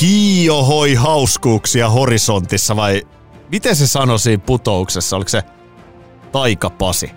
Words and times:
hiohoi 0.00 0.94
hauskuuksia 0.94 1.90
horisontissa 1.90 2.76
vai 2.76 3.02
miten 3.50 3.76
se 3.76 3.86
sanoi 3.86 4.18
siinä 4.18 4.42
putouksessa? 4.46 5.16
Oliko 5.16 5.28
se 5.28 5.42
taikapasi? 6.32 7.10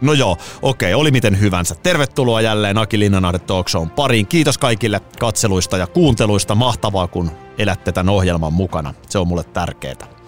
No 0.00 0.12
joo, 0.12 0.36
okei, 0.62 0.94
oli 0.94 1.10
miten 1.10 1.40
hyvänsä. 1.40 1.74
Tervetuloa 1.74 2.40
jälleen 2.40 2.78
Aki 2.78 2.98
Linnanahde 2.98 3.38
Talk 3.38 3.66
pariin. 3.96 4.26
Kiitos 4.26 4.58
kaikille 4.58 5.00
katseluista 5.18 5.76
ja 5.76 5.86
kuunteluista. 5.86 6.54
Mahtavaa, 6.54 7.06
kun 7.06 7.30
elätte 7.58 7.92
tämän 7.92 8.14
ohjelman 8.14 8.52
mukana. 8.52 8.94
Se 9.08 9.18
on 9.18 9.28
mulle 9.28 9.44
tärkeää. 9.44 10.20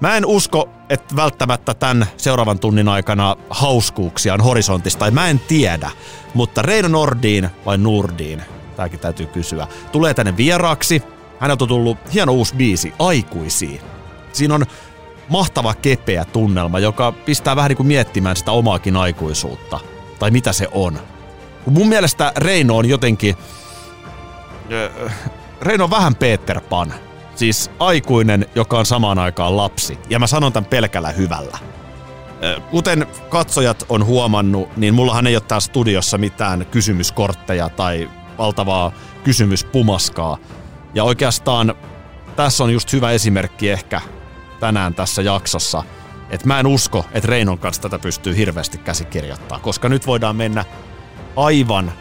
Mä 0.00 0.16
en 0.16 0.26
usko, 0.26 0.68
että 0.88 1.16
välttämättä 1.16 1.74
tämän 1.74 2.06
seuraavan 2.16 2.58
tunnin 2.58 2.88
aikana 2.88 3.36
hauskuuksia 3.50 4.34
on 4.34 4.40
horisontista, 4.40 5.10
mä 5.10 5.28
en 5.28 5.38
tiedä. 5.38 5.90
Mutta 6.34 6.62
Reino 6.62 6.88
Nordiin 6.88 7.48
vai 7.66 7.78
Nurdiin, 7.78 8.42
tämäkin 8.74 9.00
täytyy 9.00 9.26
kysyä, 9.26 9.66
tulee 9.92 10.14
tänne 10.14 10.36
vieraaksi. 10.36 11.02
Häneltä 11.38 11.64
on 11.64 11.68
tullut 11.68 11.98
hieno 12.14 12.32
uusi 12.32 12.54
biisi, 12.54 12.94
Aikuisia. 12.98 13.82
Siinä 14.32 14.54
on 14.54 14.66
mahtava 15.28 15.74
kepeä 15.74 16.24
tunnelma, 16.24 16.78
joka 16.78 17.12
pistää 17.12 17.56
vähän 17.56 17.68
niin 17.68 17.76
kuin 17.76 17.86
miettimään 17.86 18.36
sitä 18.36 18.52
omaakin 18.52 18.96
aikuisuutta. 18.96 19.80
Tai 20.18 20.30
mitä 20.30 20.52
se 20.52 20.68
on. 20.72 20.98
Mun 21.66 21.88
mielestä 21.88 22.32
Reino 22.36 22.76
on 22.76 22.88
jotenkin... 22.88 23.36
Reino 25.62 25.84
on 25.84 25.90
vähän 25.90 26.14
Peter 26.14 26.60
Pan. 26.60 26.94
Siis 27.34 27.70
aikuinen, 27.78 28.46
joka 28.54 28.78
on 28.78 28.86
samaan 28.86 29.18
aikaan 29.18 29.56
lapsi. 29.56 29.98
Ja 30.10 30.18
mä 30.18 30.26
sanon 30.26 30.52
tämän 30.52 30.70
pelkällä 30.70 31.10
hyvällä. 31.10 31.58
Kuten 32.70 33.06
katsojat 33.28 33.84
on 33.88 34.06
huomannut, 34.06 34.76
niin 34.76 34.94
mullahan 34.94 35.26
ei 35.26 35.36
ole 35.36 35.42
täällä 35.48 35.60
studiossa 35.60 36.18
mitään 36.18 36.66
kysymyskortteja 36.70 37.68
tai 37.68 38.10
valtavaa 38.38 38.92
kysymyspumaskaa. 39.24 40.38
Ja 40.94 41.04
oikeastaan 41.04 41.74
tässä 42.36 42.64
on 42.64 42.72
just 42.72 42.92
hyvä 42.92 43.10
esimerkki 43.10 43.70
ehkä 43.70 44.00
tänään 44.60 44.94
tässä 44.94 45.22
jaksossa, 45.22 45.82
että 46.30 46.46
mä 46.46 46.60
en 46.60 46.66
usko, 46.66 47.04
että 47.12 47.28
Reinon 47.28 47.58
kanssa 47.58 47.82
tätä 47.82 47.98
pystyy 47.98 48.36
hirveästi 48.36 48.78
käsikirjoittaa, 48.78 49.58
koska 49.58 49.88
nyt 49.88 50.06
voidaan 50.06 50.36
mennä 50.36 50.64
aivan 51.36 51.92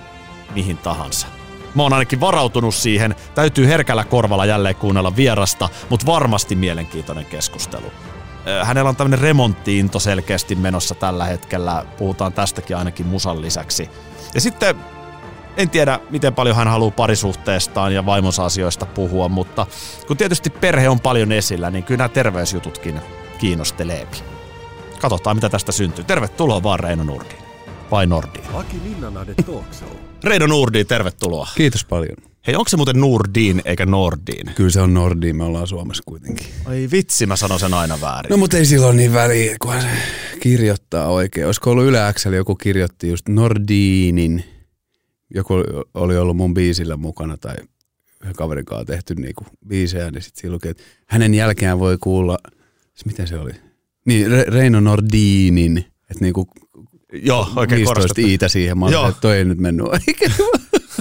mihin 0.55 0.77
tahansa. 0.77 1.27
Mä 1.75 1.83
oon 1.83 1.93
ainakin 1.93 2.19
varautunut 2.19 2.75
siihen. 2.75 3.15
Täytyy 3.35 3.67
herkällä 3.67 4.03
korvalla 4.03 4.45
jälleen 4.45 4.75
kuunnella 4.75 5.15
vierasta, 5.15 5.69
mutta 5.89 6.05
varmasti 6.05 6.55
mielenkiintoinen 6.55 7.25
keskustelu. 7.25 7.91
Hänellä 8.63 8.89
on 8.89 8.95
tämmöinen 8.95 9.19
remonttiinto 9.19 9.99
selkeästi 9.99 10.55
menossa 10.55 10.95
tällä 10.95 11.25
hetkellä. 11.25 11.85
Puhutaan 11.97 12.33
tästäkin 12.33 12.77
ainakin 12.77 13.07
musan 13.07 13.41
lisäksi. 13.41 13.89
Ja 14.35 14.41
sitten 14.41 14.75
en 15.57 15.69
tiedä, 15.69 15.99
miten 16.09 16.33
paljon 16.33 16.55
hän 16.55 16.67
haluaa 16.67 16.91
parisuhteestaan 16.91 17.93
ja 17.93 18.05
vaimonsa 18.05 18.45
asioista 18.45 18.85
puhua, 18.85 19.29
mutta 19.29 19.67
kun 20.07 20.17
tietysti 20.17 20.49
perhe 20.49 20.89
on 20.89 20.99
paljon 20.99 21.31
esillä, 21.31 21.71
niin 21.71 21.83
kyllä 21.83 21.97
nämä 21.97 22.09
terveysjututkin 22.09 22.99
kiinnosteleepi. 23.37 24.17
Katsotaan, 25.01 25.37
mitä 25.37 25.49
tästä 25.49 25.71
syntyy. 25.71 26.03
Tervetuloa 26.03 26.63
vaan 26.63 26.79
Reino 26.79 27.03
Nurdiin. 27.03 27.43
Vai 27.91 28.07
Nordiin? 28.07 28.45
Reino 30.23 30.47
Nurdiin, 30.47 30.87
tervetuloa. 30.87 31.47
Kiitos 31.55 31.85
paljon. 31.85 32.15
Hei, 32.47 32.55
onko 32.55 32.69
se 32.69 32.77
muuten 32.77 32.99
Nurdiin 32.99 33.61
eikä 33.65 33.85
Nordiin? 33.85 34.55
Kyllä 34.55 34.69
se 34.69 34.81
on 34.81 34.93
Nordiin, 34.93 35.35
me 35.35 35.43
ollaan 35.43 35.67
Suomessa 35.67 36.03
kuitenkin. 36.05 36.47
Ai 36.65 36.87
vitsi, 36.91 37.25
mä 37.25 37.35
sanon 37.35 37.59
sen 37.59 37.73
aina 37.73 38.01
väärin. 38.01 38.29
No 38.29 38.37
mutta 38.37 38.57
ei 38.57 38.65
silloin 38.65 38.97
niin 38.97 39.13
väliä, 39.13 39.55
kun 39.61 39.73
se 39.81 39.87
kirjoittaa 40.39 41.07
oikein. 41.07 41.45
Olisiko 41.45 41.71
ollut 41.71 41.85
Yle 41.85 42.13
Xl, 42.13 42.33
joku 42.33 42.55
kirjoitti 42.55 43.09
just 43.09 43.29
Nordiinin 43.29 44.45
joku 45.33 45.53
oli 45.93 46.17
ollut 46.17 46.37
mun 46.37 46.53
biisillä 46.53 46.97
mukana 46.97 47.37
tai 47.37 47.55
yhden 48.21 48.35
kaverin 48.35 48.65
kanssa 48.65 48.85
tehty 48.85 49.15
niinku 49.15 49.45
biisejä, 49.67 50.11
niin 50.11 50.21
sitten 50.21 50.41
siinä 50.41 50.53
luki, 50.53 50.67
että 50.67 50.83
hänen 51.07 51.33
jälkeen 51.33 51.79
voi 51.79 51.97
kuulla, 52.01 52.37
miten 53.05 53.27
se 53.27 53.39
oli? 53.39 53.51
Niin, 54.05 54.27
Re- 54.27 54.53
Reino 54.53 54.79
Nordinin, 54.79 55.77
että 55.77 56.21
niinku 56.21 56.47
Joo, 57.13 57.47
oikein 57.55 57.79
15 57.79 58.21
iitä 58.21 58.47
siihen. 58.47 58.77
Mä 58.77 58.89
Joo. 58.89 59.09
että 59.09 59.21
toi 59.21 59.37
ei 59.37 59.45
nyt 59.45 59.57
mennyt 59.57 59.87
oikein. 59.87 60.31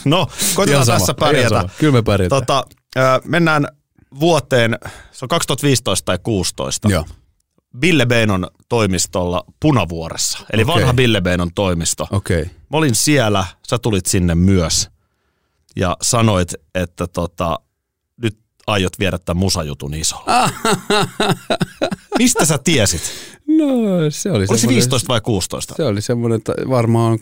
No, 0.05 0.27
koitetaan 0.55 0.87
tässä 0.87 1.15
pärjätä. 1.15 1.69
Kyllä 1.79 1.93
me 1.93 2.03
pärjätään. 2.03 2.43
Tota, 2.43 2.65
mennään 3.25 3.67
vuoteen, 4.21 4.79
se 5.13 5.25
on 5.25 5.29
2015 5.29 6.05
tai 6.05 6.17
2016. 6.19 6.89
Joo. 6.91 7.05
Bille 7.79 8.07
Beinon 8.07 8.47
toimistolla 8.69 9.45
Punavuoressa, 9.61 10.39
eli 10.53 10.63
okay. 10.63 10.75
vanha 10.75 10.95
Bille 10.95 11.21
Beinon 11.21 11.51
toimisto. 11.55 12.09
Okay. 12.11 12.47
Mä 12.73 12.79
olin 12.79 12.95
siellä, 12.95 13.45
sä 13.69 13.79
tulit 13.79 14.07
sinne 14.07 14.35
myös 14.35 14.89
ja 15.77 15.97
sanoit, 16.03 16.55
että 16.75 17.07
tota, 17.07 17.59
nyt 18.23 18.39
aiot 18.67 18.99
viedä 18.99 19.19
tämän 19.19 19.41
musajutun 19.41 19.95
isolla. 19.95 20.51
Mistä 22.19 22.45
sä 22.45 22.59
tiesit? 22.59 23.03
No 23.49 23.67
se 24.11 24.31
oli 24.31 24.39
Oliko 24.39 24.57
se 24.57 24.69
15 24.69 25.09
vai 25.09 25.21
16? 25.21 25.75
Se 25.77 25.85
oli 25.85 26.03
semmoinen, 26.03 26.37
että 26.37 26.55
varmaan... 26.69 27.19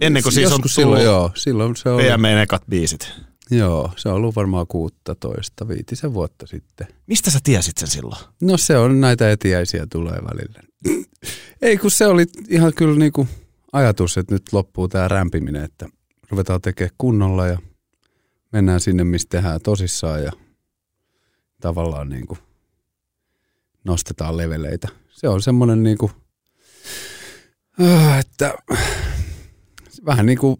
Ennen 0.00 0.22
kuin 0.22 0.32
siis 0.32 0.52
on 0.52 0.60
silloin, 0.66 1.04
joo, 1.04 1.30
silloin 1.34 1.76
se 1.76 1.88
oli... 1.88 2.02
PMEn 2.02 2.38
ekat 2.38 2.62
biisit. 2.70 3.12
Joo, 3.50 3.90
se 3.96 4.08
on 4.08 4.14
ollut 4.14 4.36
varmaan 4.36 4.66
16, 4.66 5.68
viitisen 5.68 6.14
vuotta 6.14 6.46
sitten. 6.46 6.86
Mistä 7.06 7.30
sä 7.30 7.38
tiesit 7.44 7.78
sen 7.78 7.88
silloin? 7.88 8.20
No 8.40 8.56
se 8.56 8.78
on, 8.78 9.00
näitä 9.00 9.30
etiäisiä 9.30 9.86
tulee 9.92 10.18
välillä. 10.24 10.60
Ei 11.62 11.76
kun 11.76 11.90
se 11.90 12.06
oli 12.06 12.26
ihan 12.48 12.72
kyllä 12.74 12.96
niinku 12.96 13.28
ajatus, 13.72 14.18
että 14.18 14.34
nyt 14.34 14.52
loppuu 14.52 14.88
tämä 14.88 15.08
rämpiminen, 15.08 15.64
että 15.64 15.88
ruvetaan 16.30 16.60
tekemään 16.60 16.94
kunnolla 16.98 17.46
ja 17.46 17.58
mennään 18.52 18.80
sinne, 18.80 19.04
missä 19.04 19.28
tehdään 19.30 19.60
tosissaan 19.62 20.24
ja 20.24 20.32
tavallaan 21.60 22.08
niinku 22.08 22.38
nostetaan 23.84 24.36
leveleitä. 24.36 24.88
Se 25.08 25.28
on 25.28 25.42
semmoinen 25.42 25.82
niinku, 25.82 26.10
äh, 27.82 28.18
että 28.18 28.54
vähän 30.06 30.26
niin 30.26 30.38
kuin 30.38 30.56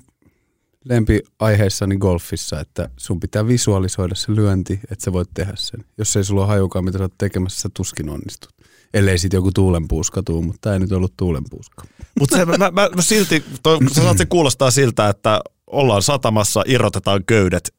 lempiaiheissani 0.85 1.97
golfissa, 1.97 2.61
että 2.61 2.91
sun 2.97 3.21
pitää 3.21 3.47
visualisoida 3.47 4.15
se 4.15 4.35
lyönti, 4.35 4.81
että 4.91 5.05
sä 5.05 5.13
voit 5.13 5.29
tehdä 5.35 5.53
sen. 5.57 5.85
Jos 5.99 6.17
ei 6.17 6.25
sulla 6.25 6.41
ole 6.41 6.49
hajukaan, 6.49 6.85
mitä 6.85 6.99
sä 6.99 7.05
oot 7.05 7.19
tekemässä, 7.19 7.61
sä 7.61 7.69
tuskin 7.75 8.09
onnistut. 8.09 8.55
Ellei 8.95 9.19
sitten 9.19 9.39
joku 9.39 9.53
tuulenpuuska 9.53 10.23
tuu, 10.23 10.43
mutta 10.43 10.59
tämä 10.61 10.75
ei 10.75 10.81
nyt 10.81 10.93
ollut 10.93 11.15
tuulenpuuska. 11.17 11.85
Mutta 12.19 12.47
mä, 12.47 12.57
mä, 12.59 12.71
mä, 12.71 12.89
silti, 13.03 13.45
toi, 13.63 13.79
sä 13.95 14.03
saat 14.03 14.19
se 14.19 14.27
kuulostaa 14.27 14.71
siltä, 14.71 15.09
että 15.09 15.41
ollaan 15.67 16.03
satamassa, 16.03 16.63
irrotetaan 16.67 17.25
köydet 17.27 17.75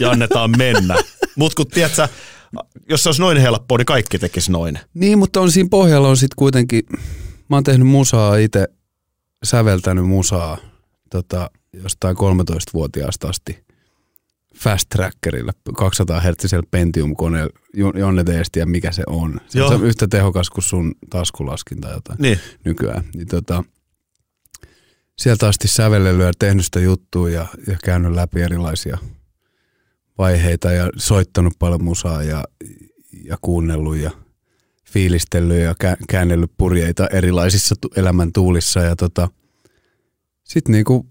ja 0.00 0.10
annetaan 0.10 0.50
mennä. 0.58 0.96
Mutta 1.36 1.56
kun 1.56 1.66
tiedät 1.66 1.92
jos 2.88 3.02
se 3.02 3.08
olisi 3.08 3.20
noin 3.20 3.38
helppoa, 3.38 3.78
niin 3.78 3.86
kaikki 3.86 4.18
tekisi 4.18 4.52
noin. 4.52 4.78
Niin, 4.94 5.18
mutta 5.18 5.40
on 5.40 5.52
siinä 5.52 5.68
pohjalla 5.70 6.08
on 6.08 6.16
sitten 6.16 6.36
kuitenkin, 6.36 6.82
mä 7.48 7.56
oon 7.56 7.64
tehnyt 7.64 7.88
musaa 7.88 8.36
itse, 8.36 8.68
säveltänyt 9.44 10.06
musaa 10.06 10.58
tota, 11.10 11.50
jostain 11.72 12.16
13-vuotiaasta 12.16 13.28
asti 13.28 13.64
fast 14.60 14.88
trackerilla 14.88 15.52
200 15.76 16.20
Hz 16.20 16.52
Pentium-koneella, 16.70 17.52
Jonne 17.74 18.24
ja 18.56 18.66
mikä 18.66 18.92
se 18.92 19.02
on. 19.06 19.40
Se 19.48 19.58
Joo. 19.58 19.68
on 19.68 19.84
yhtä 19.84 20.08
tehokas 20.08 20.50
kuin 20.50 20.64
sun 20.64 20.94
taskulaskin 21.10 21.80
tai 21.80 21.92
jotain 21.92 22.18
niin. 22.22 22.38
nykyään. 22.64 23.04
Niin 23.14 23.26
tota, 23.26 23.64
sieltä 25.18 25.48
asti 25.48 25.68
sävellelyä 25.68 26.26
ja 26.26 26.32
tehnyt 26.38 26.64
sitä 26.64 26.80
juttua 26.80 27.30
ja, 27.30 27.46
ja 27.66 27.76
käynyt 27.84 28.12
läpi 28.12 28.40
erilaisia 28.40 28.98
vaiheita 30.18 30.72
ja 30.72 30.90
soittanut 30.96 31.54
paljon 31.58 31.84
musaa 31.84 32.22
ja, 32.22 32.44
ja 33.24 33.38
kuunnellut 33.40 33.96
ja 33.96 34.10
fiilistellyt 34.84 35.60
ja 35.60 35.74
käännellyt 36.08 36.52
purjeita 36.58 37.06
erilaisissa 37.06 37.74
elämän 37.96 38.32
tuulissa 38.32 38.80
ja 38.80 38.96
tota, 38.96 39.28
sitten 40.44 40.72
niinku 40.72 41.06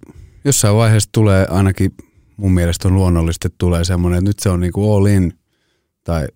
jossain 0.45 0.75
vaiheessa 0.75 1.09
tulee 1.11 1.47
ainakin 1.49 1.91
mun 2.39 2.51
mielestä 2.51 2.87
on 2.87 2.93
luonnollisesti 2.93 3.49
tulee 3.57 3.83
semmoinen, 3.83 4.17
että 4.17 4.29
nyt 4.29 4.39
se 4.39 4.49
on 4.49 4.59
niinku 4.59 4.95
all 4.95 5.05
in 5.05 5.33
tai 6.03 6.27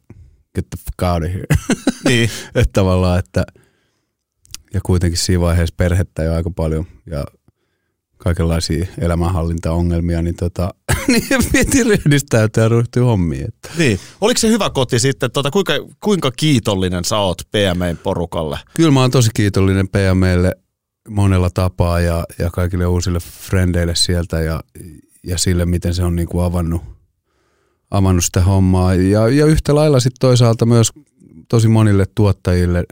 get 0.56 0.70
the 0.70 0.78
fuck 0.86 1.14
out 1.14 1.24
of 1.24 1.34
here. 1.34 1.46
Niin. 2.10 2.30
että 2.56 2.74
tavallaan, 2.74 3.20
että 3.20 3.44
ja 4.74 4.82
kuitenkin 4.84 5.18
siinä 5.18 5.42
vaiheessa 5.42 5.76
perhettä 5.78 6.24
jo 6.24 6.34
aika 6.34 6.50
paljon 6.50 6.86
ja 7.06 7.24
kaikenlaisia 8.18 8.86
elämänhallintaongelmia, 8.98 10.22
niin, 10.22 10.36
tota, 10.36 10.74
niin 11.08 11.24
piti 11.52 11.84
ryhdistäytyä 11.84 12.64
ja 12.64 12.70
ryhtyä 12.70 13.04
hommiin. 13.04 13.48
Että. 13.48 13.70
Niin. 13.78 14.00
Oliko 14.22 14.38
se 14.38 14.48
hyvä 14.48 14.70
koti 14.70 15.00
sitten? 15.00 15.32
Tota, 15.32 15.52
kuinka, 15.52 15.74
kuinka 16.00 16.32
kiitollinen 16.32 17.06
sä 17.06 17.18
oot 17.18 17.42
PMEn 17.52 17.98
porukalle? 17.98 18.60
Kyllä 18.76 18.92
mä 18.92 19.02
oon 19.02 19.12
tosi 19.12 19.30
kiitollinen 19.34 19.88
PMElle 19.88 20.56
monella 21.10 21.50
tapaa 21.50 22.00
ja, 22.00 22.24
ja 22.40 22.50
kaikille 22.50 22.86
uusille 22.86 23.20
frendeille 23.20 23.96
sieltä 23.96 24.42
ja, 24.42 24.60
ja 25.24 25.38
sille, 25.38 25.66
miten 25.66 25.94
se 25.94 26.04
on 26.04 26.16
niin 26.16 26.28
kuin 26.28 26.46
avannut, 26.46 26.82
avannut 27.92 28.26
sitä 28.26 28.42
hommaa. 28.42 28.96
Ja, 28.96 29.28
ja 29.28 29.46
yhtä 29.46 29.76
lailla 29.76 30.00
sitten 30.00 30.20
toisaalta 30.20 30.66
myös 30.66 30.92
tosi 31.50 31.68
monille 31.68 32.06
tuottajille, 32.16 32.86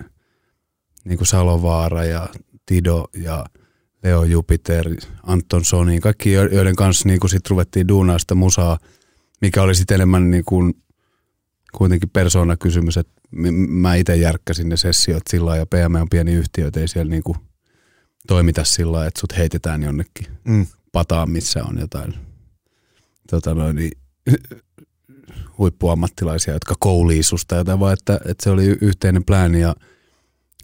niin 1.06 1.18
kuin 1.18 1.28
Salovaara 1.28 2.04
ja 2.04 2.30
Tido 2.66 3.06
ja 3.18 3.46
Leo 4.04 4.24
Jupiter, 4.24 4.86
Anton 5.24 5.66
Soni, 5.66 6.00
kaikki 6.00 6.34
joiden 6.34 6.76
kanssa 6.76 7.08
niin 7.08 7.20
kuin 7.20 7.32
sit 7.32 7.50
ruvettiin 7.50 7.88
duunaa 7.88 8.20
sitä 8.20 8.36
musaa 8.36 8.78
mikä 9.42 9.64
oli 9.64 9.76
sitten 9.76 9.96
enemmän 9.96 10.32
niin 10.32 10.46
kuin 10.46 10.74
kuitenkin 11.74 12.10
persoonakysymys, 12.10 12.98
että 12.98 13.22
mä 13.68 13.96
itse 13.96 14.16
järkkäsin 14.16 14.70
ne 14.70 14.78
sessiot 14.78 15.24
sillä 15.30 15.58
ja 15.58 15.66
PM 15.66 15.96
on 16.02 16.10
pieni 16.10 16.34
yhtiö, 16.34 16.72
ei 16.78 16.88
siellä 16.88 17.10
niin 17.10 17.24
kuin 17.24 17.38
toimita 18.28 18.64
sillä 18.64 19.06
että 19.06 19.20
sut 19.20 19.38
heitetään 19.38 19.84
jonnekin 19.84 20.28
Mm. 20.46 20.66
Pataan, 20.92 21.32
missä 21.32 21.64
on 21.64 21.80
jotain 21.80 22.14
tota 23.30 23.54
noin, 23.54 23.76
niin, 23.76 23.92
huippuammattilaisia, 25.58 26.54
jotka 26.54 26.76
koulii 26.80 27.24
susta 27.24 27.56
jotain, 27.56 27.80
vaan 27.80 27.94
että, 27.94 28.20
että 28.26 28.44
se 28.44 28.50
oli 28.50 28.78
yhteinen 28.82 29.26
plääni 29.26 29.62
ja 29.62 29.76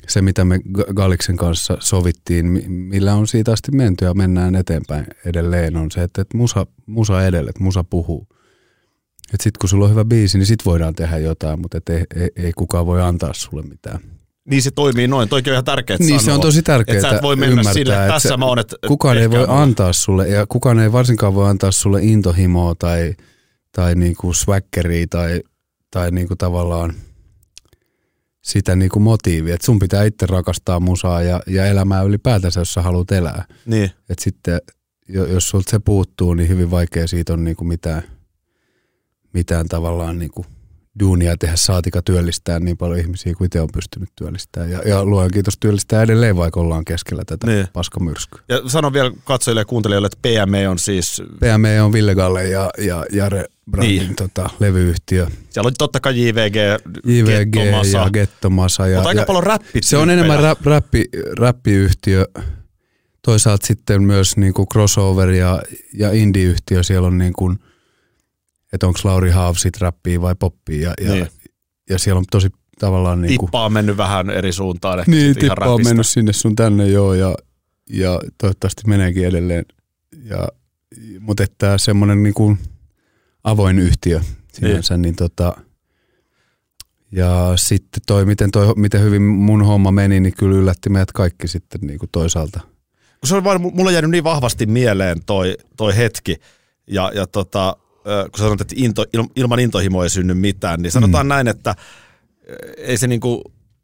se, 0.08 0.22
mitä 0.22 0.46
me 0.46 0.58
Ga- 0.58 0.94
Galiksen 0.94 1.38
kanssa 1.38 1.78
sovittiin, 1.80 2.46
mi- 2.46 2.68
millä 2.68 3.16
on 3.16 3.28
siitä 3.28 3.52
asti 3.52 3.72
menty 3.72 4.06
ja 4.06 4.14
mennään 4.14 4.56
eteenpäin 4.56 5.06
edelleen, 5.26 5.78
on 5.78 5.92
se, 5.92 6.04
että, 6.04 6.22
että 6.22 6.38
musa, 6.38 6.68
musa 6.86 7.26
edelle, 7.26 7.50
että 7.50 7.64
musa 7.64 7.84
puhuu. 7.84 8.28
Että 9.34 9.44
sit 9.44 9.58
kun 9.58 9.70
sulla 9.70 9.86
on 9.86 9.92
hyvä 9.92 10.06
biisi, 10.06 10.38
niin 10.38 10.46
sit 10.46 10.66
voidaan 10.66 10.96
tehdä 10.96 11.18
jotain, 11.18 11.62
mutta 11.62 11.78
et 11.78 11.90
ei, 11.90 12.06
ei, 12.16 12.30
ei 12.36 12.54
kukaan 12.54 12.86
voi 12.86 13.02
antaa 13.02 13.34
sulle 13.34 13.64
mitään. 13.64 14.00
Niin 14.50 14.62
se 14.62 14.72
toimii 14.72 15.08
noin. 15.08 15.30
Toikin 15.30 15.52
on 15.52 15.54
ihan 15.56 15.66
tärkeää 15.66 15.98
Niin 16.00 16.20
se 16.20 16.24
sanoa. 16.24 16.36
on 16.36 16.42
tosi 16.42 16.62
tärkeää 16.62 16.98
Että 16.98 17.10
sä 17.10 17.16
et 17.16 17.22
voi 17.22 17.36
mennä 17.36 17.52
ymmärtää, 17.52 17.74
sille, 17.74 17.94
että 17.94 18.04
että 18.06 18.14
tässä 18.14 18.30
sä- 18.30 18.38
mä 18.38 18.46
oon, 18.46 18.60
että 18.60 18.76
kukaan 18.88 19.18
ei 19.18 19.30
voi 19.32 19.48
mulle. 19.48 19.62
antaa 19.62 19.94
sulle, 19.94 20.28
ja 20.28 20.46
kukaan 20.48 20.80
ei 20.80 20.92
varsinkaan 20.92 21.34
voi 21.36 21.50
antaa 21.50 21.72
sulle 21.72 22.04
intohimoa 22.04 22.76
tai, 22.80 23.14
tai 23.72 23.96
niinku 23.96 24.34
swaggeria 24.34 25.06
tai, 25.10 25.42
tai 25.92 26.12
niinku 26.12 26.36
tavallaan 26.36 26.94
sitä 28.42 28.76
niinku 28.76 29.00
motiivia. 29.00 29.56
Et 29.56 29.62
sun 29.62 29.80
pitää 29.80 30.04
itse 30.04 30.26
rakastaa 30.26 30.80
musaa 30.80 31.22
ja, 31.22 31.42
ja 31.48 31.66
elämää 31.66 32.02
ylipäätänsä, 32.02 32.60
jos 32.62 32.74
sä 32.74 32.82
haluat 32.82 33.12
elää. 33.12 33.46
Niin. 33.66 33.92
Et 34.10 34.20
sitten, 34.20 34.62
jo- 35.10 35.26
jos 35.26 35.50
sulta 35.50 35.72
se 35.72 35.80
puuttuu, 35.80 36.34
niin 36.34 36.50
hyvin 36.50 36.72
vaikea 36.72 37.08
siitä 37.08 37.34
on 37.34 37.44
niinku 37.44 37.64
mitään, 37.64 38.02
mitään 39.34 39.68
tavallaan 39.68 40.20
niinku 40.20 40.46
duunia 41.00 41.38
tehdä 41.38 41.56
saatika 41.56 42.02
työllistää 42.02 42.60
niin 42.60 42.78
paljon 42.78 43.00
ihmisiä 43.00 43.34
kuin 43.36 43.46
itse 43.46 43.62
on 43.62 43.70
pystynyt 43.74 44.10
työllistämään. 44.16 44.72
Ja, 44.72 44.80
ja 44.86 45.06
luojan 45.06 45.32
kiitos 45.34 45.58
työllistää 45.60 46.04
edelleen, 46.04 46.38
vaikka 46.38 46.60
ollaan 46.60 46.86
keskellä 46.86 47.24
tätä 47.26 47.48
Niin. 47.48 47.56
niin. 47.58 47.68
paskamyrskyä. 47.74 48.42
Ja 48.50 48.62
sanon 48.68 48.94
vielä 48.94 49.12
katsojille 49.24 49.62
ja 49.62 49.66
kuuntelijoille, 49.66 50.06
että 50.14 50.46
PME 50.48 50.68
on 50.70 50.80
siis, 50.80 51.22
PME 51.40 51.82
on 51.82 51.94
Ville 51.94 52.16
Galle 52.16 52.48
ja, 52.48 52.70
ja 52.78 53.06
Jare 53.12 53.46
Brandin 53.72 53.90
Niin. 53.90 54.04
niin. 54.04 54.16
tota, 54.16 54.50
levyyhtiö. 54.60 55.28
siellä 55.50 55.68
on 55.68 55.74
totta 55.78 56.00
kai 56.00 56.22
JVG, 56.28 56.56
JVG 57.06 57.50
Gettomasa, 57.54 57.98
ja 57.98 58.10
Gettomasa. 58.10 58.88
Ja, 58.88 58.98
mutta 58.98 59.10
aika 59.10 59.22
ja 59.22 59.26
paljon 59.26 59.44
räppit. 59.44 59.84
se 59.84 59.98
on 59.98 60.10
enemmän 60.10 60.40
rap, 60.40 60.66
rappi, 60.66 61.06
rappiyhtiö. 61.40 62.26
Toisaalta 63.22 63.68
sitten 63.68 64.04
myös 64.04 64.38
niinku 64.38 64.66
crossover 64.74 65.30
ja, 65.30 65.62
ja 65.94 66.12
indie-yhtiö. 66.12 66.84
Siellä 66.84 67.08
on 67.08 67.18
niin 67.18 67.34
kuin, 67.34 67.60
että 68.74 68.88
onko 68.88 69.00
Lauri 69.04 69.30
Haav 69.30 69.56
sit 69.56 69.78
rappia 69.78 70.22
vai 70.22 70.36
poppia. 70.40 70.82
Ja, 70.82 70.94
ja, 71.08 71.14
Niin. 71.14 71.28
ja 71.90 72.00
siellä 72.00 72.20
on 72.20 72.26
tosi 72.32 72.50
tavallaan 72.80 73.22
niin 73.22 73.38
kuin, 73.38 73.48
Tippa 73.48 73.66
on 73.66 73.74
mennyt 73.74 73.98
vähän 73.98 74.30
eri 74.30 74.52
suuntaan. 74.52 75.00
Ehkä 75.00 75.12
Niin, 75.12 75.34
sit 75.34 75.44
ihan 75.44 75.58
tippa 75.58 75.74
on 75.74 75.84
mennyt 75.84 76.08
sinne 76.08 76.34
sun 76.34 76.56
tänne 76.56 76.88
joo 76.88 77.14
ja, 77.14 77.36
ja 77.90 78.20
toivottavasti 78.38 78.82
meneekin 78.88 79.28
edelleen. 79.28 79.66
Ja, 80.24 80.48
mutta 81.20 81.44
että 81.44 81.78
semmoinen 81.78 82.24
niin 82.24 82.34
kuin 82.34 82.60
avoin 83.44 83.80
yhtiö 83.80 84.22
sinänsä, 84.54 84.94
niin, 84.94 85.02
niin 85.02 85.16
tota, 85.16 85.54
ja 87.12 87.54
sitten 87.56 88.02
toi, 88.08 88.26
miten, 88.26 88.52
toi, 88.52 88.74
miten 88.76 89.02
hyvin 89.02 89.22
mun 89.22 89.66
homma 89.66 89.92
meni, 89.92 90.20
niin 90.20 90.34
kyllä 90.38 90.58
yllätti 90.58 90.90
meidät 90.90 91.12
kaikki 91.12 91.48
sitten 91.48 91.82
niin 91.82 92.00
kuin 92.00 92.10
toisaalta. 92.12 92.60
kun 93.20 93.28
se 93.28 93.36
on 93.36 93.44
vaan, 93.44 93.62
mulla 93.62 93.88
on 93.90 93.94
jäänyt 93.94 94.12
niin 94.12 94.24
vahvasti 94.24 94.66
mieleen 94.66 95.18
toi, 95.26 95.58
toi 95.78 95.98
hetki, 95.98 96.36
ja, 96.88 97.12
ja 97.16 97.28
tota, 97.28 97.78
kun 98.32 98.40
sanot, 98.40 98.62
että 98.62 98.76
into, 98.78 99.04
il- 99.04 99.32
ilman 99.36 99.60
intohimoa 99.60 100.04
ei 100.04 100.10
synny 100.10 100.34
mitään, 100.34 100.82
niin 100.82 100.92
sanotaan 100.92 101.26
mm. 101.26 101.30
näin, 101.30 101.48
että 101.48 101.76
ei 102.78 102.98
se 102.98 103.08
niinku 103.08 103.44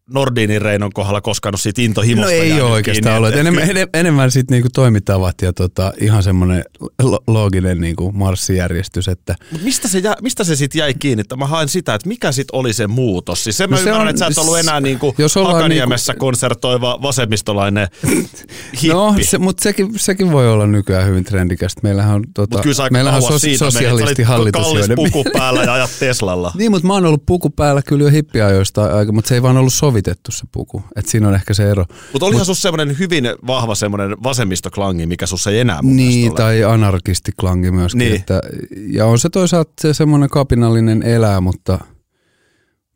Nordinin 0.09 0.61
Reinon 0.61 0.91
kohdalla 0.93 1.21
koskaan 1.21 1.57
siitä 1.57 1.81
No 1.81 1.85
intohimosta 1.85 2.31
ei 2.31 2.49
jäänyt 2.49 2.65
ole 2.65 2.71
oikeastaan 2.71 3.17
ollut. 3.17 3.35
Enemmän, 3.35 3.63
enem- 3.63 3.89
enemmän 3.93 4.31
sitten 4.31 4.55
niinku 4.55 4.69
toimitavat 4.73 5.35
ja 5.41 5.53
tota, 5.53 5.93
ihan 6.01 6.23
semmoinen 6.23 6.63
lo- 7.01 7.23
looginen 7.27 7.81
niinku 7.81 8.11
marssijärjestys, 8.11 9.07
että 9.07 9.35
Mut 9.51 9.61
mistä 9.61 9.87
se, 9.87 9.99
jä, 9.99 10.15
mistä 10.21 10.43
se 10.43 10.55
sitten 10.55 10.79
jäi 10.79 10.93
kiinni? 10.93 11.21
Että 11.21 11.35
mä 11.35 11.47
haen 11.47 11.69
sitä, 11.69 11.93
että 11.93 12.07
mikä 12.07 12.31
sitten 12.31 12.55
oli 12.59 12.73
se 12.73 12.87
muutos. 12.87 13.43
Siis 13.43 13.57
se 13.57 13.67
mä 13.67 13.75
No 13.75 13.77
se 13.77 13.81
ymmärrän, 13.83 14.01
on- 14.01 14.07
että 14.09 14.19
sä 14.19 14.27
et 14.27 14.37
ollut 14.37 14.59
enää 14.59 14.81
niinku 14.81 15.15
jos 15.17 15.37
ollaan 15.37 15.55
Hakaniemessä 15.55 16.13
konsertoiva 16.13 16.99
vasemmistolainen 17.01 17.87
hippi. 18.81 18.87
No, 18.93 19.15
se, 19.21 19.37
mutta 19.37 19.63
sekin, 19.63 19.99
sekin 19.99 20.31
voi 20.31 20.49
olla 20.49 20.67
nykyään 20.67 21.07
hyvin 21.07 21.23
trendikästä. 21.23 21.79
Meillähän 21.83 22.15
on, 22.15 22.23
tota, 22.33 22.59
meillähän 22.91 23.23
on 23.23 23.39
sos, 23.39 23.41
sosialistihallitus. 23.57 24.61
kallis 24.61 24.87
puku 24.95 25.23
päällä 25.33 25.63
ja 25.63 25.73
ajat 25.73 25.89
Teslalla. 25.99 26.51
Niin, 26.57 26.71
mutta 26.71 26.87
mä 26.87 26.93
oon 26.93 27.05
ollut 27.05 27.25
puku 27.25 27.49
päällä 27.49 27.81
kyllä 27.81 28.03
jo 28.03 28.09
hippiajoista 28.09 28.85
aika, 28.97 29.11
mutta 29.11 29.29
se 29.29 29.35
ei 29.35 29.41
vaan 29.41 29.57
ollut 29.57 29.73
sovitettu 29.93 30.31
se 30.31 30.43
puku. 30.51 30.83
Et 30.95 31.07
siinä 31.07 31.27
on 31.27 31.35
ehkä 31.35 31.53
se 31.53 31.71
ero. 31.71 31.85
Mutta 32.13 32.25
olihan 32.25 32.45
sus 32.45 32.61
semmoinen 32.61 32.99
hyvin 32.99 33.23
vahva 33.47 33.75
semmoinen 33.75 34.23
vasemmistoklangi, 34.23 35.05
mikä 35.05 35.25
sus 35.25 35.47
ei 35.47 35.59
enää 35.59 35.79
Niin, 35.81 35.95
mielestä 35.95 36.29
ole. 36.31 36.37
tai 36.37 36.63
anarkistiklangi 36.63 37.71
myöskin. 37.71 37.99
Niin. 37.99 38.15
Että, 38.15 38.41
ja 38.87 39.05
on 39.05 39.19
se 39.19 39.29
toisaalta 39.29 39.73
se 39.81 39.93
semmoinen 39.93 40.29
kapinallinen 40.29 41.03
elää, 41.03 41.41
mutta, 41.41 41.79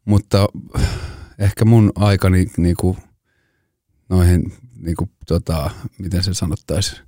mutta 0.06 0.48
ehkä 1.40 1.66
mun 1.66 1.92
aikani 1.96 2.48
niinku, 2.58 2.98
noihin, 4.10 4.54
niinku, 4.76 5.10
tota, 5.28 5.72
miten 6.00 6.24
se 6.24 6.34
sanottaisiin, 6.34 7.02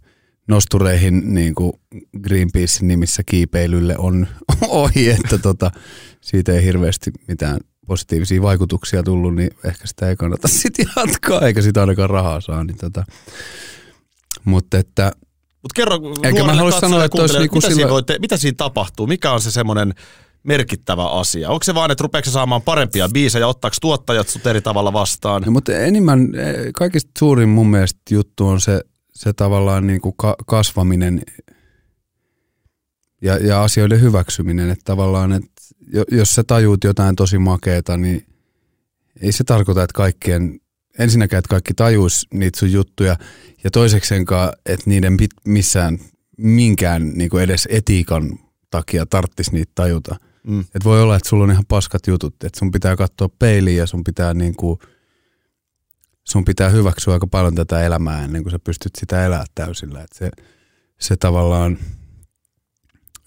nostureihin 0.47 1.33
niinku 1.33 1.79
Greenpeacein 2.23 2.87
nimissä 2.87 3.23
kiipeilylle 3.25 3.95
on 3.97 4.27
ohi, 4.67 5.09
että 5.09 5.37
tota, 5.37 5.71
siitä 6.21 6.51
ei 6.53 6.63
hirveästi 6.63 7.11
mitään 7.27 7.59
positiivisia 7.89 8.41
vaikutuksia 8.41 9.03
tullut, 9.03 9.35
niin 9.35 9.49
ehkä 9.65 9.87
sitä 9.87 10.09
ei 10.09 10.15
kannata 10.15 10.47
sitten 10.61 10.85
jatkaa, 10.95 11.41
eikä 11.41 11.61
sitä 11.61 11.79
ainakaan 11.81 12.09
rahaa 12.09 12.41
saa. 12.41 12.63
Niin 12.63 12.77
tota. 12.77 13.03
Mutta 14.45 14.77
että 14.77 15.11
Mutta 15.61 15.73
kerro 15.75 15.99
Eikä 16.23 16.43
mä 16.43 16.53
halua 16.53 16.79
sanoa, 16.79 17.05
että 17.05 17.21
olisi 17.21 17.39
niinku 17.39 17.55
mitä, 17.55 17.67
sillä- 17.67 17.75
siinä 17.75 17.89
voi 17.89 18.03
te- 18.03 18.19
mitä 18.19 18.37
siinä 18.37 18.55
tapahtuu? 18.57 19.07
Mikä 19.07 19.31
on 19.31 19.41
se 19.41 19.51
semmoinen 19.51 19.93
merkittävä 20.43 21.05
asia? 21.09 21.49
Onko 21.49 21.63
se 21.63 21.73
vaan, 21.73 21.91
että 21.91 22.01
rupeeko 22.01 22.29
saamaan 22.29 22.61
parempia 22.61 23.09
biisejä, 23.13 23.47
ottaako 23.47 23.75
tuottajat 23.81 24.27
sut 24.29 24.47
eri 24.47 24.61
tavalla 24.61 24.93
vastaan? 24.93 25.41
No, 25.41 25.51
mutta 25.51 25.71
enemmän, 25.77 26.35
eh, 26.35 26.55
kaikista 26.73 27.11
suurin 27.19 27.49
mun 27.49 27.67
mielestä 27.69 27.99
juttu 28.11 28.47
on 28.47 28.61
se, 28.61 28.81
se 29.13 29.33
tavallaan 29.33 29.87
niin 29.87 30.01
kuin 30.01 30.13
ka- 30.17 30.35
kasvaminen 30.47 31.21
ja, 33.21 33.37
ja 33.37 33.63
asioiden 33.63 34.01
hyväksyminen. 34.01 34.69
Että 34.69 34.83
tavallaan, 34.85 35.31
että 35.33 35.58
jos 36.11 36.35
sä 36.35 36.43
tajuut 36.43 36.83
jotain 36.83 37.15
tosi 37.15 37.37
makeeta, 37.37 37.97
niin 37.97 38.25
ei 39.21 39.31
se 39.31 39.43
tarkoita, 39.43 39.83
että 39.83 39.93
kaikkien, 39.93 40.59
ensinnäkään, 40.99 41.39
että 41.39 41.49
kaikki 41.49 41.73
tajuis 41.73 42.27
niitä 42.33 42.59
sun 42.59 42.71
juttuja, 42.71 43.15
ja 43.63 43.71
toiseksenkaan, 43.71 44.53
että 44.65 44.89
niiden 44.89 45.17
pit, 45.17 45.31
missään 45.45 45.99
minkään 46.37 47.09
niin 47.09 47.29
kuin 47.29 47.43
edes 47.43 47.67
etiikan 47.71 48.39
takia 48.71 49.05
tarttis 49.05 49.51
niitä 49.51 49.71
tajuta. 49.75 50.15
Mm. 50.43 50.59
Et 50.59 50.83
voi 50.83 51.01
olla, 51.01 51.15
että 51.15 51.29
sulla 51.29 51.43
on 51.43 51.51
ihan 51.51 51.65
paskat 51.67 52.07
jutut, 52.07 52.43
että 52.43 52.59
sun 52.59 52.71
pitää 52.71 52.95
katsoa 52.95 53.29
peiliin 53.39 53.77
ja 53.77 53.87
sun 53.87 54.03
pitää 54.03 54.33
niinku, 54.33 54.79
sun 56.23 56.45
pitää 56.45 56.69
hyväksyä 56.69 57.13
aika 57.13 57.27
paljon 57.27 57.55
tätä 57.55 57.83
elämää 57.83 58.23
ennen 58.23 58.43
kuin 58.43 58.51
sä 58.51 58.59
pystyt 58.59 58.91
sitä 58.97 59.25
elää 59.25 59.45
täysillä. 59.55 60.01
Et 60.01 60.11
se, 60.13 60.31
se 60.99 61.15
tavallaan, 61.15 61.77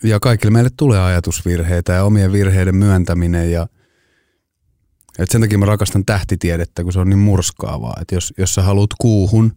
ja 0.03 0.21
kaikille 0.21 0.53
meille 0.53 0.71
tulee 0.77 1.01
ajatusvirheitä 1.01 1.93
ja 1.93 2.05
omien 2.05 2.33
virheiden 2.33 2.75
myöntäminen 2.75 3.53
ja 3.53 3.67
et 5.19 5.31
sen 5.31 5.41
takia 5.41 5.59
mä 5.59 5.67
rakastan 5.67 6.05
tähtitiedettä, 6.05 6.85
kun 6.85 6.93
se 6.93 7.01
on 7.01 7.09
niin 7.09 7.19
murskaavaa. 7.19 7.97
Että 8.01 8.15
jos, 8.15 8.35
jos 8.39 8.55
sä 8.55 8.63
haluat 8.63 8.91
kuuhun, 9.01 9.53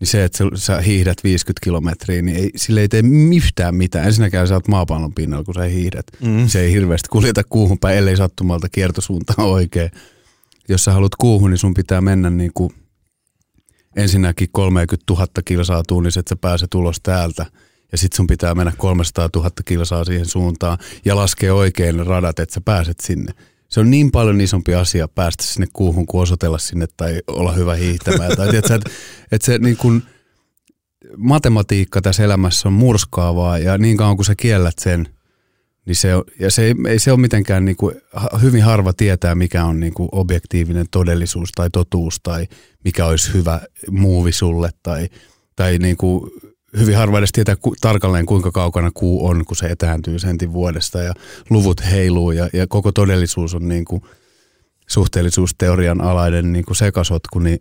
niin 0.00 0.08
se, 0.08 0.24
että 0.24 0.44
sä, 0.54 0.80
hiihdät 0.80 1.24
50 1.24 1.64
kilometriä, 1.64 2.22
niin 2.22 2.36
ei, 2.36 2.50
sille 2.56 2.80
ei 2.80 2.88
tee 2.88 3.02
yhtään 3.36 3.74
mitään. 3.74 4.06
Ensinnäkään 4.06 4.48
sä 4.48 4.54
oot 4.54 4.68
maapallon 4.68 5.14
pinnalla, 5.14 5.44
kun 5.44 5.54
sä 5.54 5.62
hiihdät. 5.62 6.06
Mm. 6.20 6.48
Se 6.48 6.60
ei 6.60 6.72
hirveästi 6.72 7.08
kuljeta 7.08 7.42
kuuhun 7.44 7.78
päin, 7.78 7.98
ellei 7.98 8.16
sattumalta 8.16 8.68
kiertosuunta 8.68 9.34
oikein. 9.42 9.90
Jos 10.68 10.84
sä 10.84 10.92
haluat 10.92 11.14
kuuhun, 11.14 11.50
niin 11.50 11.58
sun 11.58 11.74
pitää 11.74 12.00
mennä 12.00 12.30
niin 12.30 12.50
kuin 12.54 12.70
ensinnäkin 13.96 14.48
30 14.52 15.12
000 15.12 15.26
kilsaa 15.44 15.82
tunnissa, 15.88 16.20
että 16.20 16.28
sä 16.28 16.36
pääset 16.36 16.74
ulos 16.74 16.96
täältä. 17.02 17.46
Ja 17.92 17.98
sit 17.98 18.12
sun 18.12 18.26
pitää 18.26 18.54
mennä 18.54 18.72
300 18.76 19.28
000 19.36 19.50
kilsaa 19.64 20.04
siihen 20.04 20.26
suuntaan 20.26 20.78
ja 21.04 21.16
laskea 21.16 21.54
oikein 21.54 21.96
ne 21.96 22.04
radat, 22.04 22.38
että 22.38 22.54
sä 22.54 22.60
pääset 22.60 23.00
sinne. 23.00 23.32
Se 23.68 23.80
on 23.80 23.90
niin 23.90 24.10
paljon 24.10 24.40
isompi 24.40 24.74
asia 24.74 25.08
päästä 25.08 25.44
sinne 25.44 25.66
kuuhun 25.72 26.06
kuin 26.06 26.22
osoitella 26.22 26.58
sinne 26.58 26.86
tai 26.96 27.20
olla 27.26 27.52
hyvä 27.52 27.74
hiihtämään. 27.74 28.36
tai 28.36 28.48
tiedätkö, 28.50 28.74
että, 28.74 28.90
että 29.32 29.46
se 29.46 29.58
niin 29.58 29.76
kuin, 29.76 30.02
matematiikka 31.16 32.02
tässä 32.02 32.24
elämässä 32.24 32.68
on 32.68 32.72
murskaavaa 32.72 33.58
ja 33.58 33.78
niin 33.78 33.96
kauan 33.96 34.16
kuin 34.16 34.26
sä 34.26 34.34
kiellät 34.34 34.78
sen, 34.78 35.08
niin 35.86 35.96
se 35.96 36.14
on, 36.14 36.24
ja 36.38 36.50
se 36.50 36.62
ei, 36.62 36.74
ei 36.88 36.98
se 36.98 37.12
ole 37.12 37.20
mitenkään 37.20 37.64
niin 37.64 37.76
kuin, 37.76 37.94
hyvin 38.42 38.62
harva 38.62 38.92
tietää, 38.92 39.34
mikä 39.34 39.64
on 39.64 39.80
niin 39.80 39.94
kuin 39.94 40.08
objektiivinen 40.12 40.86
todellisuus 40.90 41.52
tai 41.54 41.70
totuus 41.70 42.20
tai 42.22 42.46
mikä 42.84 43.06
olisi 43.06 43.34
hyvä 43.34 43.60
muuvi 43.90 44.32
sulle 44.32 44.70
tai, 44.82 45.08
tai 45.56 45.78
niin 45.78 45.96
kuin 45.96 46.30
hyvin 46.78 46.96
harva 46.96 47.18
edes 47.18 47.32
tietää 47.32 47.56
ku, 47.56 47.74
tarkalleen 47.80 48.26
kuinka 48.26 48.50
kaukana 48.50 48.90
kuu 48.94 49.26
on, 49.26 49.44
kun 49.44 49.56
se 49.56 49.66
etääntyy 49.66 50.18
sentin 50.18 50.52
vuodesta 50.52 51.02
ja 51.02 51.14
luvut 51.50 51.80
heiluu 51.90 52.30
ja, 52.30 52.48
ja 52.52 52.66
koko 52.66 52.92
todellisuus 52.92 53.54
on 53.54 53.68
niin 53.68 53.84
kuin 53.84 54.02
suhteellisuusteorian 54.86 56.00
alainen 56.00 56.52
niin 56.52 56.64
kuin 56.64 56.76
sekasotku, 56.76 57.38
niin 57.38 57.60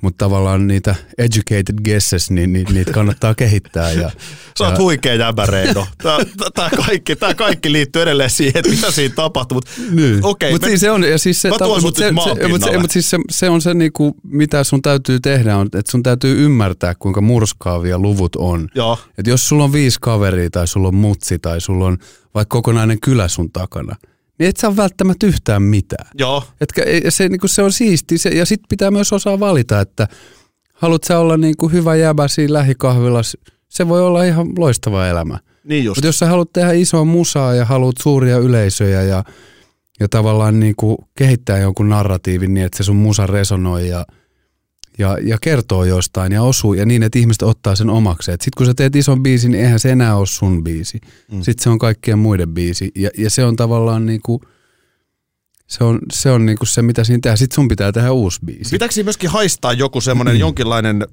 mutta 0.00 0.24
tavallaan 0.24 0.66
niitä 0.66 0.94
educated 1.18 1.74
guesses, 1.84 2.30
niin, 2.30 2.52
niin 2.52 2.66
niitä 2.72 2.92
kannattaa 2.92 3.34
kehittää. 3.34 3.92
Ja, 3.92 4.10
Sä 4.58 4.64
oot 4.64 4.72
ja, 4.74 4.78
huikea 4.78 5.14
jäbäreido. 5.14 5.86
Tämä 6.54 6.70
kaikki, 6.86 7.16
tää 7.16 7.34
kaikki 7.34 7.72
liittyy 7.72 8.02
edelleen 8.02 8.30
siihen, 8.30 8.58
että 8.58 8.70
mitä 8.70 8.90
siinä 8.90 9.14
tapahtuu. 9.14 9.54
Mutta 9.56 9.70
Niin. 9.90 10.24
okei, 10.24 10.52
Mutta 10.52 10.66
me- 10.66 10.70
siis 10.70 10.80
se 10.80 10.90
on, 10.90 11.02
ja 11.04 11.18
siis 11.18 11.42
se, 11.42 11.48
Mä 11.50 11.58
tuon 11.58 11.82
mut 11.82 11.96
se, 11.96 12.04
se, 12.04 12.12
mut 12.48 12.62
se, 12.62 12.78
mut 12.78 12.90
siis 12.90 13.10
se, 13.10 13.18
se, 13.30 13.48
on 13.50 13.62
se, 13.62 13.74
niinku, 13.74 14.16
mitä 14.22 14.64
sun 14.64 14.82
täytyy 14.82 15.20
tehdä, 15.20 15.56
on, 15.56 15.66
että 15.66 15.90
sun 15.90 16.02
täytyy 16.02 16.44
ymmärtää, 16.44 16.94
kuinka 16.98 17.20
murskaavia 17.20 17.98
luvut 17.98 18.36
on. 18.36 18.68
Joo. 18.74 18.98
Et 19.18 19.26
jos 19.26 19.48
sulla 19.48 19.64
on 19.64 19.72
viisi 19.72 19.98
kaveria 20.00 20.50
tai 20.50 20.66
sulla 20.68 20.88
on 20.88 20.94
mutsi 20.94 21.38
tai 21.38 21.60
sulla 21.60 21.86
on 21.86 21.98
vaikka 22.34 22.56
kokonainen 22.56 23.00
kylä 23.00 23.28
sun 23.28 23.52
takana, 23.52 23.96
niin 24.38 24.48
et 24.48 24.64
ole 24.64 24.76
välttämättä 24.76 25.26
yhtään 25.26 25.62
mitään. 25.62 26.10
Joo. 26.18 26.44
Etkä, 26.60 26.82
se, 27.08 27.28
niinku, 27.28 27.48
se 27.48 27.62
on 27.62 27.72
siisti 27.72 28.18
se, 28.18 28.28
ja 28.28 28.46
sitten 28.46 28.68
pitää 28.68 28.90
myös 28.90 29.12
osaa 29.12 29.40
valita, 29.40 29.80
että 29.80 30.08
haluat 30.74 31.04
sä 31.04 31.18
olla 31.18 31.36
niinku 31.36 31.68
hyvä 31.68 31.96
jäbä 31.96 32.28
siinä 32.28 32.52
lähikahvilassa, 32.52 33.38
se 33.68 33.88
voi 33.88 34.02
olla 34.02 34.24
ihan 34.24 34.46
loistava 34.58 35.06
elämä. 35.06 35.38
Niin 35.64 35.84
just. 35.84 35.96
Mutta 35.96 36.06
jos 36.06 36.18
sä 36.18 36.26
haluat 36.26 36.52
tehdä 36.52 36.72
isoa 36.72 37.04
musaa 37.04 37.54
ja 37.54 37.64
haluat 37.64 37.96
suuria 38.02 38.38
yleisöjä 38.38 39.02
ja, 39.02 39.24
ja 40.00 40.08
tavallaan 40.08 40.60
niin 40.60 40.74
kuin 40.76 40.96
kehittää 41.18 41.58
jonkun 41.58 41.88
narratiivin 41.88 42.54
niin, 42.54 42.66
että 42.66 42.76
se 42.76 42.84
sun 42.84 42.96
musa 42.96 43.26
resonoi 43.26 43.88
ja, 43.88 44.06
ja, 44.98 45.18
ja 45.22 45.38
kertoo 45.40 45.84
jostain 45.84 46.32
ja 46.32 46.42
osuu 46.42 46.74
ja 46.74 46.86
niin, 46.86 47.02
että 47.02 47.18
ihmiset 47.18 47.42
ottaa 47.42 47.74
sen 47.74 47.90
omakseen. 47.90 48.34
Sitten 48.34 48.56
kun 48.56 48.66
sä 48.66 48.74
teet 48.74 48.96
ison 48.96 49.22
biisin, 49.22 49.50
niin 49.50 49.64
eihän 49.64 49.80
se 49.80 49.90
enää 49.90 50.16
ole 50.16 50.26
sun 50.26 50.64
biisi. 50.64 51.00
Mm. 51.32 51.42
Sitten 51.42 51.62
se 51.62 51.70
on 51.70 51.78
kaikkien 51.78 52.18
muiden 52.18 52.54
biisi 52.54 52.90
ja, 52.94 53.10
ja 53.18 53.30
se 53.30 53.44
on 53.44 53.56
tavallaan 53.56 54.06
niin 54.06 54.20
kuin, 54.22 54.40
se 55.66 55.84
on, 55.84 55.98
se, 56.12 56.30
on 56.30 56.46
niin 56.46 56.58
kuin 56.58 56.68
se, 56.68 56.82
mitä 56.82 57.04
siinä 57.04 57.20
tehdään. 57.22 57.38
Sitten 57.38 57.54
sun 57.54 57.68
pitää 57.68 57.92
tehdä 57.92 58.12
uusi 58.12 58.40
biisi. 58.44 58.70
Pitääkö 58.70 58.94
siinä 58.94 59.06
myöskin 59.06 59.30
haistaa 59.30 59.72
joku 59.72 60.00
semmoinen 60.00 60.34
mm. 60.34 60.40
jonkinlainen 60.40 61.06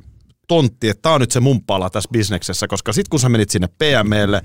tontti, 0.47 0.89
että 0.89 1.01
tämä 1.01 1.15
on 1.15 1.21
nyt 1.21 1.31
se 1.31 1.39
mun 1.39 1.63
pala 1.63 1.89
tässä 1.89 2.09
bisneksessä, 2.13 2.67
koska 2.67 2.93
sit 2.93 3.07
kun 3.07 3.19
sä 3.19 3.29
menit 3.29 3.49
sinne 3.49 3.67
PMElle, 3.67 4.41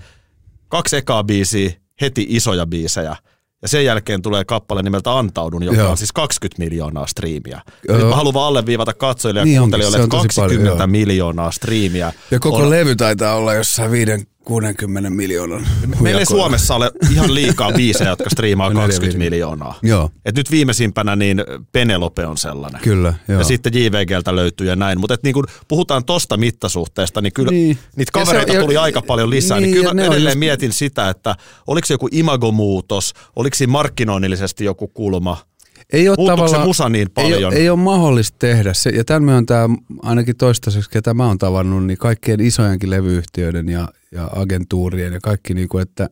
kaksi 0.69 0.97
ekaa 0.97 1.25
biisiä, 1.25 1.71
heti 2.01 2.27
isoja 2.29 2.67
biisejä, 2.67 3.17
ja 3.63 3.69
sen 3.69 3.85
jälkeen 3.85 4.23
tulee 4.23 4.45
kappale 4.45 4.83
nimeltä 4.83 5.19
Antaudun, 5.19 5.63
joka 5.63 5.79
Joo. 5.79 5.91
on 5.91 5.97
siis 5.97 6.13
20 6.13 6.59
miljoonaa 6.59 7.07
striimiä. 7.07 7.61
Nyt 7.89 8.09
mä 8.09 8.17
haluan 8.17 8.35
vaan 8.35 8.49
alleviivata 8.49 8.95
katsojille 8.95 9.41
ja 9.41 9.45
Niin 9.45 9.59
kuuntelijoille, 9.59 9.97
että 9.97 10.09
tosi 10.09 10.29
20 10.29 10.57
paljon, 10.65 10.79
joo. 10.79 10.87
miljoonaa 10.87 11.51
striimiä. 11.51 12.13
Ja 12.31 12.41
koko 12.41 12.57
on, 12.57 12.71
levy 12.71 12.97
taitaa 12.97 13.35
olla 13.35 13.55
jossain 13.55 13.91
5-60 14.49 15.11
miljoonan 15.11 15.67
Meillä 16.01 16.21
ei. 16.21 16.27
Suomessa 16.27 16.75
ole 16.75 16.91
ihan 17.13 17.35
liikaa 17.35 17.73
biisejä, 17.73 18.11
jotka 18.11 18.31
striimaa 18.31 18.69
Neljä 18.69 18.83
20 18.83 19.19
miljoonaa. 19.19 19.79
Joo, 19.83 20.11
Et 20.25 20.37
nyt 20.37 20.51
viimeisimpänä 20.51 21.17
niin 21.17 21.45
Penelope 21.73 22.27
on 22.27 22.37
sellainen. 22.39 22.81
kyllä. 22.81 23.15
Joo. 23.29 23.39
Ja 23.39 23.45
sitten 23.45 23.73
JVGltä 23.75 24.37
löytyy 24.37 24.67
ja 24.67 24.77
näin. 24.77 25.01
Mutta 25.01 25.17
niin 25.23 25.35
kun 25.35 25.47
puhutaan 25.69 26.05
tosta 26.05 26.37
mittasuhteesta, 26.37 27.21
niin 27.21 27.33
kyllä 27.33 27.51
Niin. 27.51 27.79
niitä 27.97 28.19
Ja 28.19 28.25
se- 28.25 28.31
kavereita 28.31 28.53
ja- 28.53 28.61
tuli 28.61 28.77
aika 28.77 29.03
paljon 29.03 29.31
lisää. 29.31 29.61
Niin, 29.61 29.63
niin, 29.63 29.73
niin 29.75 29.83
kyllä 29.83 29.95
mä 29.95 30.01
on 30.07 30.13
edelleen 30.13 30.33
just- 30.33 30.39
mietin 30.39 30.73
sitä, 30.73 31.09
että 31.11 31.35
oliko 31.67 31.87
se 31.87 31.95
joku 31.95 32.09
imagomuutos, 32.13 33.13
oliko 33.37 33.55
siinä 33.55 33.71
markkinoinnillisesti 33.71 34.65
joku 34.65 34.89
kulma. 34.89 35.37
Ei 35.93 36.09
ole 36.09 36.17
Muuttuuko 36.19 36.37
se 36.37 36.37
tavallaan, 36.43 36.69
musa 36.69 36.89
niin 36.89 37.09
ei, 37.17 37.25
paljon? 37.25 37.53
ole, 37.53 37.61
ei 37.61 37.71
ole 37.71 37.79
mahdollista 37.79 38.37
tehdä 38.39 38.75
se, 38.75 38.91
ja 38.91 39.05
tämän 39.05 39.23
myöntää 39.23 39.69
ainakin 40.03 40.37
toistaiseksi, 40.37 40.91
ketä 40.91 41.15
mä 41.15 41.27
oon 41.27 41.39
tavannut, 41.39 41.87
niin 41.87 41.99
kaikkien 41.99 42.41
isojenkin 42.41 42.91
levyyhtiöiden 42.91 43.69
ja, 43.69 43.89
ja 44.13 44.31
agentuurien 44.35 45.13
ja 45.13 45.21
kaikki, 45.23 45.55
niin 45.55 45.69
kuin, 45.69 45.83
että 45.83 46.09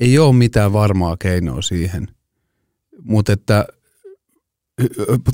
ei 0.00 0.18
ole 0.18 0.34
mitään 0.34 0.72
varmaa 0.72 1.16
keinoa 1.16 1.62
siihen. 1.62 2.08
Mutta 3.02 3.32
että 3.32 3.66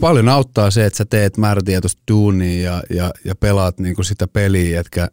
paljon 0.00 0.28
auttaa 0.28 0.70
se, 0.70 0.86
että 0.86 0.96
sä 0.96 1.04
teet 1.04 1.36
määrätietoista 1.36 2.02
duunia 2.10 2.62
ja, 2.62 2.82
ja, 2.90 3.10
ja 3.24 3.34
pelaat 3.34 3.80
niin 3.80 3.94
kuin 3.94 4.04
sitä 4.04 4.26
peliä, 4.28 4.80
etkä, 4.80 5.08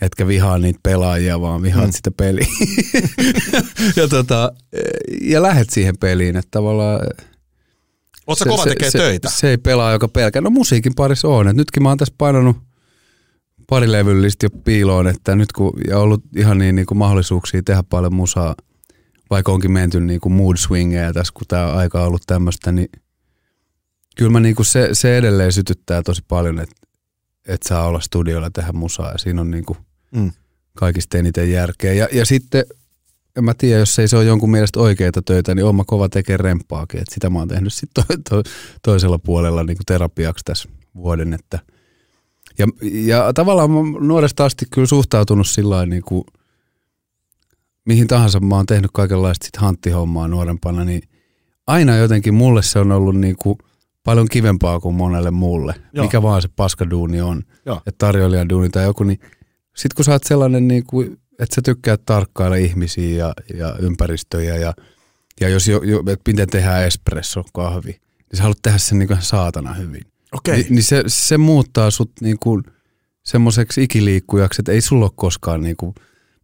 etkä 0.00 0.26
vihaa 0.26 0.58
niitä 0.58 0.80
pelaajia, 0.82 1.40
vaan 1.40 1.62
vihaat 1.62 1.86
Mm. 1.86 1.92
sitä 1.92 2.10
peliä. 2.10 2.46
ja, 3.96 4.08
tota, 4.08 4.52
ja 5.20 5.42
lähet 5.42 5.70
siihen 5.70 5.98
peliin, 5.98 6.36
että 6.36 6.48
tavallaan 6.50 7.00
Oletko 8.26 8.44
kova 8.48 8.64
tekee 8.64 8.90
se, 8.90 8.98
töitä? 8.98 9.30
Se, 9.30 9.36
se 9.36 9.48
ei 9.50 9.58
pelaa 9.58 9.92
joka 9.92 10.08
pelkää. 10.08 10.42
No 10.42 10.50
musiikin 10.50 10.94
parissa 10.94 11.28
on. 11.28 11.48
Et 11.48 11.56
nytkin 11.56 11.82
mä 11.82 11.88
oon 11.88 11.98
tässä 11.98 12.14
painanut 12.18 12.56
pari 13.66 13.92
levyllistä 13.92 14.46
jo 14.46 14.50
piiloon, 14.50 15.06
että 15.06 15.36
nyt 15.36 15.52
kun 15.52 15.72
ja 15.88 15.98
ollut 15.98 16.22
ihan 16.36 16.58
niin, 16.58 16.74
niin 16.74 16.86
kuin 16.86 16.98
mahdollisuuksia 16.98 17.62
tehdä 17.62 17.82
paljon 17.82 18.14
musaa, 18.14 18.54
vaikka 19.30 19.52
onkin 19.52 19.72
menty 19.72 20.00
niin 20.00 20.20
kuin 20.20 20.32
mood 20.32 20.56
swingeja 20.56 21.12
tässä, 21.12 21.32
kun 21.34 21.46
tämä 21.48 21.72
aika 21.72 22.00
on 22.00 22.06
ollut 22.06 22.22
tämmöistä, 22.26 22.72
niin 22.72 22.88
kyllä 24.16 24.30
mä 24.30 24.40
niin 24.40 24.54
kuin 24.54 24.66
se, 24.66 24.88
se 24.92 25.18
edelleen 25.18 25.52
sytyttää 25.52 26.02
tosi 26.02 26.22
paljon, 26.28 26.58
että, 26.58 26.74
että 27.48 27.68
saa 27.68 27.86
olla 27.86 28.00
studioilla 28.00 28.50
tehdä 28.50 28.72
musaa 28.72 29.12
ja 29.12 29.18
siinä 29.18 29.40
on 29.40 29.50
niin 29.50 29.64
kuin 29.64 29.78
Mm. 30.12 30.32
kaikista 30.74 31.18
eniten 31.18 31.52
järkeä. 31.52 31.92
Ja, 31.92 32.08
ja 32.12 32.26
sitten, 32.26 32.64
en 33.36 33.44
mä 33.44 33.54
tiedä, 33.54 33.78
jos 33.78 33.98
ei 33.98 34.08
se 34.08 34.16
ole 34.16 34.24
jonkun 34.24 34.50
mielestä 34.50 34.80
oikeita 34.80 35.22
töitä, 35.22 35.54
niin 35.54 35.64
oon 35.64 35.76
mä 35.76 35.82
kova 35.86 36.08
tekee 36.08 36.36
remppaakin. 36.36 37.00
Et 37.00 37.08
sitä 37.10 37.30
mä 37.30 37.38
oon 37.38 37.48
tehnyt 37.48 37.72
sitten 37.72 38.04
to, 38.08 38.16
to, 38.30 38.50
toisella 38.82 39.18
puolella 39.18 39.64
niin 39.64 39.76
kuin 39.76 39.86
terapiaksi 39.86 40.44
tässä 40.44 40.68
vuoden. 40.94 41.32
Että. 41.32 41.58
Ja, 42.58 42.66
ja 42.82 43.32
tavallaan 43.32 43.70
mä 43.70 43.78
nuoresta 44.00 44.44
asti 44.44 44.64
kyllä 44.70 44.86
suhtautunut 44.86 45.48
sillä 45.48 45.86
niin 45.86 46.02
kuin, 46.02 46.24
mihin 47.84 48.06
tahansa 48.06 48.40
mä 48.40 48.56
oon 48.56 48.66
tehnyt 48.66 48.90
kaikenlaista 48.94 49.44
sit 49.44 49.56
hanttihommaa 49.56 50.28
nuorempana, 50.28 50.84
niin 50.84 51.02
aina 51.66 51.96
jotenkin 51.96 52.34
mulle 52.34 52.62
se 52.62 52.78
on 52.78 52.92
ollut 52.92 53.16
niin 53.16 53.36
kuin 53.36 53.58
paljon 54.04 54.28
kivempaa 54.28 54.80
kuin 54.80 54.94
monelle 54.94 55.30
muulle. 55.30 55.74
Joo. 55.92 56.04
Mikä 56.04 56.22
vaan 56.22 56.42
se 56.42 56.48
paskaduuni 56.56 57.20
on. 57.20 57.42
Joo. 57.66 57.76
Että 57.76 58.06
tarjoilijan 58.06 58.48
duuni 58.48 58.68
tai 58.68 58.84
joku, 58.84 59.04
niin 59.04 59.20
sitten 59.76 59.96
kun 59.96 60.04
sä 60.04 60.12
oot 60.12 60.24
sellainen, 60.24 60.68
niin 60.68 60.84
kuin, 60.86 61.18
että 61.38 61.54
sä 61.54 61.62
tykkäät 61.64 62.02
tarkkailla 62.06 62.56
ihmisiä 62.56 63.18
ja, 63.18 63.34
ja 63.58 63.76
ympäristöjä 63.78 64.56
ja, 64.56 64.74
ja 65.40 65.48
jos 65.48 65.68
jo, 65.68 65.82
jo, 65.82 65.98
että 65.98 66.30
miten 66.30 66.48
tehdään 66.48 66.84
espresso 66.84 67.44
kahvi, 67.52 67.90
niin 67.90 68.36
sä 68.36 68.42
haluat 68.42 68.58
tehdä 68.62 68.78
sen 68.78 68.98
niin 68.98 69.08
saatana 69.20 69.74
hyvin. 69.74 70.02
Okei. 70.32 70.56
Ni, 70.56 70.66
niin 70.70 70.82
se, 70.82 71.04
se 71.06 71.38
muuttaa 71.38 71.90
sut 71.90 72.10
niin 72.20 72.38
kuin 72.40 72.62
semmoiseksi 73.22 73.82
ikiliikkujaksi, 73.82 74.60
että 74.62 74.72
ei 74.72 74.80
sulla 74.80 75.04
ole 75.04 75.12
koskaan 75.16 75.60
niin 75.60 75.76
kuin, 75.76 75.94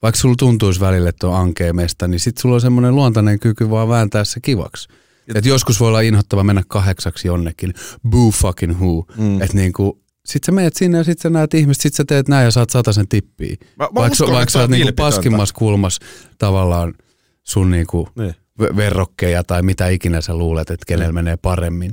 vaikka 0.03 0.21
sulla 0.21 0.35
tuntuisi 0.39 0.81
välillä, 0.81 1.09
että 1.09 1.29
on 1.29 1.35
ankea 1.37 1.73
mesta, 1.73 2.09
niin 2.09 2.21
sit 2.21 2.39
sulla 2.39 2.55
on 2.55 2.61
semmoinen 2.61 2.95
luontainen 2.95 3.39
kyky 3.41 3.71
vaan 3.71 3.89
vääntää 3.89 4.25
se 4.25 4.41
kivaksi. 4.41 4.89
Et 5.35 5.47
joskus 5.47 5.81
voi 5.81 5.89
olla 5.89 6.01
inhottava 6.01 6.45
mennä 6.45 6.63
kahdeksaksi 6.69 7.29
jonnekin, 7.29 7.75
boo 8.11 8.31
fucking 8.31 8.73
who. 8.81 9.05
Mm. 9.17 9.43
Että 9.43 9.57
niinku, 9.57 10.03
sit 10.27 10.45
sä 10.45 10.53
meet 10.53 10.77
sinne 10.77 10.99
ja 10.99 11.05
sit 11.05 11.19
sä 11.19 11.31
näet 11.31 11.55
ihmiset, 11.55 11.83
sit 11.83 11.95
sä 11.95 12.05
teet 12.05 12.29
näin 12.29 12.45
ja 12.45 12.51
saat 12.51 12.71
sataisen 12.71 13.09
tippiä. 13.09 13.57
Mä- 13.77 13.85
mä 13.85 13.89
vaikka 13.95 14.13
uskon, 14.13 14.33
vaikka 14.33 14.51
sä 14.53 14.61
oot 14.61 14.71
niinku 14.71 14.93
paskimmassa 14.97 15.55
kulmassa 15.55 16.03
tavallaan 16.39 16.95
sun 17.43 17.71
niinku 17.71 18.09
Niin. 18.17 18.35
verrokkeja 18.77 19.45
tai 19.45 19.63
mitä 19.63 19.89
ikinä 19.89 20.21
sä 20.21 20.35
luulet, 20.37 20.71
että 20.71 20.85
kenellä 20.87 21.13
menee 21.13 21.37
paremmin. 21.37 21.91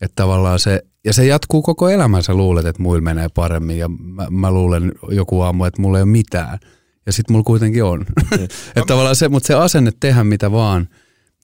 Että 0.00 0.12
tavallaan 0.16 0.58
se, 0.58 0.82
ja 1.04 1.12
se 1.12 1.26
jatkuu 1.26 1.62
koko 1.62 1.88
elämän, 1.88 2.22
sä 2.22 2.34
luulet, 2.34 2.66
että 2.66 2.82
muilla 2.82 3.02
menee 3.02 3.28
paremmin 3.34 3.78
ja 3.78 3.88
mä, 3.88 4.26
mä 4.30 4.50
luulen 4.50 4.92
joku 5.10 5.40
aamu, 5.40 5.64
että 5.64 5.82
mulla 5.82 5.98
ei 5.98 6.02
ole 6.02 6.10
mitään. 6.10 6.58
Ja 7.06 7.12
sit 7.12 7.30
mulla 7.30 7.44
kuitenkin 7.44 7.84
on. 7.84 8.06
että 8.32 8.82
tavallaan 8.86 9.16
se, 9.16 9.28
mutta 9.28 9.46
se 9.46 9.54
asenne 9.54 9.92
tehdä 10.00 10.24
mitä 10.24 10.52
vaan, 10.52 10.88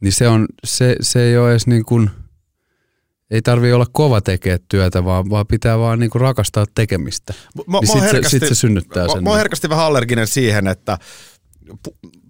niin 0.03 0.13
se, 0.13 0.29
on, 0.29 0.47
se, 0.65 0.97
se 1.01 1.23
ei 1.23 1.39
ole 1.39 1.51
edes 1.51 1.67
niin 1.67 1.85
kuin, 1.85 2.11
ei 3.31 3.43
tarvi 3.43 3.73
olla 3.73 3.87
kova 3.93 4.21
tekee 4.21 4.59
työtä, 4.69 5.05
vaan, 5.05 5.31
vaan 5.31 5.47
pitää 5.47 5.79
vaan 5.79 5.99
niin 5.99 6.11
kuin 6.11 6.23
rakastaa 6.23 6.65
tekemistä. 6.75 7.33
Mä, 7.57 7.63
Niin 7.63 7.71
mä, 7.71 7.81
sit 7.87 8.03
oon 8.15 8.23
se- 8.23 8.29
sit 8.29 8.49
se 8.49 8.55
synnyttää 8.55 9.07
mä, 9.07 9.13
sen. 9.13 9.25
mä 9.25 9.31
oon 9.31 9.39
herkästi 9.39 9.69
vähän 9.69 9.85
allerginen 9.85 10.27
siihen, 10.27 10.67
että 10.67 10.99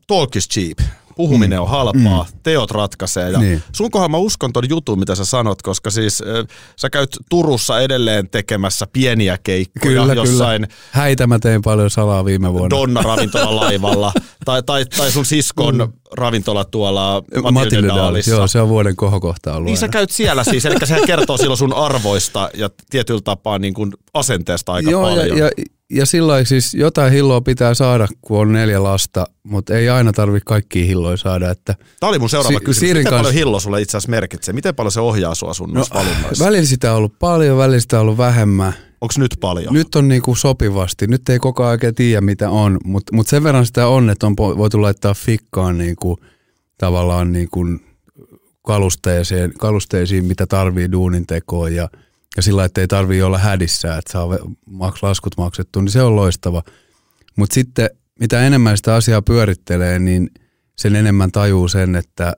talk 0.07 0.37
is 0.37 0.49
cheap. 0.49 0.79
Puhuminen 1.21 1.59
mm. 1.59 1.63
on 1.63 1.69
halpaa, 1.69 2.27
mm. 2.33 2.39
teot 2.43 2.71
ratkaisee. 2.71 3.31
Ja 3.31 3.39
niin. 3.39 3.63
Sun 3.73 3.91
kohdalla 3.91 4.09
mä 4.09 4.17
uskon 4.17 4.53
ton 4.53 4.69
jutun, 4.69 4.99
mitä 4.99 5.15
sä 5.15 5.25
sanot, 5.25 5.63
koska 5.63 5.91
siis 5.91 6.23
äh, 6.23 6.57
sä 6.77 6.91
käyt 6.91 7.17
Turussa 7.31 7.81
edelleen 7.81 8.29
tekemässä 8.31 8.87
pieniä 8.93 9.39
keikkoja 9.43 10.01
Kyllä, 10.01 10.15
jossain 10.15 10.63
kyllä. 10.63 10.75
Häitä 10.91 11.27
mä 11.27 11.39
tein 11.39 11.63
paljon 11.63 11.91
salaa 11.91 12.25
viime 12.25 12.53
vuonna. 12.53 12.77
Donna-ravintola 12.77 13.57
laivalla 13.57 14.13
tai, 14.45 14.63
tai, 14.63 14.85
tai 14.97 15.11
sun 15.11 15.25
siskon 15.25 15.77
mm. 15.77 15.93
ravintola 16.17 16.65
tuolla 16.65 17.15
Matilde 17.23 17.51
Matilda 17.51 17.89
Daalissa. 17.89 18.03
Daalissa. 18.03 18.31
Joo, 18.31 18.47
se 18.47 18.61
on 18.61 18.69
vuoden 18.69 18.97
kohokohta 18.97 19.53
ollut 19.55 19.67
Niin 19.67 19.77
sä 19.77 19.85
aina. 19.85 19.93
käyt 19.93 20.11
siellä 20.11 20.45
siis, 20.45 20.67
eli 20.67 20.75
sehän 20.85 21.07
kertoo 21.07 21.37
silloin 21.43 21.59
sun 21.59 21.75
arvoista 21.75 22.51
ja 22.55 22.71
tietyllä 22.91 23.21
tapaa 23.25 23.59
niin 23.59 23.75
kuin 23.75 23.93
asenteesta 24.15 24.73
aika 24.73 24.91
Joo, 24.91 25.03
paljon. 25.03 25.39
ja, 25.39 25.45
ja, 25.45 25.51
ja 25.91 26.07
sillä 26.07 26.45
siis 26.45 26.75
jotain 26.75 27.13
hilloa 27.13 27.41
pitää 27.41 27.75
saada, 27.75 28.09
kun 28.21 28.41
on 28.41 28.53
neljä 28.53 28.83
lasta, 28.83 29.27
mutta 29.43 29.75
ei 29.75 29.89
aina 29.89 30.13
tarvitse 30.13 30.45
kaikkia 30.45 30.85
hilloja 30.85 31.17
saada. 31.17 31.51
Että 31.51 31.75
Tämä 32.01 32.11
oli 32.11 32.19
mun 32.19 32.31
seuraava 32.31 32.59
Si- 32.59 32.65
kysymys. 32.65 32.89
Miten 32.91 33.05
kanssa- 33.05 33.17
paljon 33.17 33.35
hillo 33.35 33.61
sulle 33.61 33.83
itse 33.83 33.97
asiassa 33.97 34.11
merkitsee? 34.11 34.55
Miten 34.55 34.75
paljon 34.75 34.93
se 34.93 35.01
ohjaa 35.01 35.35
sua 35.35 35.55
sun 35.55 35.73
no, 35.73 35.85
valinnoissa? 35.95 36.45
välillä 36.45 36.67
sitä 36.67 36.91
on 36.91 36.97
ollut 36.99 37.19
paljon, 37.19 37.59
välillä 37.59 37.81
sitä 37.81 37.97
on 37.97 38.03
ollut 38.03 38.19
vähemmän. 38.19 38.73
Onko 39.01 39.15
nyt 39.19 39.37
paljon? 39.41 39.75
Nyt 39.75 39.95
on 39.95 40.09
niinku 40.09 40.35
sopivasti. 40.35 41.07
Nyt 41.07 41.29
ei 41.29 41.39
koko 41.39 41.63
ajan 41.63 41.71
oikein 41.71 41.95
tiedä, 41.95 42.21
mitä 42.21 42.51
on, 42.51 42.79
mutta 42.85 43.17
mut 43.17 43.27
sen 43.27 43.43
verran 43.43 43.67
sitä 43.67 43.87
on, 43.87 44.11
että 44.11 44.27
on 44.27 44.37
voitu 44.37 44.83
laittaa 44.83 45.15
fikkaan 45.15 45.79
niinku, 45.79 46.19
tavallaan 46.79 47.33
niinku 47.33 47.67
kalusteeseen, 48.63 49.53
kalusteisiin, 49.59 50.25
mitä 50.25 50.47
tarvii 50.47 50.93
duunin 50.93 51.27
tekoon 51.27 51.75
ja, 51.75 51.89
ja 52.37 52.43
sillä, 52.43 52.65
että 52.65 52.81
ei 52.81 52.89
tarvii 52.89 53.23
olla 53.23 53.39
hädissä, 53.39 53.97
että 53.97 54.13
saa 54.13 54.29
laskut 55.03 55.37
maksettu, 55.37 55.81
niin 55.81 55.91
se 55.91 56.03
on 56.03 56.17
loistava. 56.17 56.63
Mutta 57.37 57.55
sitten 57.55 57.91
mitä 58.21 58.47
enemmän 58.47 58.77
sitä 58.77 58.95
asiaa 58.95 59.23
pyörittelee, 59.23 59.99
niin 59.99 60.31
sen 60.79 60.97
enemmän 60.97 61.33
tajuu 61.33 61.69
sen, 61.69 61.97
että, 61.97 62.37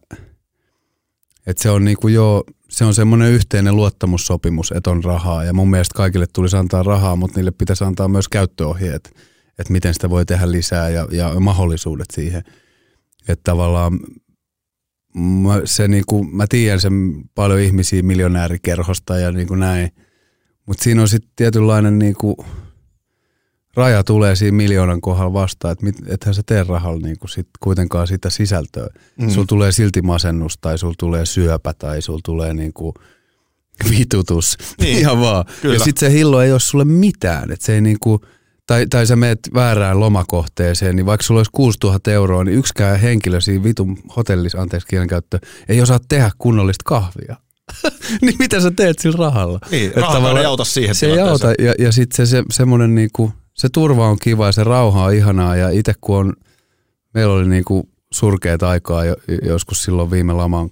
että 1.47 1.63
se 1.63 1.71
on 1.71 1.85
niinku 1.85 2.09
jo, 2.09 2.45
se 2.71 2.85
on 2.85 2.95
semmoinen 2.95 3.33
yhteinen 3.33 3.77
luottamussopimus, 3.77 4.73
että 4.73 4.91
on 4.91 5.05
rahaa. 5.05 5.45
Ja 5.45 5.53
mun 5.53 5.71
mielestä 5.71 5.97
kaikille 5.97 6.27
tulisi 6.33 6.57
antaa 6.57 6.83
rahaa, 6.83 7.17
mutta 7.17 7.39
niille 7.39 7.51
pitäisi 7.51 7.85
antaa 7.85 8.09
myös 8.09 8.29
käyttöohjeet, 8.29 9.15
että 9.59 9.73
miten 9.73 9.95
sitä 9.95 10.11
voi 10.11 10.27
tehdä 10.27 10.53
lisää 10.53 10.89
ja, 10.89 11.09
ja 11.11 11.41
mahdollisuudet 11.41 12.11
siihen. 12.13 12.43
Että 13.29 13.45
tavallaan 13.45 14.01
mä, 15.15 15.61
se 15.65 15.89
niinku, 15.89 16.25
mä 16.25 16.47
tiedän 16.49 16.81
sen 16.81 17.23
paljon 17.35 17.61
ihmisiä 17.61 18.03
miljonäärikerhosta 18.03 19.19
ja 19.19 19.33
niinku 19.33 19.55
näin, 19.55 19.91
mutta 20.67 20.85
siinä 20.85 21.01
on 21.03 21.09
sitten 21.09 21.31
tietynlainen 21.37 21.99
niinku, 21.99 22.45
raja 23.77 24.05
tulee 24.05 24.37
siinä 24.37 24.57
miljoonan 24.57 25.01
kohdalla 25.01 25.33
vastaan, 25.33 25.73
että 25.73 25.85
mit, 25.85 25.97
ethän 26.07 26.35
sä 26.35 26.43
tee 26.47 26.65
rahalla 26.65 27.07
niinku 27.07 27.29
sit 27.29 27.49
kuitenkaan 27.61 28.07
sitä 28.07 28.31
sisältöä. 28.31 28.87
Mm. 29.17 29.31
Sulla 29.31 29.47
tulee 29.47 29.73
silti 29.73 30.03
masennus 30.03 30.59
tai 30.61 30.79
sulla 30.79 30.95
tulee 30.99 31.27
syöpä 31.27 31.75
tai 31.75 32.03
sulla 32.03 32.21
tulee 32.25 32.55
niinku 32.55 32.95
vitutus. 33.91 34.57
Niin, 34.81 34.99
Ihan 35.01 35.21
vaan. 35.21 35.45
kyllä. 35.63 35.75
Ja 35.75 35.81
sitten 35.81 36.11
se 36.11 36.17
hillo 36.17 36.43
ei 36.43 36.53
ole 36.53 36.61
sulle 36.61 36.85
mitään. 36.85 37.51
Et 37.51 37.61
se 37.61 37.75
ei 37.75 37.81
niinku, 37.81 38.21
tai, 38.67 38.87
tai 38.87 39.07
sä 39.07 39.17
meet 39.17 39.39
väärään 39.55 40.01
lomakohteeseen, 40.01 40.97
niin 40.97 41.07
vaikka 41.07 41.25
sulla 41.27 41.39
olisi 41.39 41.51
6000 41.55 42.11
euroa, 42.11 42.45
niin 42.45 42.59
yksikään 42.59 43.01
henkilö 43.01 43.41
siinä 43.41 43.65
vitun 43.65 43.99
hotellissa, 44.17 44.61
anteeksi 44.61 44.89
kielenkäyttö, 44.89 45.39
ei 45.69 45.81
osaa 45.81 46.01
tehdä 46.09 46.31
kunnollista 46.39 46.83
kahvia. 46.85 47.37
niin 48.23 48.37
mitä 48.39 48.61
sä 48.61 48.71
teet 48.71 48.99
sillä 48.99 49.17
rahalla? 49.19 49.59
Niin, 49.71 49.93
tavallaan 49.93 50.39
ei 50.39 50.45
auta 50.45 50.65
siihen 50.65 50.95
Se 50.95 51.07
ei 51.07 51.21
auta, 51.21 51.53
ja, 51.59 51.75
ja 51.79 51.93
sitten 51.93 52.27
se, 52.27 52.31
se 52.31 52.43
semmoinen 52.51 52.95
niinku, 52.95 53.33
se 53.55 53.69
turva 53.69 54.09
on 54.09 54.19
kiva 54.23 54.47
ja 54.47 54.53
se 54.53 54.65
rauha 54.65 55.05
on 55.05 55.15
ihanaa, 55.15 55.57
ja 55.57 55.71
itse 55.71 55.93
kun 56.01 56.17
on, 56.17 56.33
meillä 57.15 57.35
oli 57.35 57.49
niinku 57.49 57.89
surkeat 58.13 58.63
aikaa 58.63 59.05
jo, 59.05 59.17
joskus 59.43 59.83
silloin 59.83 60.11
viime 60.11 60.33
laman, 60.33 60.71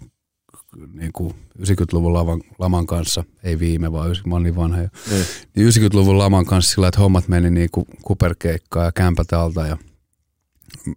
niinku 0.92 1.34
90-luvun 1.58 2.14
laman, 2.14 2.40
laman 2.58 2.86
kanssa, 2.86 3.24
ei 3.42 3.58
viime 3.58 3.92
vaan, 3.92 4.16
mä 4.26 4.40
niin 4.40 4.56
vanha 4.56 4.80
jo, 4.82 4.88
Niin. 5.10 5.24
niin 5.56 5.68
90-luvun 5.68 6.18
laman 6.18 6.46
kanssa 6.46 6.74
sillä, 6.74 6.88
että 6.88 7.00
hommat 7.00 7.28
meni 7.28 7.50
niinku 7.50 7.86
kuperkeikkaa 8.02 8.84
ja 8.84 8.92
kämpät 8.92 9.32
alta 9.32 9.66
ja 9.66 9.76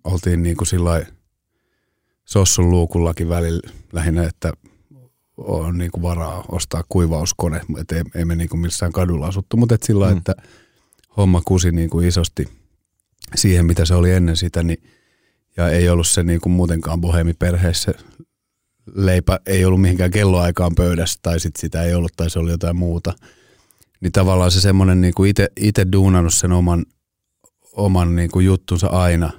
oltiin 0.03 0.43
niinku 0.43 0.65
sillä 0.65 1.05
sossun 2.25 2.69
luukullakin 2.69 3.29
välillä 3.29 3.69
lähinnä, 3.93 4.23
että 4.23 4.53
on 5.37 5.77
niinku 5.77 6.01
varaa 6.01 6.43
ostaa 6.51 6.83
kuivauskone, 6.89 7.61
että 7.79 7.95
ei, 7.95 8.03
ei 8.15 8.25
me 8.25 8.35
niinku 8.35 8.57
missään 8.57 8.91
kadulla 8.91 9.27
asuttu, 9.27 9.57
mutta 9.57 9.75
et 9.75 9.83
sillä 9.83 10.11
Mm. 10.11 10.17
että 10.17 10.35
homma 11.17 11.41
kusi 11.45 11.71
niinku 11.71 11.99
isosti 11.99 12.47
siihen, 13.35 13.65
mitä 13.65 13.85
se 13.85 13.93
oli 13.95 14.11
ennen 14.11 14.37
sitä, 14.37 14.63
niin, 14.63 14.83
ja 15.57 15.69
ei 15.69 15.89
ollut 15.89 16.07
se 16.07 16.23
niinku 16.23 16.49
muutenkaan 16.49 17.01
bohemiperheessä 17.01 17.91
leipä 18.95 19.39
ei 19.45 19.65
ollut 19.65 19.81
mihinkään 19.81 20.11
kelloaikaan 20.11 20.75
pöydässä 20.75 21.19
tai 21.21 21.39
sit 21.39 21.55
sitä 21.55 21.83
ei 21.83 21.93
ollut 21.93 22.11
tai 22.15 22.29
se 22.29 22.39
oli 22.39 22.51
jotain 22.51 22.75
muuta. 22.75 23.13
Niin 24.01 24.11
tavallaan 24.11 24.51
se 24.51 24.61
semmoinen 24.61 25.01
niinku 25.01 25.23
itse 25.57 25.87
duunannut 25.91 26.33
sen 26.33 26.51
oman, 26.51 26.85
oman 27.71 28.15
niinku 28.15 28.39
juttunsa 28.39 28.87
aina 28.87 29.31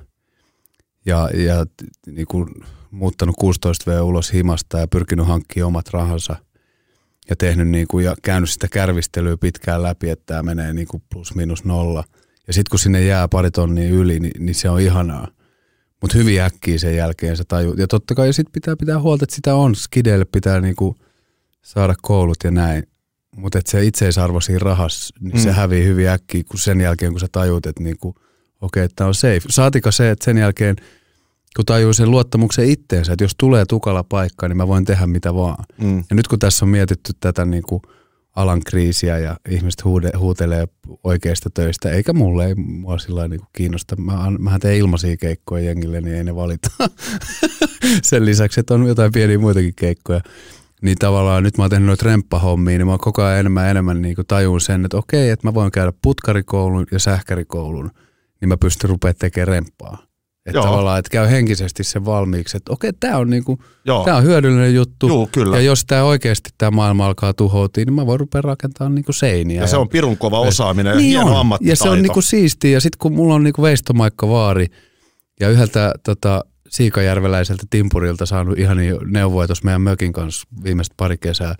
ja, 1.07 1.31
ja 1.35 1.67
t- 1.67 2.07
niinku 2.07 2.47
muuttanut 2.91 3.37
16V 3.45 4.03
ulos 4.03 4.33
himasta 4.33 4.79
ja 4.79 4.89
pyrkinyt 4.89 5.27
hankkimaan 5.27 5.67
omat 5.67 5.89
rahansa 5.89 6.37
ja 7.31 7.37
tehnyt 7.37 7.69
niinku, 7.69 7.99
ja 7.99 8.15
käynyt 8.23 8.51
sitä 8.51 8.69
kärvistelyä 8.69 9.37
pitkään 9.37 9.83
läpi, 9.83 10.11
että 10.11 10.27
tämä 10.27 10.43
menee 10.43 10.73
niinku 10.73 11.03
plus 11.13 11.35
minus 11.35 11.65
nolla. 11.65 12.05
Ja 12.47 12.53
sitten 12.53 12.71
kun 12.71 12.79
sinne 12.79 13.05
jää 13.05 13.29
pari 13.29 13.51
tonnia 13.51 13.89
yli, 13.89 14.21
niin, 14.21 14.45
niin 14.47 14.55
se 14.55 14.71
on 14.71 14.81
ihanaa. 14.81 15.29
Mutta 16.05 16.19
hyvin 16.19 16.41
äkkiä 16.41 16.79
sen 16.79 16.97
jälkeen 16.97 17.37
se 17.37 17.45
tajuu. 17.45 17.75
Ja 17.75 17.87
totta 17.87 18.15
kai 18.15 18.33
sit 18.33 18.47
pitää 18.53 18.77
pitää 18.77 19.01
huolta, 19.01 19.25
että 19.25 19.37
sitä 19.37 19.55
on. 19.55 19.75
Skideille 19.75 20.25
pitää 20.25 20.61
niinku 20.61 20.97
saada 21.63 21.95
koulut 22.03 22.37
ja 22.45 22.51
näin. 22.51 22.89
Mutta 23.37 23.61
se 23.65 23.85
itseisarvo 23.85 24.41
siinä 24.41 24.59
rahassa, 24.59 25.15
niin 25.21 25.35
mm. 25.35 25.41
se 25.41 25.53
hävii 25.53 25.85
hyvin 25.85 26.09
äkkiä, 26.09 26.43
kun 26.49 26.61
sen 26.61 26.81
jälkeen 26.81 27.13
kun 27.13 27.21
sä 27.21 27.27
tajuut, 27.33 27.67
että 27.67 27.83
niinku, 27.83 28.09
okei, 28.09 28.25
okay, 28.61 28.83
että 28.83 29.07
on 29.07 29.15
safe. 29.15 29.41
Saatika 29.49 29.93
se, 29.93 30.11
että 30.11 30.25
sen 30.25 30.39
jälkeen, 30.39 30.77
kun 31.57 31.65
tajuu 31.65 31.93
sen 31.93 32.11
luottamuksen 32.11 32.69
itteensä, 32.69 33.13
että 33.13 33.25
jos 33.25 33.35
tulee 33.39 33.65
tukala 33.65 34.05
paikka, 34.05 34.49
niin 34.49 34.57
mä 34.57 34.69
voin 34.69 34.85
tehdä 34.85 35.07
mitä 35.07 35.35
vaan. 35.35 35.65
Mm. 35.79 36.05
Ja 36.11 36.17
nyt 36.17 36.29
kun 36.29 36.39
tässä 36.39 36.65
on 36.65 36.69
mietitty 36.69 37.13
tätä 37.21 37.45
niin 37.45 37.63
kuin 37.63 37.83
alan 38.37 38.61
kriisiä 38.67 39.19
ja 39.19 39.37
ihmiset 39.49 39.85
huude, 39.85 40.11
huutelee 40.19 40.69
oikeista 41.05 41.51
töistä, 41.51 41.91
eikä 41.91 42.13
mulle, 42.13 42.47
ei 42.47 42.55
mua 42.55 42.99
sillä 42.99 43.29
niin 43.29 43.41
kiinnosta. 43.53 43.97
Mä, 43.97 44.31
mähän 44.39 44.61
teen 44.61 44.77
ilmaisia 44.77 45.17
keikkoja 45.17 45.65
jengille, 45.65 46.01
niin 46.01 46.17
ei 46.17 46.25
ne 46.25 46.35
valita. 46.35 46.69
Sen 48.03 48.25
lisäksi, 48.25 48.61
että 48.61 48.75
on 48.75 48.87
jotain 48.87 49.13
pieniä 49.13 49.39
muitakin 49.39 49.75
keikkoja. 49.77 50.21
Niin 50.83 50.99
tavallaan 50.99 51.43
nyt 51.43 51.59
mä 51.59 51.65
oon 51.65 51.71
tehnyt 51.71 51.87
noita 51.87 52.07
remppahommia, 52.07 52.79
niin 52.79 52.87
mä 52.87 52.99
koko 52.99 53.23
ajan 53.23 53.41
enemmän 53.41 53.71
enemmän 53.71 54.03
niin 54.03 54.17
tajun 54.29 54.61
sen, 54.61 54.85
että 54.85 54.97
okei, 54.97 55.31
että 55.31 55.49
mä 55.49 55.55
voin 55.55 55.71
käydä 55.71 55.93
putkarikoulun 56.03 56.87
ja 56.91 56.99
sähkärikoulun, 56.99 57.91
niin 58.41 58.49
mä 58.49 58.57
pystyn 58.57 58.91
rupeaa 58.91 59.15
tekemään 59.15 59.49
remppaa. 59.49 60.14
Että 60.47 60.59
Joo. 60.59 60.65
tavallaan, 60.65 60.99
että 60.99 61.11
käy 61.11 61.31
henkisesti 61.31 61.85
sen 61.85 62.05
valmiiksi, 62.05 62.57
että 62.57 62.73
okei, 62.73 62.93
tää 63.01 63.19
on 63.19 63.31
niinku, 63.31 63.59
Joo, 63.85 64.05
tää 64.05 64.17
on 64.17 64.25
hyödyllinen 64.25 64.75
juttu. 64.75 65.09
Juu, 65.09 65.29
kyllä. 65.33 65.57
Ja 65.57 65.63
jos 65.63 65.85
tämä 65.85 66.03
oikeasti 66.03 66.51
tämä 66.59 66.71
maailma 66.71 67.07
alkaa 67.07 67.35
tuhoutua, 67.35 67.85
niin 67.85 67.95
mä 67.95 68.07
voin 68.07 68.21
rupea 68.21 68.41
rakentamaan 68.41 68.95
niinku 68.95 69.13
seiniä. 69.13 69.61
Ja 69.61 69.67
se 69.67 69.77
on 69.77 69.89
pirun 69.89 70.17
kova 70.17 70.41
osaaminen 70.41 70.91
ja 70.91 70.97
niin 70.97 71.09
hieno 71.09 71.31
on. 71.31 71.37
ammattitaito. 71.37 71.73
Ja 71.73 71.77
se 71.77 71.89
on 71.89 72.03
niinku 72.03 72.23
siistiä. 72.23 72.71
Ja 72.71 72.81
sitten 72.81 72.99
kun 72.99 73.13
mulla 73.13 73.35
on 73.35 73.45
niinku 73.45 73.63
veistomaikka 73.63 74.29
vaari 74.29 74.67
ja 75.41 75.49
yhdeltä 75.49 75.95
tota, 76.05 76.45
siikajärveläiseltä 76.69 77.65
timpurilta 77.71 78.27
saanut 78.27 78.59
ihan 78.59 78.77
neuvoja 79.07 79.47
tuossa 79.47 79.65
meidän 79.65 79.83
mökin 79.83 80.13
kanssa 80.13 80.49
viimeiset 80.65 80.95
pari 80.97 81.19
kesää 81.19 81.55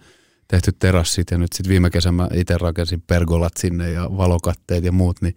tehty 0.49 0.73
terassit 0.79 1.31
ja 1.31 1.39
nyt 1.39 1.53
sitten 1.53 1.71
viime 1.71 1.91
kesänä 1.91 2.13
mä 2.13 2.29
itse 2.35 2.59
rakensin 2.59 3.03
pergolat 3.07 3.53
sinne 3.57 3.91
ja 3.91 4.09
valokatteet 4.17 4.85
ja 4.85 4.93
muut, 4.93 5.23
niin 5.23 5.37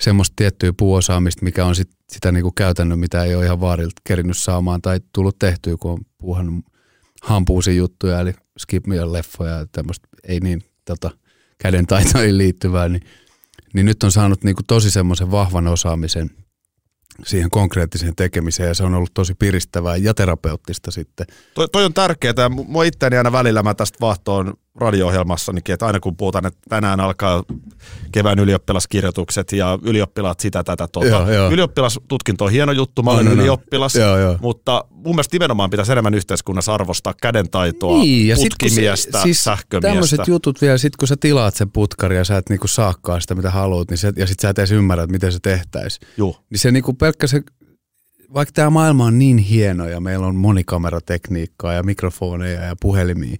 semmoista 0.00 0.32
tiettyä 0.36 0.72
puuosaamista, 0.76 1.44
mikä 1.44 1.66
on 1.66 1.74
sit, 1.74 1.90
sitä 2.08 2.32
niinku 2.32 2.52
käytännön, 2.52 2.98
mitä 2.98 3.24
ei 3.24 3.34
ole 3.34 3.44
ihan 3.44 3.60
vaarilta 3.60 4.02
kerinyt 4.04 4.36
saamaan 4.38 4.82
tai 4.82 5.00
tullut 5.12 5.38
tehtyä, 5.38 5.76
kun 5.80 5.92
on 5.92 6.00
puuhannut 6.18 6.64
hampuusin 7.22 7.76
juttuja, 7.76 8.20
eli 8.20 8.34
skipmia 8.58 9.12
leffoja 9.12 9.52
ja 9.52 9.66
tämmöistä 9.72 10.08
ei 10.28 10.40
niin 10.40 10.62
tota, 10.84 11.10
käden 11.58 11.86
taitoihin 11.86 12.38
liittyvää, 12.38 12.88
niin, 12.88 13.02
niin 13.74 13.86
nyt 13.86 14.02
on 14.02 14.12
saanut 14.12 14.44
niinku 14.44 14.62
tosi 14.66 14.90
semmoisen 14.90 15.30
vahvan 15.30 15.66
osaamisen 15.66 16.30
siihen 17.26 17.50
konkreettiseen 17.50 18.16
tekemiseen 18.16 18.68
ja 18.68 18.74
se 18.74 18.84
on 18.84 18.94
ollut 18.94 19.14
tosi 19.14 19.34
piristävää 19.34 19.96
ja 19.96 20.14
terapeuttista 20.14 20.90
sitten. 20.90 21.26
Toi, 21.54 21.68
toi 21.68 21.84
on 21.84 21.94
tärkeää. 21.94 22.48
Mua 22.48 22.84
itseäni 22.84 23.16
aina 23.16 23.32
välillä 23.32 23.62
mä 23.62 23.74
tästä 23.74 23.98
vahtoon 24.00 24.54
radio-ohjelmassanikin, 24.74 25.72
että 25.72 25.86
aina 25.86 26.00
kun 26.00 26.16
puhutaan, 26.16 26.46
että 26.46 26.58
tänään 26.68 27.00
alkaa 27.00 27.44
kevään 28.12 28.38
ylioppilaskirjoitukset 28.38 29.52
ja 29.52 29.78
ylioppilaat 29.82 30.40
sitä, 30.40 30.64
tätä, 30.64 30.88
tota. 30.92 31.06
Joo, 31.06 31.30
joo. 31.32 31.50
Ylioppilastutkinto 31.50 32.44
on 32.44 32.50
hieno 32.52 32.72
juttu, 32.72 33.02
mä 33.02 33.10
olen 33.10 33.26
on, 33.26 33.32
on. 33.32 33.38
ylioppilas, 33.40 33.94
Joo, 33.94 34.18
joo. 34.18 34.36
mutta 34.40 34.84
mun 34.90 35.14
mielestä 35.14 35.34
nimenomaan 35.34 35.70
pitäisi 35.70 35.92
enemmän 35.92 36.14
yhteiskunnassa 36.14 36.74
arvostaa 36.74 37.14
kädentaitoa, 37.22 37.98
Niin, 37.98 38.28
ja 38.28 38.36
sit 38.36 38.54
kun 38.60 38.70
se- 38.70 38.74
putkimiestä, 38.74 39.22
siis 39.22 39.44
sähkömiestä. 39.44 39.88
Tämmöiset 39.88 40.28
jutut 40.28 40.60
vielä, 40.62 40.78
sit 40.78 40.96
kun 40.96 41.08
sä 41.08 41.16
tilaat 41.20 41.54
sen 41.54 41.70
putkari 41.70 42.16
ja 42.16 42.24
sä 42.24 42.36
et 42.36 42.48
niinku 42.48 42.68
saakkaa 42.68 43.20
sitä 43.20 43.34
mitä 43.34 43.50
haluat, 43.50 43.90
niin 43.90 43.98
se, 43.98 44.12
ja 44.16 44.26
sit 44.26 44.40
sä 44.40 44.48
et 44.48 44.58
edes 44.58 44.72
ymmärrä, 44.72 45.02
että 45.04 45.12
miten 45.12 45.32
se 45.32 45.38
tehtäisiin. 45.42 46.08
Niin 46.50 46.58
se 46.58 46.70
niinku 46.70 46.92
pelkkä 46.92 47.26
se, 47.26 47.42
vaikka 48.34 48.52
tämä 48.52 48.70
maailma 48.70 49.04
on 49.04 49.18
niin 49.18 49.38
hieno 49.38 49.88
ja 49.88 50.00
meillä 50.00 50.26
on 50.26 50.36
monikameratekniikkaa 50.36 51.72
ja 51.72 51.82
mikrofoneja 51.82 52.60
ja 52.64 52.76
puhelimia, 52.80 53.36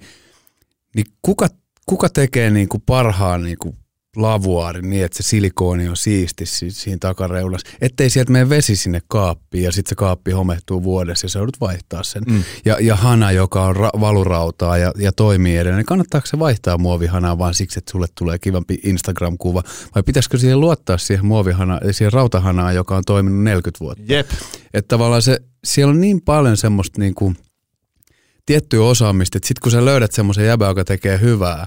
niin 0.94 1.06
kuka, 1.22 1.48
kuka 1.86 2.08
tekee 2.08 2.50
niinku 2.50 2.78
parhaan 2.78 3.42
niinku 3.42 3.74
lavuaarin 4.16 4.90
niin, 4.90 5.04
että 5.04 5.22
se 5.22 5.28
silikooni 5.28 5.88
on 5.88 5.96
siisti 5.96 6.46
si- 6.46 6.70
siinä 6.70 6.96
takareunassa, 7.00 7.66
ettei 7.80 8.10
sieltä 8.10 8.32
mene 8.32 8.48
vesi 8.48 8.76
sinne 8.76 9.00
kaappiin 9.08 9.64
ja 9.64 9.72
sitten 9.72 9.88
se 9.88 9.94
kaappi 9.94 10.30
homehtuu 10.30 10.82
vuodessa 10.82 11.24
ja 11.24 11.28
sä 11.28 11.38
joudut 11.38 11.60
vaihtaa 11.60 12.02
sen. 12.02 12.22
Mm. 12.30 12.42
Ja, 12.64 12.76
ja 12.80 12.96
hana, 12.96 13.32
joka 13.32 13.64
on 13.64 13.76
ra- 13.76 14.00
valurautaa 14.00 14.78
ja, 14.78 14.92
ja 14.98 15.12
toimii 15.12 15.56
edelleen, 15.56 15.76
niin 15.76 15.86
kannattaako 15.86 16.26
se 16.26 16.38
vaihtaa 16.38 16.78
muovihanaa 16.78 17.38
vaan 17.38 17.54
siksi, 17.54 17.78
että 17.78 17.90
sulle 17.92 18.06
tulee 18.18 18.38
kivampi 18.38 18.78
Instagram-kuva 18.84 19.62
vai 19.94 20.02
pitäisikö 20.02 20.38
siihen 20.38 20.60
luottaa 20.60 20.98
siihen 20.98 21.26
muovihanaan, 21.26 21.80
siihen 21.90 22.12
rautahanaan, 22.12 22.74
joka 22.74 22.96
on 22.96 23.02
toiminut 23.06 23.42
40 23.44 23.80
vuotta? 23.80 24.04
Jep. 24.08 24.30
Että 24.74 24.88
tavallaan 24.88 25.22
se, 25.22 25.38
siellä 25.64 25.90
on 25.90 26.00
niin 26.00 26.20
paljon 26.20 26.56
semmoista 26.56 27.00
niinku, 27.00 27.34
tiettyä 28.50 28.82
osaamista, 28.82 29.38
että 29.38 29.48
sit 29.48 29.58
kun 29.58 29.72
sä 29.72 29.84
löydät 29.84 30.12
semmoisen 30.12 30.46
jäbä, 30.46 30.66
joka 30.66 30.84
tekee 30.84 31.20
hyvää, 31.20 31.66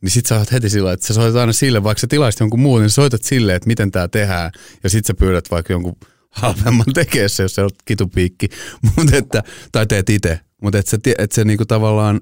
niin 0.00 0.10
sit 0.10 0.26
sä 0.26 0.38
oot 0.38 0.52
heti 0.52 0.70
sillä, 0.70 0.92
että 0.92 1.06
sä 1.06 1.14
soitat 1.14 1.40
aina 1.40 1.52
sille, 1.52 1.82
vaikka 1.82 2.00
sä 2.00 2.06
tilaisit 2.06 2.40
jonkun 2.40 2.60
muun, 2.60 2.80
niin 2.80 2.90
soitat 2.90 3.22
sille, 3.22 3.54
että 3.54 3.66
miten 3.66 3.90
tää 3.90 4.08
tehdään, 4.08 4.50
ja 4.82 4.90
sit 4.90 5.06
sä 5.06 5.14
pyydät 5.14 5.50
vaikka 5.50 5.72
jonkun 5.72 5.96
halvemman 6.30 6.86
tekee 6.94 7.28
se, 7.28 7.42
jos 7.42 7.54
se 7.54 7.62
on 7.62 7.70
kitupiikki, 7.84 8.48
Mut 8.96 9.12
että, 9.12 9.42
tai 9.72 9.86
teet 9.86 10.10
itse. 10.10 10.40
Mutta 10.62 10.78
että 10.78 10.90
se, 10.90 10.98
et 11.18 11.32
se 11.32 11.44
niinku 11.44 11.64
tavallaan, 11.66 12.20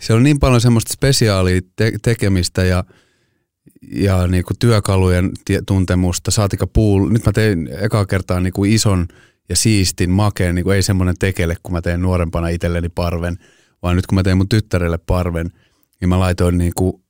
siellä 0.00 0.18
on 0.18 0.24
niin 0.24 0.38
paljon 0.38 0.60
semmoista 0.60 0.92
spesiaalia 0.92 1.60
te- 1.76 1.98
tekemistä 2.02 2.64
ja, 2.64 2.84
ja 3.92 4.26
niinku 4.26 4.54
työkalujen 4.58 5.30
tuntemusta, 5.66 6.30
saatika 6.30 6.66
puul. 6.66 7.08
Nyt 7.08 7.26
mä 7.26 7.32
tein 7.32 7.68
ekaa 7.80 8.06
kertaa 8.06 8.40
niinku 8.40 8.64
ison 8.64 9.06
ja 9.48 9.56
siistin 9.56 10.10
makeen, 10.10 10.54
niinku 10.54 10.70
ei 10.70 10.82
semmoinen 10.82 11.14
tekele, 11.18 11.56
kun 11.62 11.72
mä 11.72 11.82
tein 11.82 12.02
nuorempana 12.02 12.48
itselleni 12.48 12.88
parven, 12.88 13.36
vaan 13.82 13.96
nyt 13.96 14.06
kun 14.06 14.16
mä 14.16 14.22
tein 14.22 14.36
mun 14.36 14.48
tyttärelle 14.48 14.98
parven, 14.98 15.50
niin 16.00 16.08
mä 16.08 16.18
laitoin 16.18 16.58
niinku 16.58 17.02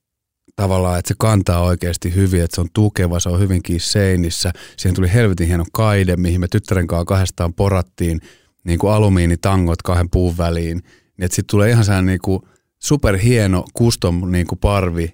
tavallaan, 0.56 0.98
että 0.98 1.08
se 1.08 1.14
kantaa 1.18 1.60
oikeasti 1.60 2.14
hyvin, 2.14 2.42
että 2.42 2.54
se 2.54 2.60
on 2.60 2.68
tukeva, 2.72 3.20
se 3.20 3.28
on 3.28 3.40
hyvinkin 3.40 3.80
seinissä. 3.80 4.52
Siihen 4.76 4.94
tuli 4.94 5.12
helvetin 5.12 5.46
hieno 5.46 5.64
kaide, 5.72 6.16
mihin 6.16 6.40
me 6.40 6.48
tyttären 6.48 6.86
kanssa 6.86 7.04
kahdestaan 7.04 7.54
porattiin 7.54 8.20
niin 8.64 8.78
kuin 8.78 8.92
alumiinitangot 8.92 9.82
kahden 9.82 10.10
puun 10.10 10.38
väliin. 10.38 10.82
Niin 11.16 11.28
sitten 11.30 11.50
tulee 11.50 11.70
ihan 11.70 11.84
sehän 11.84 12.06
niin 12.06 12.20
kuin 12.22 12.42
superhieno 12.78 13.64
custom 13.78 14.30
niin 14.30 14.46
kuin 14.46 14.58
parvi 14.58 15.12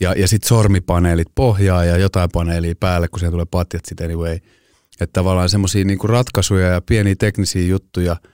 ja, 0.00 0.12
ja 0.12 0.28
sitten 0.28 0.48
sormipaneelit 0.48 1.28
pohjaa 1.34 1.84
ja 1.84 1.96
jotain 1.96 2.30
paneelia 2.32 2.74
päälle, 2.80 3.08
kun 3.08 3.18
siihen 3.18 3.32
tulee 3.32 3.46
patjat 3.50 3.84
sitten 3.84 4.04
anyway. 4.04 4.38
Että 5.00 5.12
tavallaan 5.12 5.48
semmoisia 5.48 5.84
niin 5.84 5.98
ratkaisuja 6.04 6.66
ja 6.66 6.80
pieniä 6.80 7.14
teknisiä 7.18 7.62
juttuja– 7.62 8.16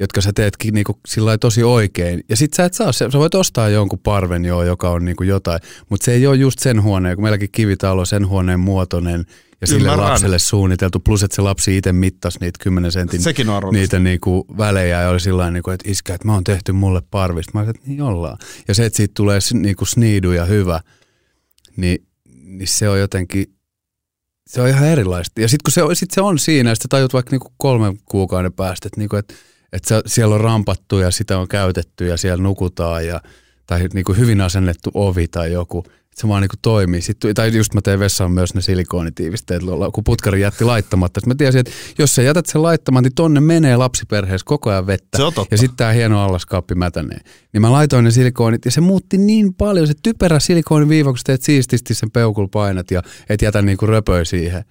jotka 0.00 0.20
sä 0.20 0.32
teetkin 0.34 0.74
niinku 0.74 1.00
sillä 1.08 1.38
tosi 1.38 1.62
oikein. 1.62 2.24
Ja 2.28 2.36
sit 2.36 2.54
sä 2.54 2.64
et 2.64 2.74
saa, 2.74 2.92
sä 2.92 3.08
voit 3.12 3.34
ostaa 3.34 3.68
jonkun 3.68 3.98
parven 3.98 4.44
joo, 4.44 4.64
joka 4.64 4.90
on 4.90 5.04
niinku 5.04 5.22
jotain, 5.22 5.60
mutta 5.88 6.04
se 6.04 6.12
ei 6.12 6.26
ole 6.26 6.36
just 6.36 6.58
sen 6.58 6.82
huoneen, 6.82 7.16
kun 7.16 7.22
meilläkin 7.22 7.48
kivitalo 7.52 8.04
sen 8.04 8.28
huoneen 8.28 8.60
muotoinen 8.60 9.24
ja 9.60 9.66
sille 9.66 9.88
Ymmärrän. 9.88 10.10
lapselle 10.10 10.38
suunniteltu, 10.38 11.00
plus 11.00 11.22
että 11.22 11.36
se 11.36 11.42
lapsi 11.42 11.76
itse 11.76 11.92
mittasi 11.92 12.38
niitä 12.40 12.58
10 12.62 12.92
sentin 12.92 13.22
Sekin 13.22 13.48
on 13.48 13.62
niitä 13.72 13.98
niinku 13.98 14.46
välejä 14.58 15.02
ja 15.02 15.08
oli 15.08 15.20
sillä 15.20 15.50
niinku, 15.50 15.70
että 15.70 15.90
iskä, 15.90 16.14
että 16.14 16.26
mä 16.26 16.34
oon 16.34 16.44
tehty 16.44 16.72
mulle 16.72 17.02
parvista. 17.10 17.52
Mä 17.54 17.70
että 17.70 17.82
niin 17.86 18.02
ollaan. 18.02 18.38
Ja 18.68 18.74
se, 18.74 18.86
että 18.86 18.96
siitä 18.96 19.12
tulee 19.16 19.38
niinku 19.52 19.84
sniidu 19.84 20.32
ja 20.32 20.44
hyvä, 20.44 20.80
niin, 21.76 22.06
niin 22.44 22.68
se 22.68 22.88
on 22.88 23.00
jotenkin, 23.00 23.46
se 24.48 24.60
on 24.60 24.68
ihan 24.68 24.88
erilaista. 24.88 25.40
Ja 25.40 25.48
sitten 25.48 25.62
kun 25.64 25.72
se, 25.72 25.94
sit 25.94 26.10
se 26.10 26.20
on 26.20 26.38
siinä, 26.38 26.74
sitten 26.74 26.88
tajut 26.88 27.12
vaikka 27.12 27.30
niinku 27.30 27.52
kolmen 27.56 27.98
kuukauden 28.04 28.52
päästä, 28.52 28.88
että 28.88 29.00
niinku, 29.00 29.16
että 29.16 29.34
että 29.72 30.02
siellä 30.06 30.34
on 30.34 30.40
rampattu 30.40 30.98
ja 30.98 31.10
sitä 31.10 31.38
on 31.38 31.48
käytetty 31.48 32.06
ja 32.06 32.16
siellä 32.16 32.42
nukutaan 32.42 33.06
ja, 33.06 33.20
tai 33.66 33.88
niin 33.94 34.04
kuin 34.04 34.18
hyvin 34.18 34.40
asennettu 34.40 34.90
ovi 34.94 35.28
tai 35.28 35.52
joku. 35.52 35.84
Se 36.18 36.28
vaan 36.28 36.42
niin 36.42 36.48
kuin 36.48 36.58
toimii. 36.62 37.02
Sitten, 37.02 37.34
tai 37.34 37.56
just 37.56 37.74
mä 37.74 37.80
tein 37.80 38.00
vessaan 38.00 38.32
myös 38.32 38.54
ne 38.54 38.60
silikoonitiivisteet, 38.60 39.62
kun 39.92 40.04
putkari 40.04 40.40
jätti 40.40 40.64
laittamatta. 40.64 41.20
Sitten 41.20 41.30
mä 41.30 41.38
tiesin, 41.38 41.58
että 41.58 41.72
jos 41.98 42.14
sä 42.14 42.22
jätät 42.22 42.46
sen 42.46 42.62
laittamaan, 42.62 43.02
niin 43.02 43.14
tonne 43.14 43.40
menee 43.40 43.76
lapsiperheessä 43.76 44.44
koko 44.44 44.70
ajan 44.70 44.86
vettä. 44.86 45.16
Se 45.16 45.22
on 45.22 45.34
totta. 45.34 45.54
Ja 45.54 45.58
sitten 45.58 45.76
tämä 45.76 45.92
hieno 45.92 46.24
allaskaappi 46.24 46.74
mätänee. 46.74 47.18
Niin 47.52 47.60
mä 47.60 47.72
laitoin 47.72 48.04
ne 48.04 48.10
silikoonit 48.10 48.64
ja 48.64 48.70
se 48.70 48.80
muutti 48.80 49.18
niin 49.18 49.54
paljon. 49.54 49.86
Se 49.86 49.94
typerä 50.02 50.40
silikooniviiva, 50.40 51.10
kun 51.10 51.18
sä 51.18 51.24
teet 51.26 51.42
siististi 51.42 51.94
sen 51.94 52.10
peukul 52.10 52.46
painat 52.46 52.90
ja 52.90 53.02
et 53.28 53.42
jätä 53.42 53.62
niin 53.62 53.78
kuin 53.78 53.88
röpöä 53.88 54.24
siihen 54.24 54.64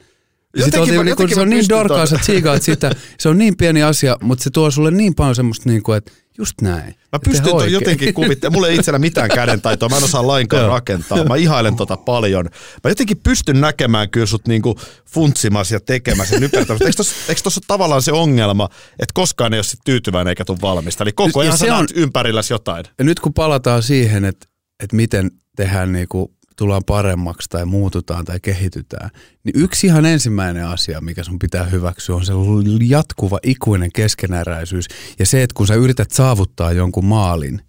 Jotenkin, 0.57 0.79
oltiin, 0.81 1.05
niin 1.05 1.15
kun, 1.15 1.29
se 1.29 1.41
on 1.41 1.49
niin 1.49 1.69
dorkaa, 1.69 2.05
sä 2.05 2.19
sitä. 2.59 2.91
Se 3.19 3.29
on 3.29 3.37
niin 3.37 3.57
pieni 3.57 3.83
asia, 3.83 4.17
mutta 4.21 4.43
se 4.43 4.49
tuo 4.49 4.71
sulle 4.71 4.91
niin 4.91 5.15
paljon 5.15 5.35
semmoista, 5.35 5.69
niin 5.69 5.83
kuin, 5.83 5.97
että 5.97 6.11
just 6.37 6.61
näin. 6.61 6.95
Mä 7.11 7.19
pystyn 7.25 7.51
toi 7.51 7.71
jotenkin 7.71 8.13
kuvittamaan. 8.13 8.53
Mulla 8.57 8.67
ei 8.67 8.75
itsellä 8.75 8.99
mitään 8.99 9.29
kädentaitoa, 9.29 9.89
mä 9.89 9.97
en 9.97 10.03
osaa 10.03 10.27
lainkaan 10.27 10.67
rakentaa. 10.67 11.23
Mä 11.23 11.35
ihailen 11.35 11.75
tota 11.75 11.97
paljon. 11.97 12.45
Mä 12.83 12.89
jotenkin 12.91 13.17
pystyn 13.17 13.61
näkemään 13.61 14.09
kyllä 14.09 14.25
sut 14.25 14.47
niinku 14.47 14.79
funtsimassa 15.09 15.75
ja 15.75 15.79
tekemässä 15.79 16.35
ja 16.35 16.39
nypertämässä. 16.39 16.85
Eikö 16.85 16.97
tossa, 16.97 17.15
eikö 17.29 17.41
tossa 17.41 17.61
tavallaan 17.67 18.01
se 18.01 18.11
ongelma, 18.11 18.69
että 18.91 19.13
koskaan 19.13 19.53
ei 19.53 19.57
ole 19.57 19.63
sit 19.63 19.79
tyytyväinen 19.85 20.31
eikä 20.31 20.45
tule 20.45 20.57
valmista? 20.61 21.03
Eli 21.03 21.11
koko 21.11 21.39
ajan 21.39 21.57
sä 21.57 21.75
on, 21.75 21.87
ympärilläsi 21.93 22.53
jotain. 22.53 22.85
Ja 22.97 23.05
nyt 23.05 23.19
kun 23.19 23.33
palataan 23.33 23.83
siihen, 23.83 24.25
että, 24.25 24.47
että 24.83 24.95
miten 24.95 25.31
tehdään 25.55 25.91
niinku 25.91 26.36
tullaan 26.57 26.83
paremmaksi 26.85 27.49
tai 27.49 27.65
muututaan 27.65 28.25
tai 28.25 28.39
kehitytään, 28.39 29.09
niin 29.43 29.53
yksi 29.55 29.87
ihan 29.87 30.05
ensimmäinen 30.05 30.67
asia, 30.67 31.01
mikä 31.01 31.23
sun 31.23 31.39
pitää 31.39 31.63
hyväksyä, 31.63 32.15
on 32.15 32.25
se 32.25 32.33
jatkuva 32.87 33.39
ikuinen 33.43 33.91
keskenäräisyys 33.91 34.87
ja 35.19 35.25
se, 35.25 35.43
että 35.43 35.53
kun 35.53 35.67
sä 35.67 35.73
yrität 35.73 36.11
saavuttaa 36.11 36.71
jonkun 36.71 37.05
maalin, 37.05 37.61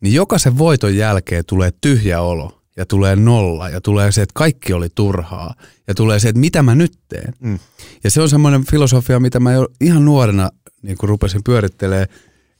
niin 0.00 0.14
jokaisen 0.14 0.58
voiton 0.58 0.96
jälkeen 0.96 1.44
tulee 1.46 1.70
tyhjä 1.80 2.20
olo 2.20 2.62
ja 2.76 2.86
tulee 2.86 3.16
nolla 3.16 3.68
ja 3.68 3.80
tulee 3.80 4.12
se, 4.12 4.22
että 4.22 4.32
kaikki 4.34 4.72
oli 4.72 4.88
turhaa 4.94 5.54
ja 5.86 5.94
tulee 5.94 6.18
se, 6.18 6.28
että 6.28 6.40
mitä 6.40 6.62
mä 6.62 6.74
nyt 6.74 6.92
teen. 7.08 7.34
Mm. 7.40 7.58
Ja 8.04 8.10
se 8.10 8.20
on 8.20 8.28
semmoinen 8.28 8.66
filosofia, 8.66 9.20
mitä 9.20 9.40
mä 9.40 9.52
jo 9.52 9.68
ihan 9.80 10.04
nuorena 10.04 10.50
niin 10.82 10.98
kun 10.98 11.08
rupesin 11.08 11.44
pyörittelemään, 11.44 12.06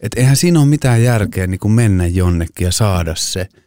että 0.00 0.20
eihän 0.20 0.36
siinä 0.36 0.60
ole 0.60 0.68
mitään 0.68 1.02
järkeä 1.02 1.46
niin 1.46 1.60
kuin 1.60 1.72
mennä 1.72 2.06
jonnekin 2.06 2.64
ja 2.64 2.72
saada 2.72 3.14
se– 3.16 3.48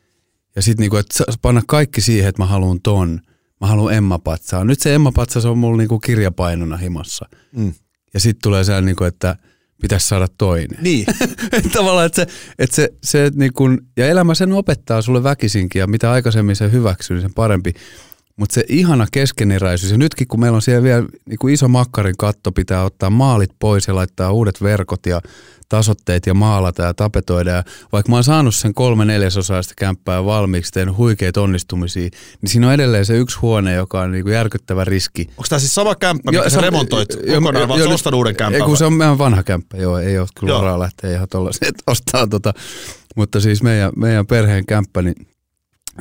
ja 0.55 0.61
sitten 0.61 0.83
niinku, 0.83 0.97
että 0.97 1.23
panna 1.41 1.61
kaikki 1.67 2.01
siihen, 2.01 2.29
että 2.29 2.41
mä 2.41 2.45
haluan 2.45 2.81
ton. 2.81 3.21
Mä 3.61 3.67
haluan 3.67 3.93
Emma 3.93 4.19
Patsaa. 4.19 4.63
Nyt 4.63 4.79
se 4.79 4.95
Emma 4.95 5.11
Patsa, 5.11 5.49
on 5.49 5.57
mulla 5.57 5.77
niinku 5.77 5.99
kirjapainona 5.99 6.77
himassa. 6.77 7.29
Mm. 7.55 7.73
Ja 8.13 8.19
sitten 8.19 8.41
tulee 8.41 8.63
se, 8.63 8.81
niinku, 8.81 9.03
että 9.03 9.35
pitäisi 9.81 10.07
saada 10.07 10.27
toinen. 10.37 10.77
Niin. 10.81 11.05
Tavallaan, 11.73 12.05
että 12.05 12.15
se, 12.15 12.27
että 12.59 12.75
se, 12.75 12.93
se 13.03 13.25
että 13.25 13.39
niinku, 13.39 13.63
ja 13.97 14.07
elämä 14.07 14.35
sen 14.35 14.51
opettaa 14.51 15.01
sulle 15.01 15.23
väkisinkin 15.23 15.79
ja 15.79 15.87
mitä 15.87 16.11
aikaisemmin 16.11 16.55
se 16.55 16.71
hyväksyy, 16.71 17.15
niin 17.15 17.21
sen 17.21 17.33
parempi. 17.33 17.73
Mutta 18.35 18.53
se 18.53 18.63
ihana 18.69 19.07
keskeneräisyys, 19.11 19.91
ja 19.91 19.97
nytkin 19.97 20.27
kun 20.27 20.39
meillä 20.39 20.55
on 20.55 20.61
siellä 20.61 20.83
vielä 20.83 21.05
niin 21.29 21.39
kuin 21.39 21.53
iso 21.53 21.67
makkarin 21.67 22.17
katto, 22.17 22.51
pitää 22.51 22.83
ottaa 22.83 23.09
maalit 23.09 23.51
pois 23.59 23.87
ja 23.87 23.95
laittaa 23.95 24.31
uudet 24.31 24.61
verkot 24.63 25.05
ja 25.05 25.21
tasotteet 25.69 26.25
ja 26.25 26.33
maalata 26.33 26.83
ja 26.83 26.93
tapetoida. 26.93 27.51
Ja 27.51 27.63
vaikka 27.91 28.09
mä 28.09 28.15
oon 28.15 28.23
saanut 28.23 28.55
sen 28.55 28.73
kolme 28.73 29.05
neljäsosaa 29.05 29.61
sitä 29.61 29.73
kämppää 29.77 30.25
valmiiksi, 30.25 30.71
tehnyt 30.71 30.97
huikeita 30.97 31.41
onnistumisia, 31.41 32.09
niin 32.41 32.49
siinä 32.49 32.67
on 32.67 32.73
edelleen 32.73 33.05
se 33.05 33.17
yksi 33.17 33.39
huone, 33.39 33.73
joka 33.73 34.01
on 34.01 34.11
niin 34.11 34.23
kuin 34.23 34.33
järkyttävä 34.33 34.85
riski. 34.85 35.21
Onko 35.29 35.45
tämä 35.49 35.59
siis 35.59 35.75
sama 35.75 35.95
kämppä, 35.95 36.31
mikä 36.31 36.49
sä 36.49 36.61
remontoit 36.61 37.09
jo, 37.27 37.41
kokonaan, 37.41 37.69
vaan 37.69 37.87
ostan 37.87 38.13
uuden 38.13 38.35
kämppän? 38.35 38.61
Ei, 38.61 38.65
kun 38.65 38.77
se 38.77 38.85
on 38.85 38.93
meidän 38.93 39.17
vanha 39.17 39.43
kämppä, 39.43 39.77
joo, 39.77 39.97
ei 39.97 40.19
ole 40.19 40.27
kyllä 40.39 40.53
varaa 40.53 40.79
lähteä 40.79 41.11
ihan 41.11 41.27
tuollaisen, 41.31 41.67
että 41.67 41.83
ostaa 41.87 42.27
tota. 42.27 42.53
Mutta 43.15 43.39
siis 43.39 43.63
meidän, 43.63 43.91
meidän 43.95 44.27
perheen 44.27 44.65
kämppä, 44.65 45.01
niin 45.01 45.15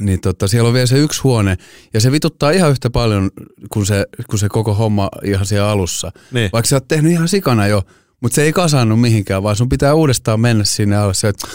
niin 0.00 0.20
tota, 0.20 0.48
siellä 0.48 0.68
on 0.68 0.74
vielä 0.74 0.86
se 0.86 0.98
yksi 0.98 1.20
huone, 1.22 1.56
ja 1.94 2.00
se 2.00 2.12
vituttaa 2.12 2.50
ihan 2.50 2.70
yhtä 2.70 2.90
paljon 2.90 3.30
kuin 3.68 3.86
se, 3.86 4.06
kuin 4.30 4.40
se 4.40 4.48
koko 4.48 4.74
homma 4.74 5.08
ihan 5.24 5.46
siellä 5.46 5.70
alussa. 5.70 6.12
Niin. 6.32 6.50
Vaikka 6.52 6.68
sä 6.68 6.76
oot 6.76 6.88
tehnyt 6.88 7.12
ihan 7.12 7.28
sikana 7.28 7.66
jo, 7.66 7.82
mutta 8.20 8.34
se 8.34 8.42
ei 8.42 8.52
kasannut 8.52 9.00
mihinkään, 9.00 9.42
vaan 9.42 9.56
sun 9.56 9.68
pitää 9.68 9.94
uudestaan 9.94 10.40
mennä 10.40 10.64
sinne 10.64 10.96
alle 10.96 11.14
se, 11.14 11.28
että 11.28 11.46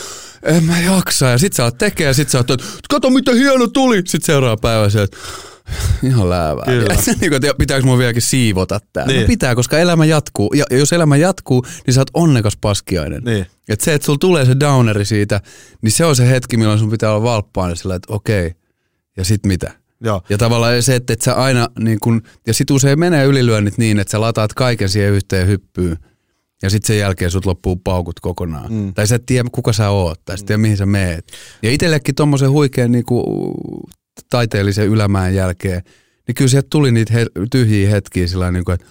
en 0.43 0.63
mä 0.63 0.79
jaksa. 0.79 1.25
Ja 1.25 1.37
sit 1.37 1.53
sä 1.53 1.63
oot 1.63 1.77
tekee 1.77 2.07
ja 2.07 2.13
sit 2.13 2.29
sä 2.29 2.37
oot, 2.37 2.51
että 2.51 2.65
kato 2.89 3.09
mitä 3.09 3.33
hieno 3.33 3.67
tuli. 3.67 3.97
Sitten 3.97 4.25
seuraava 4.25 4.57
päivä 4.57 4.89
se, 4.89 5.01
että 5.01 5.17
ihan 6.03 6.29
läävää. 6.29 6.65
Kyllä. 6.65 6.95
niin 7.21 7.31
kuin, 7.31 7.41
pitääkö 7.57 7.85
mun 7.85 7.97
vieläkin 7.97 8.21
siivota 8.21 8.79
tää? 8.93 9.05
No 9.05 9.11
niin. 9.11 9.21
No 9.21 9.27
pitää, 9.27 9.55
koska 9.55 9.79
elämä 9.79 10.05
jatkuu. 10.05 10.53
Ja 10.53 10.65
jos 10.71 10.93
elämä 10.93 11.17
jatkuu, 11.17 11.65
niin 11.87 11.93
sä 11.93 12.01
oot 12.01 12.11
onnekas 12.13 12.57
paskiainen. 12.61 13.23
Niin. 13.23 13.45
Et 13.69 13.81
se, 13.81 13.93
että 13.93 14.05
sulla 14.05 14.19
tulee 14.19 14.45
se 14.45 14.59
downeri 14.59 15.05
siitä, 15.05 15.41
niin 15.81 15.91
se 15.91 16.05
on 16.05 16.15
se 16.15 16.29
hetki, 16.29 16.57
milloin 16.57 16.79
sun 16.79 16.89
pitää 16.89 17.11
olla 17.11 17.23
valppaana 17.23 17.75
sillä, 17.75 17.95
että 17.95 18.13
okei, 18.13 18.53
ja 19.17 19.25
sit 19.25 19.45
mitä? 19.45 19.71
Joo. 20.03 20.21
Ja 20.29 20.37
tavallaan 20.37 20.83
se, 20.83 20.95
että, 20.95 21.13
että 21.13 21.25
sä 21.25 21.33
aina, 21.33 21.67
niin 21.79 21.97
kun, 22.03 22.21
ja 22.47 22.53
sit 22.53 22.71
usein 22.71 22.99
menee 22.99 23.25
ylilyönnit 23.25 23.77
niin, 23.77 23.99
että 23.99 24.11
sä 24.11 24.21
lataat 24.21 24.53
kaiken 24.53 24.89
siihen 24.89 25.13
yhteen 25.13 25.47
hyppyyn. 25.47 25.97
Ja 26.61 26.69
sitten 26.69 26.87
sen 26.87 26.99
jälkeen 26.99 27.31
sut 27.31 27.45
loppuu 27.45 27.75
paukut 27.75 28.19
kokonaan. 28.19 28.73
Mm. 28.73 28.93
Tai 28.93 29.07
sä 29.07 29.15
et 29.15 29.25
tiedä, 29.25 29.49
kuka 29.51 29.73
sä 29.73 29.89
oot, 29.89 30.25
tai 30.25 30.37
sä 30.37 30.45
tiedä, 30.45 30.57
mihin 30.57 30.77
sä 30.77 30.85
meet. 30.85 31.31
Ja 31.63 31.71
itsellekin 31.71 32.15
tommosen 32.15 32.51
huikean 32.51 32.91
niinku, 32.91 33.23
taiteellisen 34.29 34.87
ylämään 34.87 35.35
jälkeen, 35.35 35.81
niin 36.27 36.35
kyllä 36.35 36.49
sieltä 36.49 36.67
tuli 36.71 36.91
niitä 36.91 37.13
he, 37.13 37.25
tyhjiä 37.51 37.89
hetkiä 37.89 38.27
sillä 38.27 38.51
niin 38.51 38.65
kuin, 38.65 38.73
että 38.73 38.85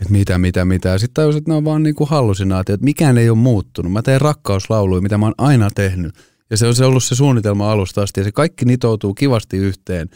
että 0.00 0.12
mitä, 0.12 0.38
mitä, 0.38 0.64
mitä. 0.64 0.98
Sitten 0.98 1.14
tajus, 1.14 1.36
että 1.36 1.50
ne 1.50 1.54
on 1.54 1.64
vaan 1.64 1.82
niin 1.82 1.94
kuin 1.94 2.10
hallusinaatio, 2.10 2.74
että 2.74 2.84
mikään 2.84 3.18
ei 3.18 3.30
ole 3.30 3.38
muuttunut. 3.38 3.92
Mä 3.92 4.02
teen 4.02 4.20
rakkauslauluja, 4.20 5.00
mitä 5.00 5.18
mä 5.18 5.26
oon 5.26 5.34
aina 5.38 5.68
tehnyt. 5.74 6.14
Ja 6.50 6.56
se 6.56 6.66
on 6.66 6.74
se 6.74 6.84
ollut 6.84 7.04
se 7.04 7.14
suunnitelma 7.14 7.72
alusta 7.72 8.02
asti 8.02 8.20
ja 8.20 8.24
se 8.24 8.32
kaikki 8.32 8.64
nitoutuu 8.64 9.14
kivasti 9.14 9.56
yhteen. 9.56 10.08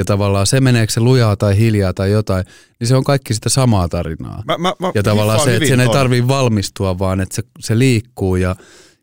Ja 0.00 0.04
tavallaan 0.04 0.46
se 0.46 0.60
meneekö 0.60 0.92
se 0.92 1.00
lujaa 1.00 1.36
tai 1.36 1.58
hiljaa 1.58 1.94
tai 1.94 2.10
jotain, 2.10 2.44
niin 2.80 2.88
se 2.88 2.96
on 2.96 3.04
kaikki 3.04 3.34
sitä 3.34 3.48
samaa 3.48 3.88
tarinaa. 3.88 4.42
Mä, 4.46 4.58
mä, 4.58 4.72
mä 4.78 4.92
ja 4.94 5.02
tavallaan 5.02 5.40
se, 5.40 5.56
että 5.56 5.68
sen 5.68 5.80
ei 5.80 5.88
tarvii 5.88 6.28
valmistua, 6.28 6.98
vaan 6.98 7.20
että 7.20 7.34
se, 7.34 7.42
se 7.58 7.78
liikkuu 7.78 8.36
ja, 8.36 8.56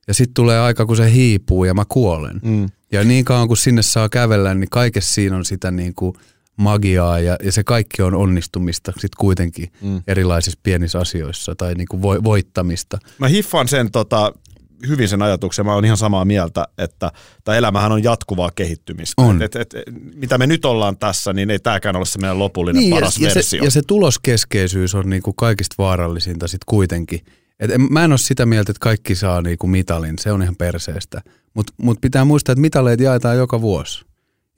ja 0.08 0.14
sitten 0.14 0.34
tulee 0.34 0.60
aika, 0.60 0.86
kun 0.86 0.98
se 0.98 1.14
hiipuu 1.14 1.66
ja 1.66 1.74
mä 1.74 1.84
kuolen. 1.90 2.40
Mm. 2.44 2.70
Ja 2.92 3.04
niin 3.04 3.26
kauan 3.26 3.48
kun 3.48 3.58
sinne 3.58 3.82
saa 3.82 4.10
kävellä, 4.10 4.54
niin 4.54 4.70
kaikessa 4.70 5.14
siinä 5.14 5.36
on 5.36 5.46
sitä 5.46 5.72
niin 5.72 5.94
kuin 5.96 6.14
magiaa 6.58 7.20
ja, 7.20 7.38
ja 7.44 7.52
se 7.52 7.64
kaikki 7.64 8.02
on 8.02 8.16
onnistumista 8.16 8.94
sit 8.98 9.16
kuitenkin 9.16 9.72
mm. 9.82 10.02
erilaisissa 10.08 10.60
pienissä 10.64 11.00
asioissa 11.00 11.56
tai 11.56 11.74
niin 11.74 11.88
kuin 11.88 12.02
vo, 12.02 12.24
voittamista. 12.24 12.98
Mä 13.18 13.28
hiffaan 13.28 13.68
sen 13.68 13.92
tota, 13.92 14.34
hyvin 14.88 15.10
sen 15.10 15.22
ajatuksen. 15.22 15.66
Mä 15.66 15.74
oon 15.74 15.86
ihan 15.86 15.98
samaa 15.98 16.26
mieltä, 16.26 16.68
että 16.78 17.12
tämä 17.44 17.58
elämähän 17.58 17.92
on 17.92 18.04
jatkuvaa 18.04 18.50
kehittymistä. 18.56 19.22
On. 19.22 19.42
Et, 19.42 19.56
et, 19.56 19.74
et, 19.74 19.84
mitä 20.16 20.38
me 20.38 20.48
nyt 20.48 20.66
ollaan 20.66 20.98
tässä, 20.98 21.34
niin 21.34 21.50
ei 21.50 21.60
tämäkään 21.60 21.96
ole 21.96 22.06
se 22.06 22.20
meidän 22.20 22.40
lopullinen 22.40 22.80
Niin, 22.80 22.94
paras 22.94 23.18
ja, 23.18 23.28
ja, 23.28 23.30
se, 23.30 23.36
versio. 23.36 23.64
ja 23.64 23.72
se 23.72 23.82
tuloskeskeisyys 23.88 24.96
on 24.96 25.10
niinku 25.10 25.34
kaikista 25.34 25.76
vaarallisinta 25.78 26.48
sit 26.48 26.62
kuitenkin. 26.66 27.20
Et 27.60 27.72
en, 27.72 27.82
mä 27.90 28.04
en 28.04 28.12
ole 28.12 28.18
sitä 28.18 28.46
mieltä, 28.46 28.72
että 28.72 28.80
kaikki 28.80 29.16
saa 29.16 29.42
niinku 29.42 29.68
mitalin, 29.68 30.16
se 30.20 30.32
on 30.32 30.44
ihan 30.44 30.56
perseestä. 30.56 31.22
Mutta 31.54 31.74
mut 31.78 32.02
pitää 32.02 32.26
muistaa, 32.26 32.54
että 32.54 32.62
mitaleet 32.62 33.00
jaetaan 33.00 33.38
joka 33.38 33.62
vuosi. 33.62 34.06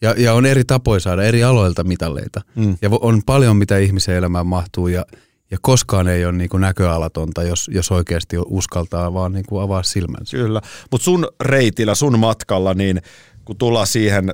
Ja, 0.02 0.16
ja 0.18 0.34
on 0.34 0.46
eri 0.46 0.64
tapoja 0.64 1.00
saada 1.00 1.24
eri 1.24 1.44
aloilta 1.44 1.84
mitaleita. 1.84 2.42
Mm. 2.56 2.78
Ja 2.82 2.90
on 3.02 3.22
paljon, 3.26 3.58
mitä 3.58 3.78
ihmisen 3.78 4.16
elämään 4.16 4.48
mahtuu 4.48 4.88
ja, 4.88 5.06
ja 5.52 5.58
koskaan 5.62 6.08
ei 6.08 6.26
ole 6.26 6.34
niinku 6.34 6.58
näköalatonta, 6.58 7.44
jos, 7.44 7.70
jos 7.74 7.92
oikeasti 7.92 8.36
uskaltaa 8.46 9.14
vaan 9.14 9.32
niinku 9.34 9.60
avaa 9.60 9.84
silmänsä. 9.84 10.38
Kyllä, 10.38 10.62
mutta 10.92 11.06
sun 11.06 11.28
reitillä, 11.42 11.96
sun 11.96 12.20
matkalla, 12.20 12.74
niin 12.74 13.02
kun 13.46 13.58
tullaan 13.58 13.88
siihen, 13.88 14.34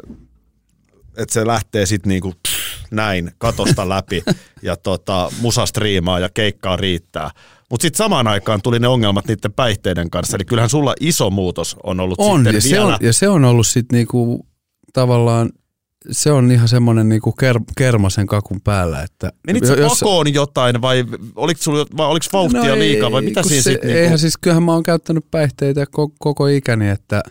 että 1.17 1.33
se 1.33 1.47
lähtee 1.47 1.85
sitten 1.85 2.09
niinku 2.09 2.33
pff, 2.47 2.91
näin 2.91 3.31
katosta 3.37 3.89
läpi 3.95 4.23
ja 4.61 4.75
tota, 4.75 5.31
musa 5.41 5.65
striimaa 5.65 6.19
ja 6.19 6.29
keikkaa 6.33 6.75
riittää. 6.75 7.31
Mutta 7.69 7.81
sitten 7.81 7.97
samaan 7.97 8.27
aikaan 8.27 8.61
tuli 8.61 8.79
ne 8.79 8.87
ongelmat 8.87 9.27
niiden 9.27 9.53
päihteiden 9.53 10.09
kanssa, 10.09 10.37
eli 10.37 10.45
kyllähän 10.45 10.69
sulla 10.69 10.93
iso 10.99 11.29
muutos 11.29 11.75
on 11.83 11.99
ollut 11.99 12.19
On, 12.19 12.39
sitten 12.39 12.55
ja 12.55 12.61
se 12.61 12.69
vielä. 12.69 12.85
on, 12.85 12.97
ja 13.01 13.13
se 13.13 13.29
on 13.29 13.45
ollut 13.45 13.67
sitten 13.67 13.97
niinku, 13.97 14.47
tavallaan, 14.93 15.49
se 16.11 16.31
on 16.31 16.51
ihan 16.51 16.67
semmoinen 16.67 17.09
niinku 17.09 17.31
ker, 17.31 17.59
kermasen 17.77 18.27
kakun 18.27 18.61
päällä. 18.61 19.01
Että 19.01 19.31
Menit 19.47 19.65
sä 19.65 19.75
pakoon 19.89 20.33
jotain 20.33 20.81
vai 20.81 21.05
oliko, 21.35 21.61
sulla, 21.63 21.85
vai 21.97 22.07
oliko 22.07 22.25
vauhtia 22.33 22.63
No 22.63 22.73
ei, 22.73 22.79
liikaa 22.79 23.11
vai 23.11 23.21
mitä 23.21 23.43
siinä 23.43 23.61
sitten? 23.61 23.87
Niinku, 23.87 24.03
Eihän 24.03 24.19
siis, 24.19 24.37
kyllähän 24.37 24.63
mä 24.63 24.73
oon 24.73 24.83
käyttänyt 24.83 25.25
päihteitä 25.31 25.85
koko, 25.91 26.15
koko 26.19 26.47
ikäni, 26.47 26.89
että 26.89 27.23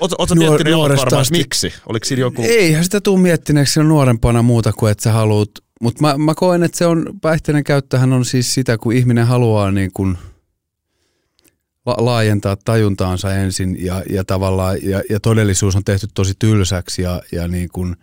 oot 0.00 0.10
sä 0.10 0.34
nuor- 0.34 0.38
miettinyt 0.38 0.72
nuoresta 0.72 1.18
asti- 1.18 1.36
miksi? 1.36 1.72
Oliko 1.86 2.04
siinä 2.04 2.20
joku... 2.20 2.42
eihän 2.42 2.84
sitä 2.84 3.00
tuu 3.00 3.16
miettineeksi 3.16 3.82
nuorempana 3.82 4.42
muuta 4.42 4.72
kuin, 4.72 4.92
että 4.92 5.02
sä 5.02 5.12
haluut, 5.12 5.50
mutta 5.80 6.02
mä, 6.02 6.18
mä 6.18 6.34
koen, 6.34 6.62
että 6.62 6.78
se 6.78 6.86
on, 6.86 7.06
päihteiden 7.22 7.64
käyttöhän 7.64 8.12
on 8.12 8.24
siis 8.24 8.54
sitä, 8.54 8.78
kun 8.78 8.92
ihminen 8.92 9.26
haluaa 9.26 9.70
niin 9.70 9.90
kuin 9.94 10.18
laajentaa 11.98 12.56
tajuntaansa 12.64 13.34
ensin 13.34 13.84
ja, 13.84 14.02
ja 14.10 14.24
tavallaan, 14.24 14.78
ja, 14.82 15.02
ja 15.10 15.20
todellisuus 15.20 15.76
on 15.76 15.84
tehty 15.84 16.08
tosi 16.14 16.34
tylsäksi 16.38 17.02
ja, 17.02 17.22
ja 17.32 17.48
niin 17.48 17.68
kuin 17.68 17.96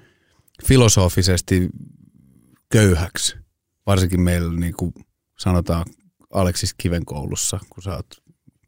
filosofisesti 0.66 1.70
köyhäksi. 2.70 3.38
Varsinkin 3.86 4.22
meillä 4.22 4.60
niin 4.60 4.74
kuin 4.78 4.94
sanotaan 5.40 5.86
Aleksis 6.34 6.74
Kiven 6.74 7.06
koulussa, 7.06 7.60
kun 7.70 7.84
sä 7.84 7.96
oot 7.96 8.08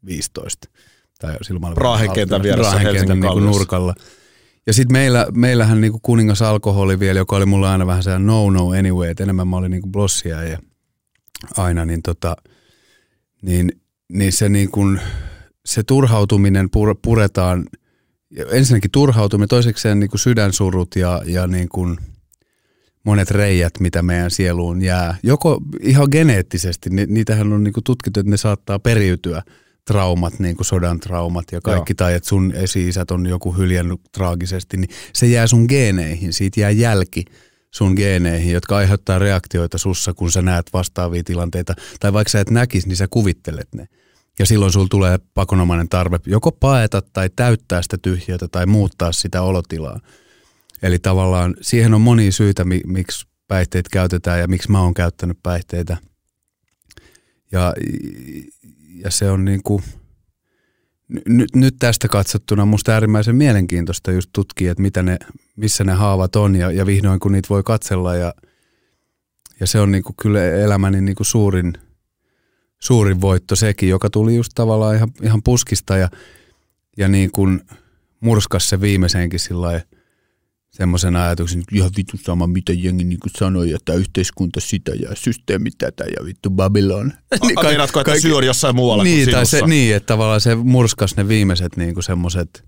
15. 0.04 0.68
Tai 1.18 1.36
silloin 1.42 1.76
vähän 1.76 2.10
kentän 2.14 2.42
vieressä 2.42 2.78
kentän 2.78 3.20
niin 3.20 3.32
kuin 3.32 3.46
nurkalla. 3.46 3.94
Ja 4.66 4.72
sitten 4.72 4.92
meillä, 4.92 5.26
meillähän 5.34 5.80
niinku 5.80 5.98
kuningas 6.02 6.42
alkoholi 6.42 7.00
vielä, 7.00 7.18
joka 7.18 7.36
oli 7.36 7.46
mulle 7.46 7.68
aina 7.68 7.86
vähän 7.86 8.02
sellainen 8.02 8.26
no 8.26 8.50
no 8.50 8.70
anyway, 8.70 9.10
että 9.10 9.22
enemmän 9.22 9.48
mä 9.48 9.56
olin 9.56 9.70
niinku 9.70 9.88
blossia 9.88 10.42
ja 10.42 10.58
aina, 11.56 11.84
niin, 11.84 12.02
tota, 12.02 12.36
niin, 13.42 13.72
niin 14.12 14.32
se, 14.32 14.48
niinku, 14.48 14.80
se 15.66 15.82
turhautuminen 15.82 16.70
pur, 16.70 16.96
puretaan, 17.02 17.66
ensinnäkin 18.50 18.90
turhautuminen, 18.90 19.48
toisekseen 19.48 20.00
niinku 20.00 20.18
sydänsurut 20.18 20.96
ja, 20.96 21.22
ja 21.26 21.46
niinku 21.46 21.96
monet 23.04 23.30
reijät, 23.30 23.72
mitä 23.80 24.02
meidän 24.02 24.30
sieluun 24.30 24.82
jää. 24.82 25.16
Joko 25.22 25.60
ihan 25.80 26.08
geneettisesti, 26.10 26.90
ni, 26.90 27.06
niitähän 27.06 27.52
on 27.52 27.64
niinku 27.64 27.80
tutkittu, 27.82 28.20
että 28.20 28.30
ne 28.30 28.36
saattaa 28.36 28.78
periytyä 28.78 29.42
traumat, 29.86 30.38
niin 30.38 30.56
kuin 30.56 30.66
sodan 30.66 31.00
traumat 31.00 31.44
ja 31.52 31.60
kaikki, 31.60 31.90
Joo. 31.90 31.96
tai 31.96 32.14
että 32.14 32.28
sun 32.28 32.52
esi-isät 32.54 33.10
on 33.10 33.26
joku 33.26 33.52
hyljännyt 33.52 34.00
traagisesti, 34.12 34.76
niin 34.76 34.90
se 35.14 35.26
jää 35.26 35.46
sun 35.46 35.64
geeneihin, 35.68 36.32
siitä 36.32 36.60
jää 36.60 36.70
jälki 36.70 37.24
sun 37.70 37.92
geeneihin, 37.94 38.52
jotka 38.52 38.76
aiheuttaa 38.76 39.18
reaktioita 39.18 39.78
sussa, 39.78 40.14
kun 40.14 40.32
sä 40.32 40.42
näet 40.42 40.66
vastaavia 40.72 41.24
tilanteita, 41.24 41.74
tai 42.00 42.12
vaikka 42.12 42.30
sä 42.30 42.40
et 42.40 42.50
näkis, 42.50 42.86
niin 42.86 42.96
sä 42.96 43.08
kuvittelet 43.10 43.68
ne. 43.74 43.88
Ja 44.38 44.46
silloin 44.46 44.72
sulla 44.72 44.86
tulee 44.90 45.18
pakonomainen 45.34 45.88
tarve 45.88 46.18
joko 46.26 46.52
paeta 46.52 47.02
tai 47.12 47.30
täyttää 47.36 47.82
sitä 47.82 47.98
tyhjötä 48.02 48.48
tai 48.48 48.66
muuttaa 48.66 49.12
sitä 49.12 49.42
olotilaa. 49.42 50.00
Eli 50.82 50.98
tavallaan 50.98 51.54
siihen 51.60 51.94
on 51.94 52.00
monia 52.00 52.32
syitä, 52.32 52.64
mi- 52.64 52.80
miksi 52.86 53.26
päihteet 53.48 53.88
käytetään 53.88 54.40
ja 54.40 54.48
miksi 54.48 54.70
mä 54.70 54.80
oon 54.80 54.94
käyttänyt 54.94 55.38
päihteitä. 55.42 55.96
Ja, 57.52 57.74
ja 58.94 59.10
se 59.10 59.30
on 59.30 59.44
niin 59.44 59.62
kuin, 59.62 59.82
nyt, 61.28 61.54
nyt 61.54 61.74
tästä 61.78 62.08
katsottuna 62.08 62.66
musta 62.66 62.92
äärimmäisen 62.92 63.36
mielenkiintoista 63.36 64.12
just 64.12 64.30
tutkia, 64.32 64.72
että 64.72 64.82
mitä 64.82 65.02
ne, 65.02 65.18
missä 65.56 65.84
ne 65.84 65.92
haavat 65.92 66.36
on 66.36 66.56
ja, 66.56 66.70
ja 66.70 66.86
vihdoin 66.86 67.20
kun 67.20 67.32
niitä 67.32 67.48
voi 67.48 67.62
katsella 67.62 68.14
ja, 68.14 68.34
ja 69.60 69.66
se 69.66 69.80
on 69.80 69.92
niin 69.92 70.02
kuin 70.02 70.16
kyllä 70.22 70.44
elämäni 70.44 71.00
niin 71.00 71.16
kuin 71.16 71.26
suurin, 71.26 71.72
suurin 72.78 73.20
voitto 73.20 73.56
sekin, 73.56 73.88
joka 73.88 74.10
tuli 74.10 74.36
just 74.36 74.52
tavallaan 74.54 74.96
ihan, 74.96 75.08
ihan 75.22 75.42
puskista 75.42 75.96
ja, 75.96 76.08
ja 76.96 77.08
niin 77.08 77.32
kuin 77.32 77.60
murskas 78.20 78.68
se 78.68 78.80
viimeisenkin 78.80 79.40
sillä 79.40 79.66
lailla 79.66 79.97
semmoisen 80.78 81.16
ajatuksen, 81.16 81.60
että 81.60 81.76
ihan 81.76 81.90
vittu 81.96 82.16
sama 82.16 82.46
mitä 82.46 82.72
jengi 82.72 83.04
niin 83.04 83.20
kuin 83.20 83.32
sanoi, 83.38 83.72
että 83.72 83.94
yhteiskunta 83.94 84.60
sitä 84.60 84.92
ja 84.92 85.08
systeemi 85.14 85.70
tätä 85.70 86.04
ja 86.04 86.24
vittu 86.24 86.50
Babylon. 86.50 87.06
Niin, 87.42 87.54
Ka- 87.54 87.62
Meinaatko, 87.62 88.00
että 88.00 88.20
syö 88.20 88.40
jossain 88.40 88.76
muualla 88.76 89.04
niin, 89.04 89.24
kuin 89.24 89.34
tai 89.34 89.46
sinussa? 89.46 89.66
se, 89.66 89.66
niin, 89.66 89.96
että 89.96 90.06
tavallaan 90.06 90.40
se 90.40 90.54
murskas 90.54 91.16
ne 91.16 91.28
viimeiset 91.28 91.76
niinku 91.76 92.02
semmoiset, 92.02 92.64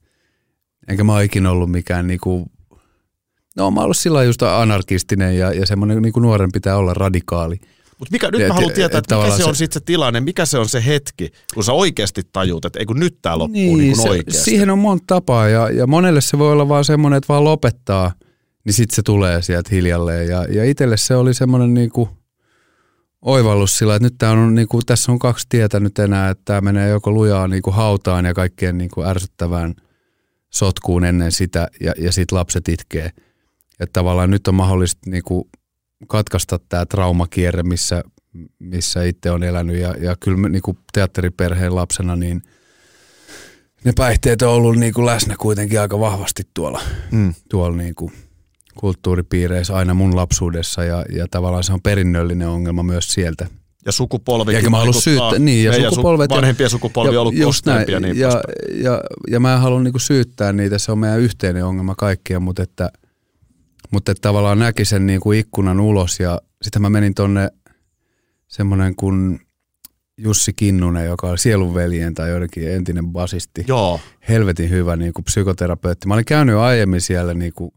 enkä 0.89 1.05
mä 1.05 1.23
ikinä 1.23 1.51
ollut 1.51 1.71
mikään 1.71 2.07
niinku, 2.07 2.47
no 3.57 3.71
mä 3.71 3.81
oon 3.81 3.85
ollut 3.85 3.97
sillä 3.97 4.25
just 4.25 4.43
anarkistinen 4.43 5.39
ja, 5.39 5.53
ja 5.53 5.67
semmoinen 5.67 6.03
niinku 6.03 6.21
nuoren 6.21 6.53
pitää 6.53 6.77
olla 6.77 6.95
radikaali. 6.95 7.61
Mutta 8.01 8.13
mikä, 8.13 8.31
nyt 8.31 8.49
mä 8.49 8.55
haluan 8.55 8.71
et- 8.71 8.75
tietää, 8.75 8.99
et 8.99 9.05
että 9.05 9.17
mikä 9.17 9.37
se 9.37 9.45
on 9.45 9.57
sitten 9.57 9.81
se 9.81 9.85
tilanne, 9.85 10.21
mikä 10.21 10.47
se 10.47 10.59
on 10.59 10.69
se 10.69 10.87
hetki, 10.87 11.31
kun 11.55 11.65
sä 11.65 11.73
oikeasti 11.73 12.23
tajuut, 12.33 12.65
että 12.65 12.79
ei 12.79 12.87
kun 12.87 13.01
nyt 13.01 13.19
tää 13.23 13.39
loppuu 13.39 13.53
niin, 13.53 13.79
niin 13.79 13.97
se, 13.97 14.09
oikeasti. 14.09 14.43
siihen 14.43 14.71
on 14.71 14.79
monta 14.79 15.05
tapaa 15.07 15.49
ja, 15.49 15.71
ja 15.71 15.87
monelle 15.87 16.21
se 16.21 16.39
voi 16.39 16.53
olla 16.53 16.69
vaan 16.69 16.85
semmoinen, 16.85 17.17
että 17.17 17.29
vaan 17.29 17.45
lopettaa, 17.45 18.13
niin 18.65 18.75
sitten 18.75 18.97
se 18.97 19.03
tulee 19.03 19.43
sieltä 19.43 19.71
hiljalleen. 19.73 20.29
Ja, 20.29 20.45
ja 20.45 20.65
itselle 20.65 20.97
se 20.97 21.17
oli 21.17 21.35
semmoinen 21.35 21.75
niinku 21.75 22.09
oivallus 23.23 23.79
sillä, 23.79 23.95
että 23.95 24.07
nyt 24.07 24.15
tää 24.19 24.31
on 24.31 24.55
niinku, 24.55 24.81
tässä 24.87 25.13
on 25.13 25.19
kaksi 25.19 25.47
tietä 25.49 25.81
nyt 25.81 25.99
enää, 25.99 26.31
että 26.31 26.43
tämä 26.45 26.61
menee 26.61 26.89
joko 26.89 27.11
lujaa 27.11 27.49
niinku 27.49 27.71
hautaan 27.71 28.25
ja 28.25 28.35
kaikkeen 28.35 28.79
niinku 28.79 29.03
ärsyttävään 29.03 29.75
sotkuun 30.51 31.05
ennen 31.05 31.33
sitä 31.33 31.69
ja, 31.81 31.93
ja 31.99 32.13
sitten 32.13 32.39
lapset 32.39 32.69
itkee. 32.69 33.11
Että 33.81 33.93
tavallaan 33.93 34.31
nyt 34.31 34.49
on 34.49 34.55
mahdollista 34.55 35.11
niinku 35.11 35.49
katkaista 36.09 36.59
tämä 36.69 36.87
traumakierre, 36.87 37.63
missä, 37.63 38.03
missä 38.59 39.05
itse 39.05 39.31
on 39.31 39.43
elänyt 39.43 39.77
ja, 39.77 39.95
ja 40.01 40.17
kyllä 40.21 40.37
me, 40.37 40.49
niinku 40.49 40.79
teatteriperheen 40.93 41.75
lapsena 41.75 42.17
niin 42.17 42.43
ne 43.85 43.93
päihteet 43.97 44.43
on 44.43 44.49
ollut 44.49 44.77
niinku 44.77 45.07
läsnä 45.07 45.35
kuitenkin 45.39 45.81
aika 45.81 46.01
vahvasti 46.01 46.43
tuolla, 46.55 46.81
Mm. 47.11 47.35
tuolla 47.49 47.77
niinku 47.77 48.13
kulttuuripiireissä 48.75 49.77
aina 49.77 49.95
mun 49.95 50.17
lapsuudessa 50.17 50.85
ja, 50.85 51.05
ja 51.13 51.27
tavallaan 51.31 51.65
se 51.65 51.73
on 51.73 51.81
perinnöllinen 51.83 52.49
ongelma 52.49 52.83
myös 52.83 53.09
sieltä. 53.13 53.47
Ja 53.87 53.93
sukupolvi. 53.93 54.57
Eikä 54.57 54.71
mä 54.71 54.79
halua 54.79 54.93
syyttää, 54.93 55.39
niin, 55.39 55.65
ja 55.65 55.91
sukupolvet. 55.91 56.31
vanhempien 56.31 56.71
sukupolvi 56.71 57.17
on 57.17 57.21
ollut 57.23 57.35
just 57.37 57.67
näin, 57.67 57.87
niin 58.03 58.19
ja, 58.19 58.29
poispäin. 58.29 58.83
ja, 58.85 59.01
ja, 59.31 59.41
mä 59.41 59.55
en 59.55 59.61
halua 59.61 59.81
niinku 59.81 59.99
syyttää 59.99 60.53
niitä, 60.53 60.79
se 60.79 60.93
on 60.93 60.99
meidän 60.99 61.21
yhteinen 61.21 61.65
ongelma 61.65 61.95
kaikkia, 61.95 62.41
mutta 62.41 62.63
että, 62.63 62.91
mutta 63.93 64.13
että 64.13 64.23
tavallaan 64.23 64.59
näki 64.59 64.85
sen 64.85 65.07
niinku 65.07 65.33
ikkunan 65.33 65.81
ulos 65.81 66.21
ja 66.21 66.41
sitten 66.63 66.83
mä 66.83 66.91
menin 66.91 67.15
tonne 67.15 67.51
semmoinen 68.49 68.97
kuin 68.97 69.41
Jussi 70.23 70.53
Kinnunen, 70.53 71.07
joka 71.07 71.27
on 71.27 71.39
sielunveljen 71.39 72.15
tai 72.15 72.31
joidenkin 72.31 72.71
entinen 72.71 73.07
basisti 73.07 73.65
Joo, 73.69 74.01
helvetin 74.29 74.71
hyvä 74.71 74.97
niin 74.97 75.13
kuin 75.13 75.25
psykoterapeutti. 75.25 76.09
Mä 76.09 76.15
olin 76.15 76.25
käynyt 76.25 76.57
aiemmin 76.57 77.01
siellä 77.01 77.35
niin 77.35 77.53
kuin, 77.53 77.71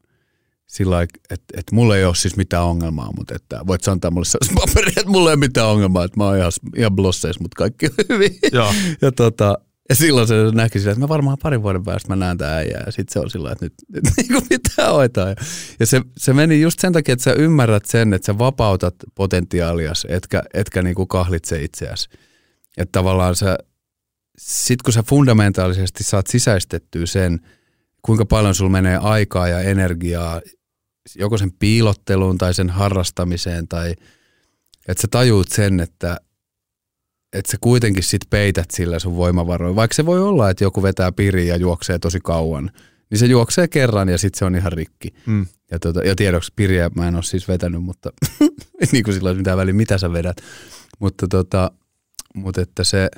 sillä 0.68 1.02
että, 1.02 1.36
että 1.58 1.76
mulla 1.76 1.98
ei 1.98 2.06
ole 2.06 2.16
siis 2.16 2.38
mitään 2.38 2.64
ongelmaa, 2.64 3.12
mutta 3.18 3.36
että 3.36 3.60
voit 3.68 3.88
antaa 3.88 4.12
mulle 4.12 4.26
sellaisen 4.26 4.56
paperin, 4.56 4.90
että 4.90 5.12
mulla 5.12 5.30
ei 5.30 5.34
ole 5.34 5.40
mitään 5.40 5.68
ongelmaa, 5.68 6.04
että 6.04 6.18
mä 6.18 6.26
oon 6.26 6.38
ihan, 6.38 6.52
ihan 6.78 6.96
blosseissa, 6.96 7.42
mutta 7.42 7.56
kaikki 7.56 7.86
on 7.86 8.06
hyvin. 8.10 8.32
joo. 8.52 8.74
Ja, 9.02 9.12
tota, 9.12 9.58
ja 9.90 9.96
silloin 9.96 10.28
se 10.28 10.36
näki 10.54 10.80
sillä, 10.80 10.92
että 10.92 11.04
mä 11.04 11.08
varmaan 11.08 11.38
parin 11.44 11.64
vuoden 11.64 11.84
päästä 11.84 12.10
mä 12.10 12.16
näen 12.16 12.38
tää 12.38 12.56
äijää. 12.56 12.84
Ja 12.86 12.92
sitten 12.92 13.14
se 13.14 13.20
on 13.20 13.30
sillä 13.30 13.52
että 13.52 13.66
nyt, 13.66 13.74
nyt 13.94 14.04
niin 14.18 14.28
kuin 14.28 14.44
pitää 14.50 14.92
hoitaa. 14.92 15.30
Ja, 15.30 15.36
ja 15.80 15.86
se, 15.86 16.02
se 16.18 16.34
meni 16.34 16.62
just 16.62 16.80
sen 16.80 16.94
takia, 16.94 17.14
että 17.14 17.24
sä 17.24 17.34
ymmärrät 17.34 17.86
sen, 17.86 18.14
että 18.14 18.26
sä 18.26 18.38
vapautat 18.38 18.96
potentiaalias, 19.16 20.08
etkä, 20.10 20.44
etkä 20.54 20.82
niin 20.82 20.96
kuin 20.96 21.08
kahlitse 21.08 21.64
itseäsi. 21.64 22.10
Että 22.78 22.92
tavallaan 22.92 23.36
sä, 23.36 23.58
sit 24.38 24.82
kun 24.82 24.94
sä 24.94 25.04
fundamentaalisesti 25.10 26.04
saat 26.04 26.28
sisäistettyä 26.28 27.06
sen, 27.06 27.40
kuinka 28.02 28.26
paljon 28.26 28.56
sulla 28.56 28.72
menee 28.72 28.98
aikaa 28.98 29.48
ja 29.48 29.60
energiaa 29.60 30.42
joko 31.16 31.38
sen 31.38 31.52
piilotteluun 31.52 32.38
tai 32.38 32.54
sen 32.54 32.70
harrastamiseen 32.70 33.68
tai 33.68 33.96
että 34.88 35.02
sä 35.02 35.08
tajuut 35.12 35.48
sen, 35.50 35.80
että 35.80 36.18
että 37.34 37.52
sä 37.52 37.58
kuitenkin 37.62 38.04
sit 38.04 38.22
peität 38.30 38.72
sillä 38.72 39.00
sun 39.00 39.16
voimavaroin. 39.16 39.76
Vaikka 39.76 39.96
se 39.96 40.06
voi 40.06 40.22
olla, 40.22 40.50
että 40.50 40.64
joku 40.64 40.84
vetää 40.84 41.12
piriin 41.12 41.48
ja 41.48 41.56
juoksee 41.56 42.00
tosi 42.00 42.20
kauan, 42.24 42.72
niin 43.10 43.20
se 43.20 43.26
juoksee 43.26 43.68
kerran 43.68 44.10
ja 44.10 44.18
sitten 44.18 44.40
se 44.40 44.46
on 44.46 44.56
ihan 44.56 44.72
rikki. 44.72 45.14
Mm. 45.26 45.46
Ja, 45.72 45.80
tuota, 45.80 46.00
ja 46.04 46.16
tiedoksi 46.16 46.54
piriä 46.56 46.92
mä 46.96 47.08
en 47.08 47.16
ole 47.16 47.24
siis 47.24 47.48
vetänyt, 47.48 47.84
mutta 47.84 48.10
niin 48.92 49.04
kuin 49.04 49.14
sillä 49.14 49.30
olisi 49.30 49.38
mitään 49.38 49.58
väliä, 49.58 49.74
mitä 49.74 49.98
sä 49.98 50.14
vedät. 50.14 50.38
Mutta, 51.00 51.28
tota, 51.28 51.72
mutta 52.36 52.62
että 52.62 52.84
se, 52.84 53.10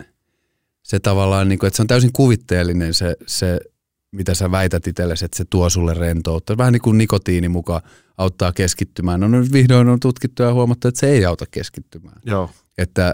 se 0.84 1.00
tavallaan, 1.00 1.50
niin 1.50 1.60
kuin, 1.60 1.68
että 1.68 1.76
se 1.76 1.84
on 1.84 1.88
täysin 1.88 2.14
kuvitteellinen 2.14 2.94
se, 2.94 3.16
se 3.28 3.60
mitä 4.16 4.34
sä 4.34 4.52
väität 4.52 4.88
itsellesi, 4.88 5.26
että 5.26 5.38
se 5.38 5.46
tuo 5.50 5.70
sulle 5.70 5.94
rentoutta. 5.94 6.58
Vähän 6.58 6.74
niin 6.74 6.82
kuin 6.82 6.98
nikotiini 6.98 7.50
mukaan 7.50 7.82
auttaa 8.18 8.52
keskittymään. 8.52 9.20
No 9.20 9.28
nyt 9.28 9.52
vihdoin 9.52 9.90
on 9.90 10.00
tutkittu 10.00 10.44
ja 10.44 10.54
huomattu, 10.54 10.88
että 10.88 11.00
se 11.00 11.10
ei 11.10 11.26
auta 11.26 11.46
keskittymään. 11.52 12.22
Joo. 12.26 12.50
Että, 12.78 13.14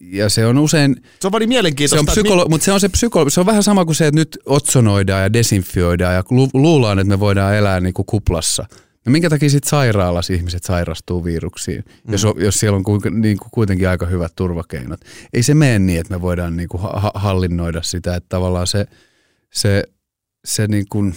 ja 0.00 0.28
se 0.28 0.46
on 0.46 0.58
usein... 0.58 0.96
Se 1.20 1.26
on 1.26 1.32
vaan 1.32 1.40
niin 1.40 1.48
Se 1.48 1.54
mielenkiintoista. 1.54 2.12
on 2.12 2.18
psykolo- 2.18 2.48
mutta 2.48 2.64
se 2.64 2.72
on 2.72 2.80
se 2.80 2.88
psykolo- 2.88 3.30
se 3.30 3.40
on 3.40 3.46
vähän 3.46 3.62
sama 3.62 3.84
kuin 3.84 3.94
se, 3.94 4.06
että 4.06 4.20
nyt 4.20 4.38
otsonoidaan 4.46 5.22
ja 5.22 5.32
desinfioidaan 5.32 6.14
ja 6.14 6.22
lu- 6.30 6.50
luullaan, 6.54 6.98
että 6.98 7.08
me 7.08 7.20
voidaan 7.20 7.54
elää 7.54 7.80
niin 7.80 7.94
kuin 7.94 8.06
kuplassa. 8.06 8.66
No 9.06 9.12
minkä 9.12 9.30
takia 9.30 9.50
sitten 9.50 9.68
sairaalassa 9.70 10.32
ihmiset 10.32 10.64
sairastuu 10.64 11.24
viruksiin, 11.24 11.84
mm. 11.86 12.12
jos, 12.12 12.24
on, 12.24 12.34
jos 12.38 12.54
siellä 12.54 12.76
on 12.76 12.84
ku, 12.84 13.00
niin 13.10 13.38
kuin 13.38 13.50
kuitenkin 13.50 13.88
aika 13.88 14.06
hyvät 14.06 14.32
turvakeinot. 14.36 15.00
Ei 15.32 15.42
se 15.42 15.54
mene 15.54 15.78
niin, 15.78 16.00
että 16.00 16.14
me 16.14 16.22
voidaan 16.22 16.56
niin 16.56 16.68
kuin 16.68 16.82
ha- 16.82 17.12
hallinnoida 17.14 17.82
sitä, 17.82 18.16
että 18.16 18.28
tavallaan 18.28 18.66
se, 18.66 18.86
se, 19.52 19.84
se, 20.44 20.66
niin 20.66 20.86
kuin, 20.88 21.14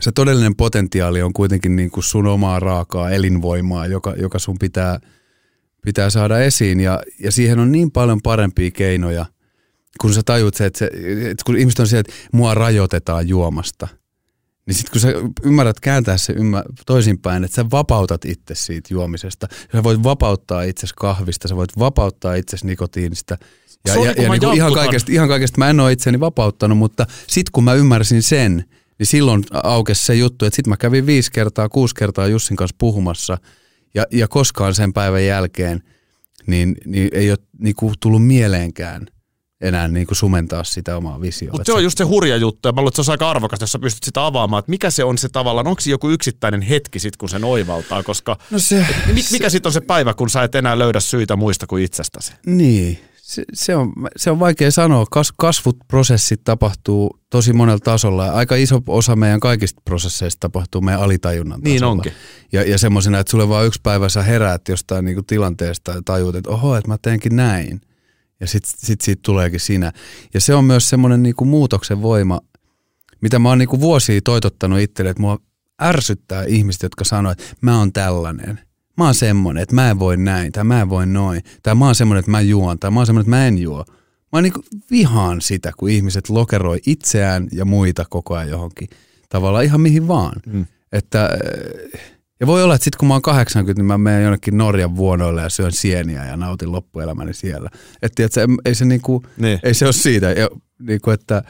se 0.00 0.12
todellinen 0.12 0.56
potentiaali 0.56 1.22
on 1.22 1.32
kuitenkin 1.32 1.76
niin 1.76 1.90
kuin 1.90 2.04
sun 2.04 2.26
omaa 2.26 2.60
raakaa 2.60 3.10
elinvoimaa, 3.10 3.86
joka, 3.86 4.14
joka 4.16 4.38
sun 4.38 4.58
pitää, 4.58 5.00
pitää 5.84 6.10
saada 6.10 6.40
esiin. 6.40 6.80
Ja, 6.80 7.02
ja 7.18 7.32
siihen 7.32 7.58
on 7.58 7.72
niin 7.72 7.90
paljon 7.90 8.22
parempia 8.22 8.70
keinoja, 8.70 9.26
kun 10.00 10.14
sä 10.14 10.22
tajut 10.22 10.54
se, 10.54 10.66
että, 10.66 10.78
se, 10.78 10.90
että 11.30 11.42
kun 11.46 11.56
ihmiset 11.56 11.80
on 11.80 11.86
siellä, 11.86 12.00
että 12.00 12.12
mua 12.32 12.54
rajoitetaan 12.54 13.28
juomasta, 13.28 13.88
niin 14.66 14.74
sitten 14.74 14.92
kun 14.92 15.00
sä 15.00 15.08
ymmärrät 15.42 15.80
kääntää 15.80 16.18
se 16.18 16.32
ymmär, 16.32 16.64
toisinpäin, 16.86 17.44
että 17.44 17.54
sä 17.54 17.70
vapautat 17.70 18.24
itse 18.24 18.54
siitä 18.54 18.94
juomisesta, 18.94 19.48
sä 19.72 19.82
voit 19.82 20.02
vapauttaa 20.02 20.62
itsesi 20.62 20.94
kahvista, 20.96 21.48
sä 21.48 21.56
voit 21.56 21.78
vapauttaa 21.78 22.34
itsesi 22.34 22.66
nikotiinista, 22.66 23.38
ja, 23.86 23.94
ja, 23.94 24.22
ja 24.22 24.28
niin 24.28 24.54
ihan, 24.54 24.72
kaikesta, 24.72 25.12
ihan 25.12 25.28
kaikesta 25.28 25.58
mä 25.58 25.70
en 25.70 25.80
ole 25.80 25.92
itseni 25.92 26.20
vapauttanut, 26.20 26.78
mutta 26.78 27.06
sitten 27.26 27.52
kun 27.52 27.64
mä 27.64 27.74
ymmärsin 27.74 28.22
sen, 28.22 28.64
niin 28.98 29.06
silloin 29.06 29.44
aukesi 29.62 30.04
se 30.04 30.14
juttu, 30.14 30.44
että 30.44 30.56
sitten 30.56 30.70
mä 30.70 30.76
kävin 30.76 31.06
viisi 31.06 31.32
kertaa, 31.32 31.68
kuusi 31.68 31.94
kertaa 31.94 32.26
Jussin 32.26 32.56
kanssa 32.56 32.76
puhumassa, 32.78 33.38
ja, 33.94 34.06
ja 34.12 34.28
koskaan 34.28 34.74
sen 34.74 34.92
päivän 34.92 35.26
jälkeen 35.26 35.82
niin, 36.46 36.76
niin 36.86 37.08
ei 37.12 37.30
ole 37.30 37.38
niin 37.58 37.74
kuin 37.74 37.94
tullut 38.00 38.26
mieleenkään 38.26 39.06
enää 39.60 39.88
niin 39.88 40.06
kuin 40.06 40.16
sumentaa 40.16 40.64
sitä 40.64 40.96
omaa 40.96 41.20
visioa. 41.20 41.52
Mutta 41.52 41.64
se 41.64 41.72
on 41.72 41.84
just 41.84 41.98
se 41.98 42.04
hurja 42.04 42.36
juttu, 42.36 42.68
ja 42.68 42.72
mä 42.72 42.80
luulen, 42.80 42.88
että 42.88 43.02
se 43.02 43.10
on 43.10 43.14
aika 43.14 43.30
arvokasta, 43.30 43.62
jos 43.62 43.72
sä 43.72 43.78
pystyt 43.78 44.04
sitä 44.04 44.26
avaamaan, 44.26 44.58
että 44.58 44.70
mikä 44.70 44.90
se 44.90 45.04
on 45.04 45.18
se 45.18 45.28
tavallaan, 45.28 45.66
onko 45.66 45.80
se 45.80 45.90
joku 45.90 46.10
yksittäinen 46.10 46.62
hetki 46.62 46.98
sit, 46.98 47.16
kun 47.16 47.28
sen 47.28 47.44
oivaltaa, 47.44 48.02
koska 48.02 48.36
No 48.50 48.58
se, 48.58 48.86
mi- 49.06 49.24
mikä 49.32 49.50
sitten 49.50 49.68
on 49.68 49.72
se 49.72 49.80
päivä, 49.80 50.14
kun 50.14 50.30
sä 50.30 50.42
et 50.42 50.54
enää 50.54 50.78
löydä 50.78 51.00
syitä 51.00 51.36
muista 51.36 51.66
kuin 51.66 51.84
itsestäsi? 51.84 52.32
Niin, 52.46 52.98
se, 53.30 53.44
se, 53.54 53.76
on, 53.76 53.92
se 54.16 54.30
on 54.30 54.38
vaikea 54.40 54.70
sanoa. 54.70 55.06
Kas, 55.10 55.32
kasvuprosessit 55.36 56.40
tapahtuu 56.44 57.20
tosi 57.30 57.52
monella 57.52 57.78
tasolla. 57.78 58.26
ja 58.26 58.32
Aika 58.32 58.56
iso 58.56 58.80
osa 58.86 59.16
meidän 59.16 59.40
kaikista 59.40 59.80
prosesseista 59.84 60.40
tapahtuu 60.40 60.80
meidän 60.80 61.00
alitajunnan 61.00 61.60
Niin 61.60 61.76
tasolla. 61.76 61.92
onkin. 61.92 62.12
Ja, 62.52 62.62
ja 62.62 62.78
semmoisena, 62.78 63.18
että 63.18 63.30
sulle 63.30 63.48
vaan 63.48 63.66
yksi 63.66 63.80
päivä 63.82 64.08
sä 64.08 64.22
heräät 64.22 64.68
jostain 64.68 65.04
niinku 65.04 65.22
tilanteesta 65.22 65.90
ja 65.92 66.02
tajuut, 66.04 66.34
että 66.36 66.50
oho, 66.50 66.76
että 66.76 66.88
mä 66.88 66.96
teenkin 67.02 67.36
näin. 67.36 67.80
Ja 68.40 68.46
sit, 68.46 68.62
sit 68.66 69.00
siitä 69.00 69.20
tuleekin 69.24 69.60
sinä. 69.60 69.92
Ja 70.34 70.40
se 70.40 70.54
on 70.54 70.64
myös 70.64 70.88
semmoinen 70.88 71.22
niinku 71.22 71.44
muutoksen 71.44 72.02
voima, 72.02 72.40
mitä 73.20 73.38
mä 73.38 73.48
oon 73.48 73.58
niinku 73.58 73.80
vuosia 73.80 74.20
toitottanut 74.24 74.78
itselle, 74.78 75.10
että 75.10 75.20
mua 75.20 75.38
ärsyttää 75.82 76.44
ihmiset, 76.44 76.82
jotka 76.82 77.04
sanoo, 77.04 77.32
että 77.32 77.44
mä 77.60 77.78
oon 77.78 77.92
tällainen. 77.92 78.60
Mä 78.96 79.04
oon 79.04 79.14
semmonen, 79.14 79.62
että 79.62 79.74
mä 79.74 79.90
en 79.90 79.98
voi 79.98 80.16
näin, 80.16 80.52
tai 80.52 80.64
mä 80.64 80.80
en 80.80 80.88
voi 80.88 81.06
noin, 81.06 81.40
tai 81.62 81.74
mä 81.74 81.84
oon 81.84 81.94
semmonen, 81.94 82.18
että 82.18 82.30
mä 82.30 82.40
juon, 82.40 82.78
tai 82.78 82.90
mä 82.90 83.00
oon 83.00 83.06
semmonen, 83.06 83.22
että 83.22 83.30
mä 83.36 83.46
en 83.46 83.58
juo. 83.58 83.84
Mä 83.86 84.36
oon 84.36 84.42
niinku 84.42 84.60
vihaan 84.90 85.40
sitä, 85.40 85.72
kun 85.76 85.90
ihmiset 85.90 86.28
lokeroi 86.28 86.78
itseään 86.86 87.48
ja 87.52 87.64
muita 87.64 88.04
koko 88.10 88.34
ajan 88.34 88.48
johonkin. 88.50 88.88
Tavallaan 89.28 89.64
ihan 89.64 89.80
mihin 89.80 90.08
vaan. 90.08 90.40
Mm. 90.46 90.66
Että, 90.92 91.24
äh, 91.24 92.00
ja 92.40 92.46
voi 92.46 92.62
olla, 92.62 92.74
että 92.74 92.84
sitten 92.84 92.98
kun 92.98 93.08
mä 93.08 93.14
oon 93.14 93.22
80, 93.22 93.80
niin 93.80 93.86
mä 93.86 93.98
menen 93.98 94.22
jonnekin 94.22 94.58
Norjan 94.58 94.96
vuonoille 94.96 95.42
ja 95.42 95.48
syön 95.48 95.72
sieniä 95.72 96.24
ja 96.24 96.36
nautin 96.36 96.72
loppuelämäni 96.72 97.34
siellä. 97.34 97.70
Että 98.02 98.24
et 98.24 98.32
se, 98.32 98.46
ei 98.64 98.74
se 98.74 98.84
niinku, 98.84 99.22
Niin. 99.36 99.58
ei 99.62 99.74
se 99.74 99.84
ole 99.84 99.92
siitä. 99.92 100.30
Ja, 100.30 100.48
niinku, 100.78 101.10
että 101.10 101.42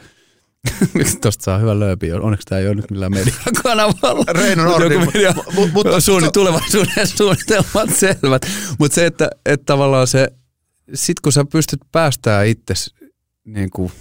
Tuosta 1.21 1.43
saa 1.43 1.57
hyvä 1.57 1.79
lööpi. 1.79 2.11
Onneksi 2.11 2.45
tämä 2.45 2.59
ei 2.59 2.67
ole 2.67 2.75
nyt 2.75 2.91
millään 2.91 3.11
mediakanavalla. 3.11 4.25
Reino 4.33 4.63
Mut 4.63 4.71
Nordi, 4.71 4.93
joku 4.93 5.05
mut- 5.05 5.13
media- 5.13 5.33
mut- 5.55 5.73
mutta- 5.73 5.99
suunni, 5.99 6.31
tulevaisuuden 6.31 7.07
suunnitelmat 7.17 7.89
selvät. 7.95 8.41
Mutta 8.79 8.95
se, 8.95 9.05
että, 9.05 9.29
että 9.45 9.65
tavallaan 9.65 10.07
se, 10.07 10.27
sit 10.93 11.19
kun 11.19 11.31
sä 11.31 11.45
pystyt 11.45 11.79
päästään 11.91 12.47
itses, 12.47 12.95
niin 13.45 13.69
kuin, 13.69 13.91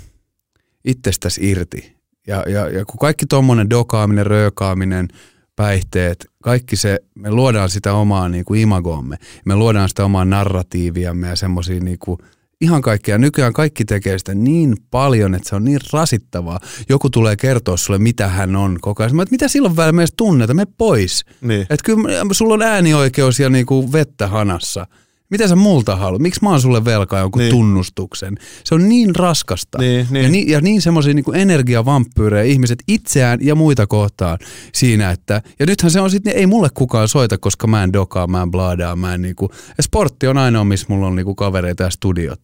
itsestäsi 0.85 1.51
irti, 1.51 1.97
ja, 2.27 2.45
ja, 2.49 2.69
ja 2.69 2.85
kun 2.85 2.99
kaikki 2.99 3.27
tuommoinen 3.27 3.71
dokaaminen, 3.71 4.27
röökaaminen, 4.27 5.09
päihteet, 5.57 6.27
kaikki 6.43 6.77
se, 6.77 7.01
me 7.15 7.31
luodaan 7.31 7.71
sitä 7.71 7.95
omaa 7.95 8.29
niin 8.29 8.45
kuin 8.45 8.61
imagoamme, 8.61 9.17
me 9.45 9.57
luodaan 9.57 9.89
sitä 9.89 10.05
omaa 10.05 10.25
narratiiviamme 10.25 11.29
ja 11.29 11.37
semmoisia 11.37 11.81
niin 11.81 11.99
kuin, 11.99 12.19
ihan 12.61 12.83
kaikkea. 12.83 13.19
Nykyään 13.19 13.53
kaikki 13.53 13.85
tekee 13.85 14.19
sitä 14.19 14.35
niin 14.35 14.77
paljon, 14.91 15.35
että 15.35 15.49
se 15.49 15.57
on 15.57 15.65
niin 15.65 15.81
rasittavaa. 15.93 16.61
Joku 16.89 17.11
tulee 17.11 17.37
kertoa 17.37 17.77
sulle, 17.77 17.99
mitä 17.99 18.29
hän 18.29 18.57
on 18.57 18.79
koko 18.81 19.03
ajan. 19.03 19.17
Mä, 19.17 19.23
että 19.23 19.33
mitä 19.33 19.49
silloin 19.49 19.77
välillä 19.77 19.93
meistä 19.93 20.15
tunneta, 20.17 20.55
me 20.55 20.67
pois. 20.79 21.25
Niin. 21.41 21.61
Että 21.61 21.85
kyllä 21.85 22.25
sulla 22.33 22.55
on 22.55 22.63
äänioikeus 22.63 23.41
ja 23.41 23.51
niinku 23.51 23.93
vettä 23.93 24.29
hanassa. 24.29 24.87
Mitä 25.31 25.49
sä 25.49 25.57
multa 25.57 25.97
haluat? 25.97 26.23
Miksi 26.23 26.41
mä 26.43 26.51
oon 26.51 26.61
sulle 26.61 26.85
velkaa 26.85 27.21
jonkun 27.21 27.41
Niin. 27.41 27.51
tunnustuksen? 27.51 28.35
Se 28.65 28.75
on 28.75 28.89
niin 28.89 29.17
raskasta. 29.17 29.79
Niin, 29.79 30.07
niin. 30.11 30.23
Ja, 30.25 30.31
niin, 30.31 30.49
ja 30.49 30.61
niin 30.61 30.83
semmoisia 30.83 31.15
niin 31.15 31.25
energiavampyyrejä 31.35 32.45
ihmiset 32.45 32.79
itseään 32.89 33.39
ja 33.43 33.55
muita 33.55 33.87
kohtaan 33.87 34.39
siinä, 34.75 35.11
että 35.11 35.43
ja 35.61 35.67
nythän 35.67 35.91
se 35.91 36.01
on 36.01 36.11
sitten, 36.11 36.33
ei 36.37 36.47
mulle 36.47 36.69
kukaan 36.75 37.09
soita, 37.09 37.39
koska 37.39 37.67
mä 37.67 37.85
en 37.85 37.93
dokaa, 37.93 38.27
mä 38.27 38.43
en 38.43 38.51
blaadaa, 38.51 38.97
mä 38.97 39.15
en 39.15 39.23
niinku, 39.23 39.51
ja 39.77 39.83
sportti 39.83 40.27
on 40.27 40.39
ainoa, 40.39 40.65
missä 40.65 40.87
mulla 40.89 41.07
on 41.07 41.17
niinku 41.17 41.35
kavereita 41.35 41.83
ja 41.83 41.91
studiot. 41.91 42.41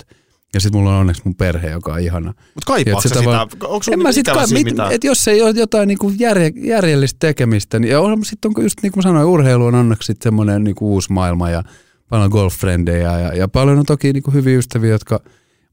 Ja 0.54 0.60
sitten 0.60 0.80
mulla 0.80 0.94
on 0.94 1.00
onneksi 1.00 1.22
mun 1.24 1.34
perhe, 1.34 1.70
joka 1.70 1.92
on 1.92 2.00
ihana. 2.00 2.28
Mutta 2.54 2.66
kaipaatko 2.66 3.00
sitä? 3.00 3.14
tavallaan- 3.14 3.48
Onko 3.62 3.76
En 3.76 3.80
niinku 3.90 4.02
mä 4.02 4.12
sit 4.12 4.28
ikävä 4.28 4.36
kai, 4.38 4.46
mit, 4.64 4.66
et 4.90 5.04
jos 5.04 5.28
ei 5.28 5.42
ole 5.42 5.50
jotain 5.56 5.88
niinku 5.88 6.12
järje, 6.18 6.50
järjellistä 6.56 7.16
tekemistä, 7.20 7.78
niin 7.78 7.92
sitten 8.22 8.50
on 8.56 8.62
just 8.62 8.78
niin 8.82 8.92
kuin 8.92 9.02
sanoin, 9.02 9.26
urheilu 9.26 9.64
on 9.66 9.74
onneksi 9.74 10.06
sit 10.06 10.22
semmoinen 10.22 10.64
niinku 10.64 10.92
uusi 10.92 11.12
maailma 11.12 11.50
ja 11.50 11.62
paljon 12.08 12.30
golffrendejä 12.30 13.20
ja, 13.20 13.34
ja 13.34 13.48
paljon 13.48 13.78
on 13.78 13.86
toki 13.86 14.12
niinku 14.12 14.30
hyviä 14.30 14.58
ystäviä, 14.58 14.90
jotka, 14.90 15.20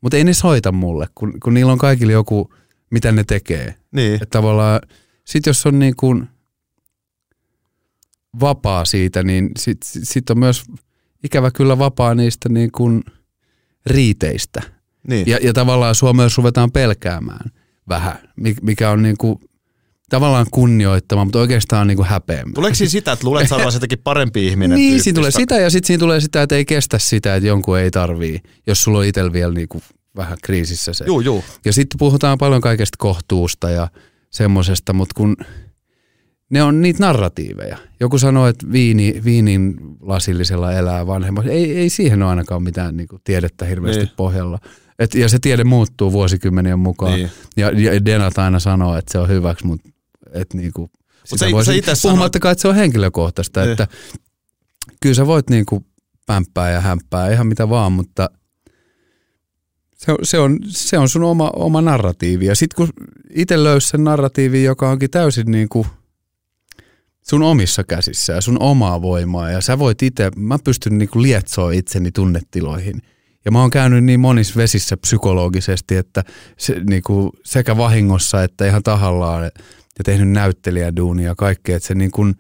mutta 0.02 0.18
ei 0.18 0.24
ne 0.24 0.34
soita 0.34 0.72
mulle, 0.72 1.08
kun, 1.16 1.40
kun 1.44 1.54
niillä 1.54 1.72
on 1.72 1.78
kaikille 1.78 2.14
joku, 2.14 2.54
mitä 2.90 3.12
ne 3.12 3.24
tekee. 3.24 3.76
Niin. 3.92 4.14
Että 4.14 4.26
tavallaan, 4.26 4.80
sit 5.26 5.46
jos 5.46 5.66
on 5.66 5.80
niin 5.80 5.96
kuin 5.96 6.28
vapaa 8.40 8.86
siitä, 8.86 9.24
niin 9.24 9.50
sit, 9.58 9.78
sit 9.84 10.30
on 10.30 10.40
myös 10.40 10.64
ikävä 11.24 11.52
kyllä 11.52 11.78
vapaa 11.78 12.16
niistä 12.16 12.50
niin 12.50 12.72
kuin 12.72 13.04
riiteistä. 13.86 14.62
niin. 15.08 15.28
Ja, 15.28 15.40
ja 15.42 15.54
tavallaan 15.54 15.96
sua 15.96 16.14
myös 16.14 16.38
ruvetaan 16.38 16.72
pelkäämään 16.72 17.52
vähän, 17.90 18.16
mi- 18.36 18.56
mikä 18.62 18.90
on 18.90 19.04
niin 19.04 19.18
kuin, 19.18 19.40
tavallaan 20.14 20.46
kunnioittama, 20.52 21.26
mutta 21.26 21.40
oikeastaan 21.40 21.88
niin 21.88 21.98
kuin. 21.98 22.08
Tuleeko 22.54 22.76
siinä 22.76 22.90
sitä, 22.90 23.12
että 23.12 23.26
luulet, 23.26 23.44
että 23.52 23.74
jotenkin 23.74 24.00
parempi 24.04 24.48
ihminen? 24.48 24.76
Niin, 24.76 24.88
tyyppistä? 24.88 25.04
siinä 25.04 25.16
tulee 25.16 25.32
sitä 25.32 25.60
ja 25.60 25.70
sitten 25.70 25.88
siinä 25.88 26.00
tulee 26.00 26.22
sitä, 26.22 26.42
että 26.42 26.56
ei 26.56 26.66
kestä 26.66 27.00
sitä, 27.00 27.36
että 27.36 27.48
jonkun 27.48 27.80
ei 27.80 27.92
tarvii, 27.92 28.40
jos 28.68 28.84
sulla 28.84 29.00
on 29.00 29.06
itsellä 29.06 29.34
vielä 29.34 29.54
niin 29.54 29.68
kuin 29.68 29.84
vähän 30.16 30.38
kriisissä 30.44 30.94
se. 30.94 31.06
Juu, 31.06 31.20
juu. 31.20 31.44
Ja 31.66 31.74
sitten 31.74 31.98
puhutaan 31.98 32.38
paljon 32.38 32.62
kaikesta 32.62 32.96
kohtuusta 33.00 33.70
ja 33.70 33.88
semmosesta, 34.30 34.94
mutta 34.94 35.14
kun 35.18 35.36
ne 36.50 36.64
on 36.64 36.82
niitä 36.82 37.04
narratiiveja. 37.04 37.78
Joku 38.00 38.18
sanoo, 38.18 38.48
että 38.48 38.72
viini, 38.72 39.22
viinin 39.24 39.76
lasillisella 40.02 40.74
elää 40.74 41.08
vanhemmat. 41.08 41.48
Ei, 41.48 41.78
ei 41.78 41.90
siihen 41.90 42.24
ole 42.24 42.30
ainakaan 42.30 42.64
mitään 42.64 42.98
niin 42.98 43.08
kuin, 43.08 43.22
tiedettä 43.24 43.66
hirveästi 43.66 44.04
niin. 44.04 44.14
pohjalla. 44.16 44.60
Et, 45.00 45.16
ja 45.16 45.30
se 45.30 45.40
tiede 45.40 45.64
muuttuu 45.64 46.12
vuosikymmenien 46.12 46.80
mukaan. 46.80 47.14
Niin. 47.14 47.30
Ja, 47.58 47.72
ja 47.72 48.06
Denat 48.06 48.38
aina 48.38 48.60
sanoo, 48.60 48.98
että 48.98 49.12
se 49.12 49.20
on 49.20 49.30
hyväksi, 49.30 49.66
mutta 49.66 49.93
et, 50.34 50.54
niin 50.54 50.72
kuin, 50.74 50.92
Mut 51.32 51.66
sitä 51.66 51.96
sä- 51.96 52.02
puhumattakaan, 52.02 52.52
että 52.52 52.62
se 52.62 52.68
on 52.68 52.76
henkilökohtaista. 52.76 53.62
Niin. 53.62 53.72
Että 53.72 53.88
kyllä 55.02 55.16
sä 55.16 55.28
voit 55.28 55.50
niin 55.50 55.66
kuin, 55.66 55.86
pämppää 56.26 56.72
ja 56.72 56.82
hämppää 56.82 57.32
ihan 57.32 57.48
mitä 57.48 57.70
vaan, 57.70 57.92
mutta 57.92 58.30
se 59.98 60.12
on, 60.12 60.18
se 60.24 60.40
on, 60.40 60.60
se 60.68 60.98
on 60.98 61.10
sun 61.10 61.24
oma, 61.24 61.52
oma 61.56 61.82
narratiivi. 61.82 62.46
Ja 62.46 62.56
sitten 62.56 62.76
kun 62.76 63.06
itse 63.30 63.64
löysi 63.64 63.88
sen 63.88 64.04
narratiivin, 64.04 64.64
joka 64.64 64.90
onkin 64.90 65.12
täysin 65.12 65.52
niin 65.52 65.70
kuin 65.70 65.88
sun 67.30 67.44
omissa 67.44 67.84
käsissä 67.84 68.34
ja 68.34 68.42
sun 68.42 68.62
omaa 68.62 69.02
voimaa. 69.02 69.52
Ja 69.52 69.62
sä 69.62 69.80
voit 69.80 70.02
itse, 70.04 70.32
mä 70.36 70.60
pystyn 70.64 70.98
niin 70.98 71.10
kuin 71.10 71.24
lietsoa 71.24 71.72
itseni 71.72 72.12
tunnetiloihin. 72.12 73.02
Ja 73.46 73.52
mä 73.52 73.62
oon 73.62 73.70
käynyt 73.70 74.04
niin 74.04 74.20
monissa 74.20 74.56
vesissä 74.58 74.98
psykologisesti, 74.98 75.96
että 75.96 76.24
se, 76.58 76.76
niin 76.90 77.04
kuin 77.04 77.30
sekä 77.44 77.78
vahingossa 77.78 78.44
että 78.44 78.68
ihan 78.68 78.84
tahallaan 78.84 79.52
ja 79.98 80.04
tehnyt 80.04 80.30
näyttelijäduunia 80.30 81.28
ja 81.28 81.36
kaikkea, 81.36 81.76
että 81.76 81.88
se, 81.88 81.96
niin 81.96 82.12
kuin, 82.12 82.36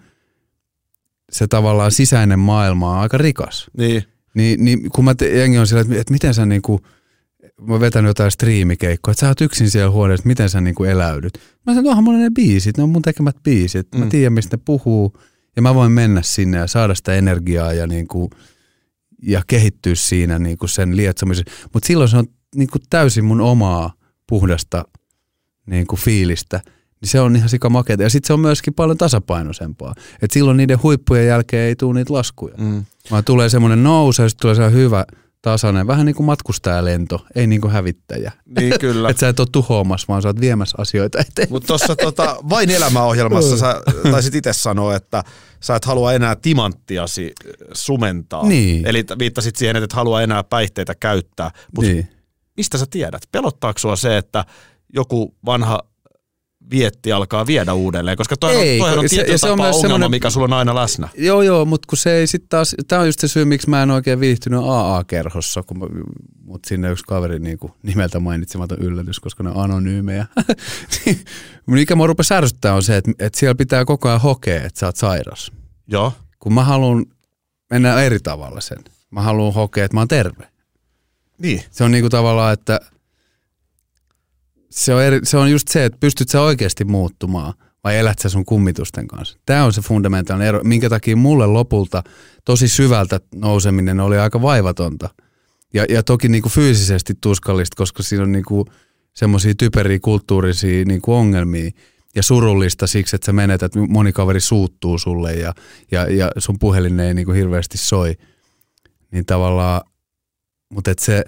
se 1.31 1.47
tavallaan 1.47 1.91
sisäinen 1.91 2.39
maailma 2.39 2.91
on 2.91 2.99
aika 2.99 3.17
rikas. 3.17 3.71
Niin. 3.77 4.03
Niin, 4.35 4.65
niin 4.65 4.89
kun 4.89 5.05
mä 5.05 5.15
te, 5.15 5.39
jengi 5.39 5.57
on 5.57 5.67
siellä, 5.67 5.81
että, 5.81 5.95
että 6.01 6.13
miten 6.13 6.33
sä 6.33 6.45
niinku, 6.45 6.79
mä 7.61 7.73
oon 7.73 7.81
vetänyt 7.81 8.09
jotain 8.09 8.31
striimikeikkoa, 8.31 9.11
että 9.11 9.21
sä 9.21 9.27
oot 9.27 9.41
yksin 9.41 9.69
siellä 9.69 9.91
huoneessa, 9.91 10.21
että 10.21 10.27
miten 10.27 10.49
sä 10.49 10.61
niinku 10.61 10.83
eläydyt. 10.83 11.33
Mä 11.37 11.41
sanoin, 11.65 11.79
että 11.79 11.89
onhan 11.89 12.03
mulla 12.03 12.19
ne 12.19 12.29
biisit, 12.29 12.77
ne 12.77 12.83
on 12.83 12.89
mun 12.89 13.01
tekemät 13.01 13.35
biisit. 13.43 13.87
Mm. 13.93 13.99
Mä 13.99 14.05
tiedän, 14.05 14.33
mistä 14.33 14.57
ne 14.57 14.61
puhuu 14.65 15.17
ja 15.55 15.61
mä 15.61 15.75
voin 15.75 15.91
mennä 15.91 16.21
sinne 16.21 16.57
ja 16.57 16.67
saada 16.67 16.95
sitä 16.95 17.15
energiaa 17.15 17.73
ja, 17.73 17.87
niinku, 17.87 18.29
ja 19.21 19.41
kehittyä 19.47 19.95
siinä 19.95 20.39
niinku 20.39 20.67
sen 20.67 20.97
lietsomisen. 20.97 21.45
Mutta 21.73 21.87
silloin 21.87 22.09
se 22.09 22.17
on 22.17 22.27
niinku 22.55 22.77
täysin 22.89 23.25
mun 23.25 23.41
omaa 23.41 23.93
puhdasta 24.29 24.85
niinku 25.65 25.95
fiilistä 25.95 26.61
niin 27.03 27.09
se 27.09 27.19
on 27.21 27.35
ihan 27.35 27.49
sika 27.49 27.69
makeata. 27.69 28.03
Ja 28.03 28.09
sitten 28.09 28.27
se 28.27 28.33
on 28.33 28.39
myöskin 28.39 28.73
paljon 28.73 28.97
tasapainoisempaa. 28.97 29.95
Et 30.21 30.31
silloin 30.31 30.57
niiden 30.57 30.83
huippujen 30.83 31.27
jälkeen 31.27 31.67
ei 31.67 31.75
tule 31.75 31.93
niitä 31.93 32.13
laskuja. 32.13 32.55
Mm. 32.57 32.85
Vaan 33.11 33.23
tulee 33.23 33.49
semmoinen 33.49 33.83
nousu 33.83 34.21
ja 34.21 34.29
sitten 34.29 34.41
tulee 34.41 34.69
se 34.69 34.75
hyvä 34.75 35.05
tasainen, 35.41 35.87
vähän 35.87 36.05
niin 36.05 36.15
kuin 36.15 36.25
matkustajalento, 36.25 37.25
ei 37.35 37.47
niin 37.47 37.61
kuin 37.61 37.71
hävittäjä. 37.71 38.31
Niin 38.59 38.79
kyllä. 38.79 39.09
että 39.09 39.19
sä 39.19 39.29
et 39.29 39.39
ole 39.39 39.47
tuhoamassa, 39.51 40.05
vaan 40.07 40.21
sä 40.21 40.29
oot 40.29 40.39
viemässä 40.39 40.75
asioita 40.81 41.19
eteenpäin. 41.19 41.49
Mutta 41.53 41.67
tuossa 41.67 41.95
tota, 41.95 42.37
Vain 42.49 42.69
elämäohjelmassa 42.69 43.57
sä 43.57 43.81
taisit 44.11 44.35
itse 44.35 44.53
sanoa, 44.53 44.95
että 44.95 45.23
sä 45.59 45.75
et 45.75 45.85
halua 45.85 46.13
enää 46.13 46.35
timanttiasi 46.35 47.33
sumentaa. 47.73 48.47
Niin. 48.47 48.87
Eli 48.87 49.05
viittasit 49.19 49.55
siihen, 49.55 49.75
että 49.75 49.85
et 49.85 49.93
halua 49.93 50.21
enää 50.21 50.43
päihteitä 50.43 50.95
käyttää. 50.95 51.51
Mutta 51.75 51.91
Niin. 51.91 52.07
mistä 52.57 52.77
sä 52.77 52.85
tiedät? 52.89 53.21
Pelottaako 53.31 53.79
sua 53.79 53.95
se, 53.95 54.17
että 54.17 54.45
joku 54.93 55.35
vanha 55.45 55.79
vietti 56.71 57.11
alkaa 57.11 57.47
viedä 57.47 57.73
uudelleen? 57.73 58.17
Koska 58.17 58.37
toi 58.37 58.55
Ei, 58.55 58.81
on, 58.81 58.89
toi 58.89 58.97
on 58.97 59.09
se- 59.09 59.15
tietyllä 59.15 59.37
se 59.37 59.45
on 59.49 59.57
tapaa 59.57 59.71
myös 59.71 59.83
ongelma, 59.83 60.09
mikä 60.09 60.29
sulla 60.29 60.45
on 60.45 60.53
aina 60.53 60.75
läsnä. 60.75 61.09
Joo, 61.17 61.41
joo, 61.41 61.65
mutta 61.65 61.85
kun 61.89 61.97
se 61.97 62.15
ei 62.15 62.27
sitten 62.27 62.49
taas, 62.49 62.75
tämä 62.87 63.01
on 63.01 63.07
just 63.07 63.19
se 63.19 63.27
syy, 63.27 63.45
miksi 63.45 63.69
mä 63.69 63.83
en 63.83 63.91
oikein 63.91 64.19
viihtynyt 64.19 64.59
AA-kerhossa, 64.63 65.63
kun 65.63 65.79
mä, 65.79 65.85
mut 66.43 66.65
sinne 66.65 66.91
yksi 66.91 67.03
kaveri 67.07 67.39
niin 67.39 67.57
kuin 67.57 67.73
nimeltä 67.83 68.19
mainitsematon 68.19 68.77
yllätys, 68.79 69.19
koska 69.19 69.43
ne 69.43 69.49
on 69.49 69.63
anonyymejä. 69.63 70.25
Mikä 71.67 71.95
mua 71.95 72.07
rupesi 72.07 72.33
ärsyttää 72.33 72.73
on 72.73 72.83
se, 72.83 72.97
että, 72.97 73.11
että 73.19 73.39
siellä 73.39 73.55
pitää 73.55 73.85
koko 73.85 74.09
ajan 74.09 74.21
hokea, 74.21 74.63
että 74.63 74.79
sä 74.79 74.85
oot 74.85 74.95
sairas. 74.95 75.51
Joo. 75.87 76.13
Kun 76.39 76.53
mä 76.53 76.63
haluan 76.63 77.05
mennä 77.69 78.01
eri 78.01 78.19
tavalla 78.19 78.61
sen. 78.61 78.77
Mä 79.11 79.21
haluan 79.21 79.53
hokea, 79.53 79.85
että 79.85 79.95
mä 79.95 80.01
oon 80.01 80.07
terve. 80.07 80.47
Niin. 81.37 81.63
Se 81.71 81.83
on 81.83 81.91
niinku 81.91 82.09
tavallaan, 82.09 82.53
että 82.53 82.79
se 84.73 84.93
on, 84.93 85.03
eri, 85.03 85.19
se 85.23 85.37
on 85.37 85.51
just 85.51 85.67
se, 85.67 85.85
että 85.85 85.97
pystyt 85.99 86.29
sä 86.29 86.41
oikeasti 86.41 86.85
muuttumaan 86.85 87.53
vai 87.83 87.97
elät 87.97 88.19
sä 88.19 88.29
sun 88.29 88.45
kummitusten 88.45 89.07
kanssa. 89.07 89.39
Tämä 89.45 89.63
on 89.63 89.73
se 89.73 89.81
fundamentaalinen 89.81 90.47
ero, 90.47 90.63
minkä 90.63 90.89
takia 90.89 91.15
mulle 91.15 91.47
lopulta 91.47 92.03
tosi 92.45 92.67
syvältä 92.67 93.19
nouseminen 93.35 93.99
oli 93.99 94.17
aika 94.17 94.41
vaivatonta. 94.41 95.09
Ja, 95.73 95.85
ja 95.89 96.03
toki 96.03 96.29
niinku 96.29 96.49
fyysisesti 96.49 97.13
tuskallista, 97.21 97.75
koska 97.75 98.03
siinä 98.03 98.23
on 98.23 98.31
niinku 98.31 98.65
semmoisia 99.13 99.53
typeriä 99.57 99.99
kulttuurisia 99.99 100.85
niinku 100.85 101.13
ongelmia 101.13 101.71
ja 102.15 102.23
surullista 102.23 102.87
siksi, 102.87 103.15
että 103.15 103.25
sä 103.25 103.33
menetät, 103.33 103.71
moni 103.75 104.11
kaveri 104.11 104.39
suuttuu 104.39 104.97
sulle 104.97 105.33
ja, 105.33 105.53
ja, 105.91 106.13
ja 106.13 106.31
sun 106.37 106.59
puhelin 106.59 106.99
ei 106.99 107.13
niinku 107.13 107.31
hirveästi 107.31 107.77
soi. 107.77 108.15
Niin 109.11 109.25
tavallaan, 109.25 109.81
mutta 110.69 110.91
et 110.91 110.99
se, 110.99 111.23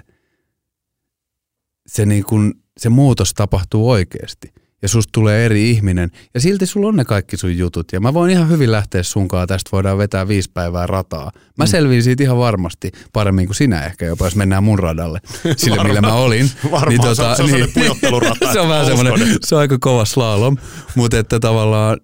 se, 1.88 2.06
niin 2.06 2.24
kun, 2.24 2.65
se 2.80 2.90
muutos 2.90 3.34
tapahtuu 3.34 3.90
oikeasti. 3.90 4.54
Ja 4.82 4.88
susta 4.90 5.10
tulee 5.12 5.46
eri 5.46 5.70
ihminen. 5.72 6.12
Ja 6.34 6.40
silti 6.40 6.66
sulla 6.66 6.88
on 6.88 6.96
ne 6.96 7.06
kaikki 7.06 7.38
sun 7.38 7.58
jutut. 7.58 7.92
Ja 7.94 8.00
mä 8.00 8.14
voin 8.14 8.32
ihan 8.32 8.50
hyvin 8.50 8.72
lähteä 8.72 9.04
sunkaan. 9.04 9.48
Tästä 9.48 9.70
voidaan 9.72 9.98
vetää 9.98 10.28
viisi 10.28 10.52
päivää 10.54 10.88
rataa. 10.88 11.32
Mä 11.58 11.66
selviin 11.66 12.04
siitä 12.04 12.24
ihan 12.24 12.38
varmasti 12.38 12.92
paremmin 13.14 13.46
kuin 13.46 13.56
sinä 13.56 13.86
ehkä 13.86 14.06
jopa, 14.06 14.26
jos 14.26 14.36
mennään 14.36 14.64
mun 14.64 14.80
radalle. 14.80 15.20
Sille, 15.58 15.84
millä 15.84 16.02
mä 16.02 16.14
olin. 16.14 16.50
Niin 16.64 16.72
Varmaan, 16.72 17.16
se 17.16 17.22
on- 17.24 17.36
se 17.36 17.42
on 17.44 17.50
sellainen 17.50 17.74
pujottelurata, 17.74 18.52
se 18.54 18.60
on 18.60 18.70
vähän 18.70 18.86
semmoinen, 18.86 19.38
se 19.46 19.56
on 19.56 19.62
aika 19.62 19.78
kova 19.80 20.06
slalom. 20.06 20.58
Mutta 20.96 21.20
että 21.20 21.40
tavallaan, 21.40 21.98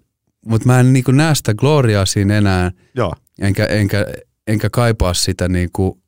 mutta 0.46 0.68
mä 0.68 0.80
en 0.80 0.94
niinku 0.94 1.12
näe 1.12 1.36
sitä 1.36 1.54
gloriaa 1.54 2.06
siinä 2.06 2.38
enää. 2.38 2.72
Joo. 2.96 3.14
Enkä, 3.42 3.66
enkä, 3.66 4.06
enkä 4.48 4.70
kaipaa 4.70 5.14
sitä 5.14 5.48
niinku 5.50 6.02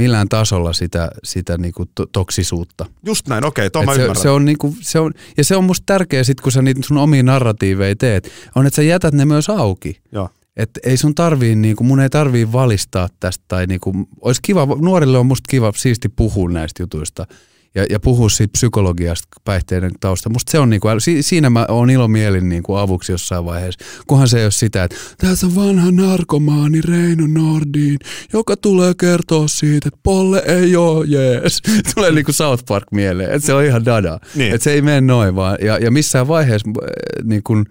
millään 0.00 0.28
tasolla 0.28 0.72
sitä, 0.72 1.10
sitä 1.24 1.58
niinku 1.58 1.86
to- 1.94 2.06
toksisuutta. 2.06 2.86
Just 3.06 3.28
näin, 3.28 3.44
okei, 3.44 3.66
Et 3.66 3.72
mä 3.86 3.94
se, 3.94 4.00
ymmärrän. 4.00 4.22
se 4.22 4.30
on 4.30 4.44
niinku, 4.44 4.76
se 4.80 4.98
on, 4.98 5.12
ja 5.36 5.44
se 5.44 5.56
on 5.56 5.64
musta 5.64 5.82
tärkeä 5.86 6.24
sit, 6.24 6.40
kun 6.40 6.52
sä 6.52 6.62
niitä 6.62 6.80
sun 6.84 6.98
omia 6.98 7.22
narratiiveja 7.22 7.96
teet, 7.96 8.30
on, 8.54 8.66
että 8.66 8.76
sä 8.76 8.82
jätät 8.82 9.14
ne 9.14 9.24
myös 9.24 9.48
auki. 9.48 10.00
Joo. 10.12 10.28
Et 10.56 10.70
ei 10.84 10.96
sun 10.96 11.14
tarvii, 11.14 11.54
niinku, 11.54 11.84
mun 11.84 12.00
ei 12.00 12.10
tarvii 12.10 12.52
valistaa 12.52 13.08
tästä, 13.20 13.44
tai 13.48 13.66
niinku, 13.66 13.92
olisi 14.20 14.40
kiva, 14.44 14.66
nuorille 14.80 15.18
on 15.18 15.26
musta 15.26 15.48
kiva 15.50 15.72
siisti 15.76 16.08
puhua 16.08 16.50
näistä 16.50 16.82
jutuista, 16.82 17.26
ja, 17.74 17.86
ja 17.90 18.00
puhua 18.00 18.28
siitä 18.28 18.52
psykologiasta 18.52 19.28
päihteiden 19.44 19.90
tausta. 20.00 20.28
Musta 20.28 20.52
se 20.52 20.58
on 20.58 20.70
niinku, 20.70 20.88
si, 20.98 21.22
siinä 21.22 21.50
mä 21.50 21.66
oon 21.68 21.90
ilomielin 21.90 22.48
niinku 22.48 22.74
avuksi 22.74 23.12
jossain 23.12 23.44
vaiheessa, 23.44 23.84
kunhan 24.06 24.28
se 24.28 24.38
ei 24.38 24.44
ole 24.44 24.50
sitä, 24.50 24.84
että 24.84 24.96
tässä 25.18 25.46
on 25.46 25.54
vanha 25.54 25.90
narkomaani 25.90 26.80
Reino 26.80 27.26
Nordin, 27.26 27.98
joka 28.32 28.56
tulee 28.56 28.92
kertoa 29.00 29.48
siitä, 29.48 29.88
että 29.88 30.00
Polle 30.02 30.42
ei 30.46 30.76
oo 30.76 31.02
jees. 31.02 31.62
Tulee 31.94 32.12
niinku 32.12 32.32
South 32.32 32.64
Park 32.68 32.84
mieleen, 32.92 33.30
että 33.32 33.46
se 33.46 33.54
on 33.54 33.64
ihan 33.64 33.84
dada. 33.84 34.18
Niin. 34.34 34.54
Että 34.54 34.64
se 34.64 34.72
ei 34.72 34.82
mene 34.82 35.00
noin 35.00 35.36
vaan. 35.36 35.58
Ja, 35.60 35.78
ja 35.78 35.90
missään 35.90 36.28
vaiheessa 36.28 36.70
äh, 36.70 37.24
niin 37.24 37.42
kun, 37.42 37.66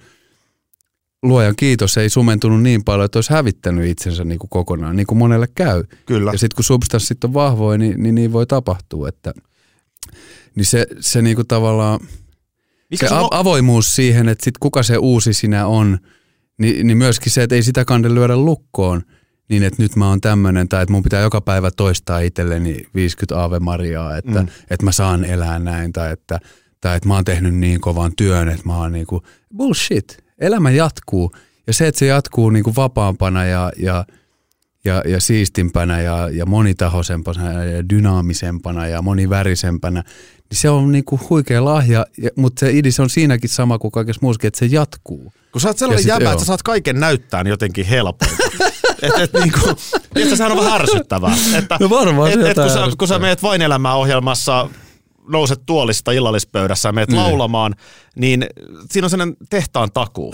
luojan 1.23 1.55
kiitos 1.55 1.97
ei 1.97 2.09
sumentunut 2.09 2.61
niin 2.61 2.83
paljon, 2.83 3.05
että 3.05 3.17
olisi 3.17 3.33
hävittänyt 3.33 3.89
itsensä 3.89 4.23
niin 4.23 4.39
kuin 4.39 4.49
kokonaan, 4.49 4.95
niin 4.95 5.07
kuin 5.07 5.17
monelle 5.17 5.47
käy. 5.55 5.83
Kyllä. 6.05 6.31
Ja 6.31 6.37
sitten 6.37 6.55
kun 6.55 6.63
substanssit 6.63 7.23
on 7.23 7.33
vahvoja, 7.33 7.77
niin, 7.77 8.03
niin 8.03 8.15
niin 8.15 8.33
voi 8.33 8.45
tapahtua. 8.45 9.09
Että, 9.09 9.33
niin 10.59 10.65
se, 10.65 10.87
se 10.99 11.21
niin 11.21 11.35
kuin 11.35 11.47
tavallaan, 11.47 11.99
Mikä 12.89 13.05
se 13.05 13.09
sun 13.09 13.17
a- 13.17 13.21
o- 13.21 13.29
avoimuus 13.31 13.95
siihen, 13.95 14.29
että 14.29 14.45
sit 14.45 14.57
kuka 14.57 14.83
se 14.83 14.97
uusi 14.97 15.33
sinä 15.33 15.67
on, 15.67 15.97
niin, 16.57 16.87
niin 16.87 16.97
myöskin 16.97 17.31
se, 17.31 17.43
että 17.43 17.55
ei 17.55 17.63
sitä 17.63 17.85
kande 17.85 18.13
lyödä 18.13 18.37
lukkoon, 18.37 19.01
niin 19.49 19.63
että 19.63 19.83
nyt 19.83 19.95
mä 19.95 20.09
oon 20.09 20.21
tämmöinen, 20.21 20.69
tai 20.69 20.83
että 20.83 20.93
mun 20.93 21.03
pitää 21.03 21.21
joka 21.21 21.41
päivä 21.41 21.71
toistaa 21.71 22.19
itselleni 22.19 22.77
50 22.95 23.43
Ave 23.43 23.59
Mariaa, 23.59 24.17
että, 24.17 24.41
mm. 24.41 24.47
että 24.69 24.85
mä 24.85 24.91
saan 24.91 25.25
elää 25.25 25.59
näin, 25.59 25.93
tai 25.93 26.11
että, 26.11 26.39
tai 26.81 26.97
että 26.97 27.07
mä 27.07 27.13
oon 27.15 27.25
tehnyt 27.25 27.55
niin 27.55 27.81
kovan 27.81 28.11
työn, 28.15 28.49
että 28.49 28.65
mä 28.65 28.77
oon 28.77 28.91
niinku, 28.91 29.23
bullshit, 29.57 30.23
elämä 30.37 30.71
jatkuu, 30.71 31.31
ja 31.67 31.73
se, 31.73 31.87
että 31.87 31.99
se 31.99 32.05
jatkuu 32.05 32.49
niinku 32.49 32.73
vapaampana 32.75 33.45
ja, 33.45 33.71
ja, 33.77 34.05
ja, 34.85 35.03
ja 35.05 35.21
siistimpänä 35.21 36.01
ja, 36.01 36.29
ja 36.29 36.45
monitahoisempana 36.45 37.63
ja 37.63 37.89
dynaamisempana 37.89 38.87
ja 38.87 39.01
monivärisempänä, 39.01 40.03
niin 40.49 40.57
se 40.59 40.69
on 40.69 40.91
niinku 40.91 41.19
huikea 41.29 41.65
lahja, 41.65 42.05
ja, 42.17 42.29
mutta 42.35 42.59
se 42.59 42.71
idis 42.71 42.99
on 42.99 43.09
siinäkin 43.09 43.49
sama 43.49 43.79
kuin 43.79 43.91
kaikessa 43.91 44.19
muussakin, 44.21 44.47
että 44.47 44.59
se 44.59 44.65
jatkuu. 44.65 45.33
Kun 45.51 45.61
sä 45.61 45.67
oot 45.67 45.77
sellainen 45.77 46.07
Ja 46.07 46.13
jäbä, 46.13 46.23
joo. 46.23 46.31
että 46.31 46.43
sä 46.43 46.47
saat 46.47 46.63
kaiken 46.63 46.99
näyttää 46.99 47.43
jotenkin 47.47 47.85
helposti. 47.85 48.43
et, 49.01 49.13
et, 49.17 49.33
niinku, 49.33 49.59
tiedätkö, 50.13 50.35
sehän 50.35 50.51
on 50.51 50.57
vähän 50.57 50.81
ärsyttävää. 50.81 51.35
Että, 51.57 51.77
No 51.79 51.89
varmaan 51.89 52.31
et, 52.31 52.39
et, 52.39 52.55
kun, 52.55 52.69
sä, 52.69 52.79
kun 52.97 53.07
sä 53.07 53.19
meet 53.19 53.43
vain 53.43 53.61
elämää 53.61 53.95
ohjelmassa, 53.95 54.69
nouset 55.27 55.61
tuolista 55.65 56.11
illallispöydässä 56.11 56.89
ja 56.89 56.93
meet 56.93 57.09
Niin. 57.09 57.21
laulamaan, 57.21 57.75
niin 58.15 58.45
siinä 58.91 59.05
on 59.05 59.09
sellainen 59.09 59.37
tehtaan 59.49 59.91
takuu. 59.91 60.33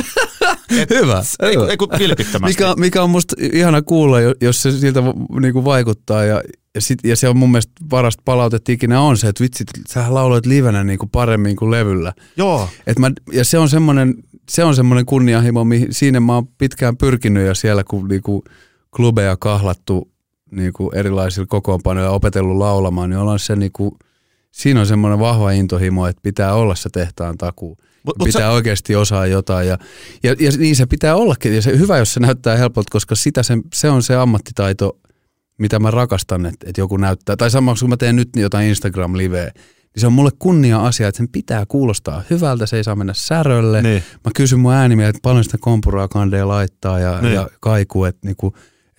Et, 0.77 0.89
Hyvä. 0.89 1.23
Ei, 1.39 1.55
hyvä. 1.55 1.67
ei 1.67 1.77
kun 1.77 1.89
vilpittömästi. 1.99 2.63
Mikä, 2.63 2.73
mikä 2.77 3.03
on 3.03 3.09
musta 3.09 3.35
ihana 3.53 3.81
kuulla, 3.81 4.21
jo- 4.21 4.35
jos 4.41 4.61
se 4.61 4.71
siltä 4.71 5.03
niinku 5.41 5.65
vaikuttaa 5.65 6.23
ja, 6.23 6.41
ja, 6.75 6.81
sit, 6.81 6.99
ja 7.03 7.15
se 7.15 7.29
on 7.29 7.37
mun 7.37 7.51
mielestä 7.51 7.73
parasta 7.89 8.21
palautetta 8.25 8.71
ikinä 8.71 9.01
on 9.01 9.17
se, 9.17 9.27
että 9.27 9.43
vitsit, 9.43 9.67
sä 9.89 10.13
lauloit 10.13 10.45
livenä 10.45 10.83
niinku 10.83 11.07
paremmin 11.07 11.55
kuin 11.55 11.71
levyllä. 11.71 12.13
Joo, 12.37 12.69
Et 12.87 12.99
mä, 12.99 13.11
ja 13.31 13.45
se 13.45 13.57
on 13.57 13.69
semmoinen 13.69 14.15
se 14.49 14.63
on 14.63 14.75
semmoinen 14.75 15.05
kunnianhimo, 15.05 15.63
mihin 15.63 15.87
siinä 15.91 16.19
mä 16.19 16.33
oon 16.35 16.47
pitkään 16.47 16.97
pyrkinyt 16.97 17.47
ja 17.47 17.55
siellä 17.55 17.83
kun 17.83 18.07
niinku 18.07 18.43
klubeja 18.95 19.37
kahlattu 19.37 20.11
niinku 20.51 20.91
erilaisilla 20.95 21.47
kokoonpanoilla 21.47 22.09
ja 22.09 22.15
opetellut 22.15 22.57
laulamaan, 22.57 23.09
niin 23.09 23.17
ollaan 23.19 23.39
se 23.39 23.55
niinku, 23.55 23.97
siinä 24.51 24.79
on 24.79 24.85
semmoinen 24.87 25.19
vahva 25.19 25.51
intohimo, 25.51 26.07
että 26.07 26.21
pitää 26.23 26.53
olla 26.53 26.75
se 26.75 26.89
tehtaan 26.89 27.37
takuu. 27.37 27.77
Mut- 28.05 28.23
pitää 28.25 28.41
sä- 28.41 28.49
oikeasti 28.51 28.95
osaa 28.95 29.25
jotain 29.27 29.67
ja, 29.67 29.77
ja, 30.23 30.35
ja 30.39 30.51
niin 30.57 30.75
se 30.75 30.85
pitää 30.85 31.15
ollakin. 31.15 31.55
Ja 31.55 31.61
se 31.61 31.77
hyvä, 31.79 31.97
jos 31.97 32.13
se 32.13 32.19
näyttää 32.19 32.57
helpolta, 32.57 32.87
koska 32.91 33.15
sitä 33.15 33.43
se, 33.43 33.57
se 33.73 33.89
on 33.89 34.03
se 34.03 34.15
ammattitaito, 34.15 34.99
mitä 35.57 35.79
mä 35.79 35.91
rakastan, 35.91 36.45
että, 36.45 36.65
että 36.69 36.81
joku 36.81 36.97
näyttää. 36.97 37.35
Tai 37.35 37.51
samaksi 37.51 37.83
kun 37.85 37.89
mä 37.89 37.97
teen 37.97 38.15
nyt 38.15 38.29
jotain 38.35 38.67
Instagram-liveä, 38.69 39.51
niin 39.53 40.01
se 40.01 40.07
on 40.07 40.13
mulle 40.13 40.31
kunnia 40.39 40.85
asia, 40.85 41.07
että 41.07 41.17
sen 41.17 41.27
pitää 41.29 41.65
kuulostaa 41.67 42.23
hyvältä, 42.29 42.65
se 42.65 42.77
ei 42.77 42.83
saa 42.83 42.95
mennä 42.95 43.13
särölle. 43.15 43.81
Niin. 43.81 44.03
Mä 44.25 44.31
kysyn 44.35 44.59
mun 44.59 44.73
äänimiä, 44.73 45.07
että 45.07 45.19
paljon 45.23 45.43
sitä 45.43 45.57
kompuraa 45.59 46.07
kandeja 46.07 46.47
laittaa 46.47 46.99
ja, 46.99 47.21
Niin. 47.21 47.33
ja 47.33 47.49
kaiku, 47.59 48.03
että, 48.05 48.27
niinku, 48.27 48.47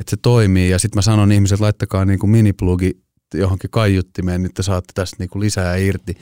että 0.01 0.11
se 0.11 0.17
toimii. 0.23 0.71
Ja 0.71 0.79
sitten 0.79 0.99
mä 0.99 1.03
sanon 1.03 1.33
ihmiset, 1.33 1.55
että 1.57 1.65
laittakaa 1.65 2.05
niinku 2.05 2.27
miniplugi 2.27 3.01
johonkin 3.35 3.71
kaiuttimeen, 3.71 4.43
niin 4.43 4.55
te 4.55 4.63
saatte 4.63 4.93
tästä 4.95 5.17
niin 5.19 5.29
kuin 5.31 5.41
lisää 5.41 5.77
irti. 5.77 6.15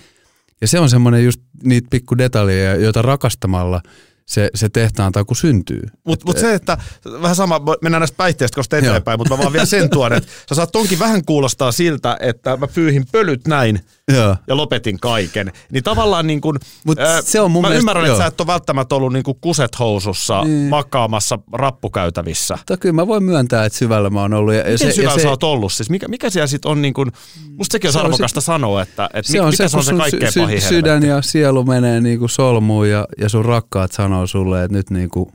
Ja 0.65 0.69
se 0.69 0.81
on 0.81 0.91
semmoinen 0.91 1.25
just 1.25 1.41
niitä 1.63 1.89
pikku 1.91 2.19
detaljeja, 2.19 2.77
joita 2.77 3.03
rakastamalla 3.03 3.81
se, 4.27 4.51
se 4.55 4.69
tehtaan 4.69 5.13
taku 5.13 5.35
syntyy. 5.35 5.83
Mutta 6.05 6.27
mut 6.27 6.39
se, 6.39 6.55
että 6.55 6.79
vähän 7.23 7.37
sama, 7.37 7.61
mennään 7.83 8.01
näistä 8.01 8.17
päihteistä 8.17 8.55
koska 8.55 8.79
eteenpäin, 8.79 9.21
mutta 9.21 9.37
mä 9.37 9.43
vaan 9.43 9.53
vielä 9.53 9.67
sen 9.67 9.91
tuon, 9.91 10.13
että 10.13 10.31
sä 10.49 10.55
saat 10.55 10.73
tonkin 10.73 10.99
vähän 10.99 11.25
kuulostaa 11.25 11.73
siltä, 11.73 12.17
että 12.21 12.57
mä 12.57 12.67
pyyhin 12.67 13.07
pölyt 13.13 13.47
näin 13.47 13.81
Joo. 14.13 14.37
ja 14.47 14.57
lopetin 14.57 15.01
kaiken. 15.01 15.53
Niin 15.73 15.83
tavallaan 15.85 16.27
niin 16.27 16.41
kuin, 16.41 16.59
Mut 16.85 16.99
se 17.25 17.41
on 17.41 17.51
mun 17.51 17.63
mä 17.63 17.69
mielestä- 17.69 17.81
ymmärrän, 17.81 18.07
että 18.07 18.19
sä 18.19 18.27
et 18.27 18.41
ole 18.41 18.47
välttämättä 18.47 18.95
ollut 18.95 19.13
niin 19.13 19.23
kuin 19.23 19.39
kuset 19.41 19.79
housussa 19.79 20.45
Niin. 20.45 20.69
makaamassa 20.69 21.39
rappukäytävissä. 21.53 22.55
Mutta 22.55 22.77
kyllä 22.77 22.93
mä 22.93 23.07
voin 23.07 23.23
myöntää, 23.25 23.65
että 23.65 23.79
syvällä 23.79 24.11
mä 24.11 24.21
oon 24.21 24.35
ollut. 24.35 24.55
Ja, 24.55 24.63
Miten 24.63 24.79
se, 24.79 24.91
syvällä 24.93 25.13
ja 25.13 25.17
se, 25.19 25.23
sä 25.23 25.29
oot 25.29 25.43
ollut? 25.43 25.73
Siis 25.73 25.91
mikä, 25.91 26.09
mikä 26.09 26.31
siellä 26.31 26.47
sitten 26.47 26.71
on 26.71 26.83
niin 26.83 26.95
kuin, 26.95 27.13
musta 27.57 27.73
sekin 27.73 27.93
Se 27.93 27.99
on 27.99 28.05
arvokasta 28.05 28.41
sanoa, 28.41 28.83
että, 28.83 29.11
että 29.15 29.33
se 29.33 29.41
on 29.41 29.47
mikä 29.51 29.57
se, 29.57 29.69
se 29.69 29.77
on 29.77 29.85
se 29.85 29.93
kaikkein 29.95 30.33
sy- 30.33 30.41
pahin 30.41 30.61
sy- 30.63 30.69
sydän 30.69 30.85
helvetti. 31.03 31.09
ja 31.09 31.23
sielu 31.23 31.65
menee 31.65 32.01
niinku 32.01 32.29
solmuun 32.29 32.91
ja, 32.91 33.07
ja 33.21 33.29
sun 33.29 33.45
rakkaat 33.45 33.93
sanoo 33.93 34.27
sulle, 34.27 34.65
että 34.65 34.77
nyt 34.77 34.91
niinku 34.91 35.33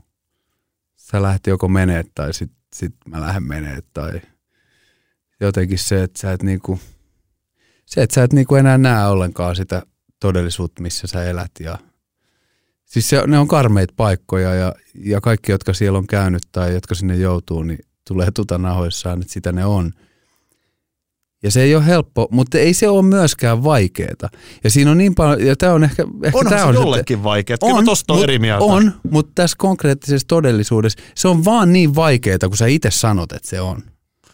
sä 0.96 1.22
lähdet 1.22 1.46
joko 1.46 1.68
menee 1.68 2.04
tai 2.14 2.32
sit, 2.34 2.50
sit 2.74 2.92
mä 3.08 3.20
lähden 3.20 3.42
menee 3.42 3.78
tai 3.92 4.20
jotenkin 5.40 5.78
se, 5.78 6.02
että 6.02 6.20
sä 6.20 6.32
et 6.32 6.42
niinku, 6.42 6.80
se, 7.90 8.02
että 8.02 8.14
sä 8.14 8.22
et 8.22 8.32
niinku 8.32 8.54
enää 8.54 8.78
näe 8.78 9.06
ollenkaan 9.06 9.56
sitä 9.56 9.82
todellisuutta, 10.20 10.82
missä 10.82 11.06
sä 11.06 11.24
elät 11.24 11.50
ja 11.60 11.78
siis 12.84 13.08
se, 13.08 13.22
ne 13.26 13.38
on 13.38 13.48
karmeita 13.48 13.94
paikkoja 13.96 14.54
ja, 14.54 14.74
ja 15.04 15.20
kaikki, 15.20 15.52
jotka 15.52 15.72
siellä 15.74 15.98
on 15.98 16.06
käynyt 16.06 16.42
tai 16.52 16.74
jotka 16.74 16.94
sinne 16.94 17.16
joutuu, 17.16 17.62
niin 17.62 17.78
tulee 18.08 18.30
tutanahoissaan, 18.30 19.20
että 19.20 19.32
sitä 19.32 19.52
ne 19.52 19.64
on. 19.64 19.92
Ja 21.42 21.50
se 21.50 21.62
ei 21.62 21.74
ole 21.74 21.86
helppo, 21.86 22.28
mutta 22.30 22.58
ei 22.58 22.74
se 22.74 22.88
ole 22.88 23.02
myöskään 23.02 23.64
vaikeeta. 23.64 24.28
Ja 24.64 24.70
siinä 24.70 24.90
on 24.90 24.98
niin 24.98 25.14
paljon, 25.14 25.46
ja 25.46 25.56
tämä 25.56 25.72
on 25.72 25.84
ehkä, 25.84 26.04
ehkä 26.24 26.38
Onhan 26.38 26.50
tää 26.52 26.62
se 26.62 26.68
on 26.68 26.74
jollekin 26.74 27.24
vaikea. 27.24 27.58
Kyllä 27.58 27.74
mä 27.74 27.84
tosta 27.84 28.12
on 28.12 28.18
mut- 28.18 28.24
eri 28.24 28.38
mieltä. 28.38 28.64
On, 28.64 28.92
mutta 29.10 29.32
tässä 29.34 29.56
konkreettisessa 29.58 30.28
todellisuudessa 30.28 30.98
se 31.14 31.28
on 31.28 31.44
vaan 31.44 31.72
niin 31.72 31.94
vaikeeta, 31.94 32.48
kun 32.48 32.56
sä 32.56 32.66
itse 32.66 32.90
sanot, 32.90 33.32
että 33.32 33.48
se 33.48 33.60
on. 33.60 33.82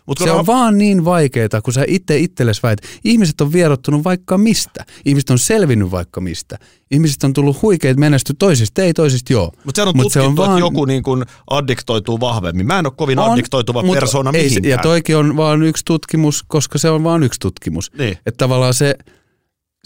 Mut 0.07 0.19
Se 0.19 0.31
on 0.31 0.47
vaan 0.47 0.79
niin 0.79 1.05
vaikeeta, 1.05 1.63
kun 1.63 1.73
sä 1.73 1.85
itse 1.89 2.19
itsellesi 2.19 2.63
väit. 2.63 2.79
Ihmiset 3.05 3.41
on 3.41 3.53
vierottunut 3.53 4.05
vaikka 4.05 4.39
mistä. 4.39 4.85
Ihmiset 5.05 5.31
on 5.31 5.39
selvinnyt 5.39 5.91
vaikka 5.91 6.21
mistä. 6.21 6.59
Ihmiset 6.91 7.25
on 7.25 7.33
tullut 7.33 7.63
huikeita 7.63 8.01
menesty 8.01 8.35
toisista, 8.39 8.83
ei 8.83 8.95
toisista 8.95 9.33
joo. 9.33 9.53
Mutta 9.65 9.83
on 9.83 9.89
Mut 9.89 10.03
tutkittu, 10.03 10.11
se 10.11 10.21
on 10.21 10.51
että 10.51 10.59
joku 10.59 10.85
niin 10.85 11.03
kuin 11.03 11.25
addiktoituu 11.51 12.21
vahvemmin. 12.21 12.67
Mä 12.67 12.79
en 12.79 12.87
ole 12.87 12.93
kovin 12.97 13.19
On, 13.19 13.31
addiktoituva 13.31 13.83
mut 13.83 13.95
persona 13.95 14.31
ei 14.35 14.43
mihinkään. 14.45 14.71
Ja 14.71 14.79
toikin 14.79 15.17
on 15.17 15.37
vaan 15.37 15.63
yksi 15.63 15.85
tutkimus, 15.85 16.43
koska 16.43 16.79
se 16.79 16.91
on 16.91 17.05
vaan 17.05 17.23
yksi 17.23 17.41
tutkimus. 17.41 17.93
Niin. 17.99 18.19
Että 18.27 18.39
tavallaan 18.39 18.75
se, 18.75 18.95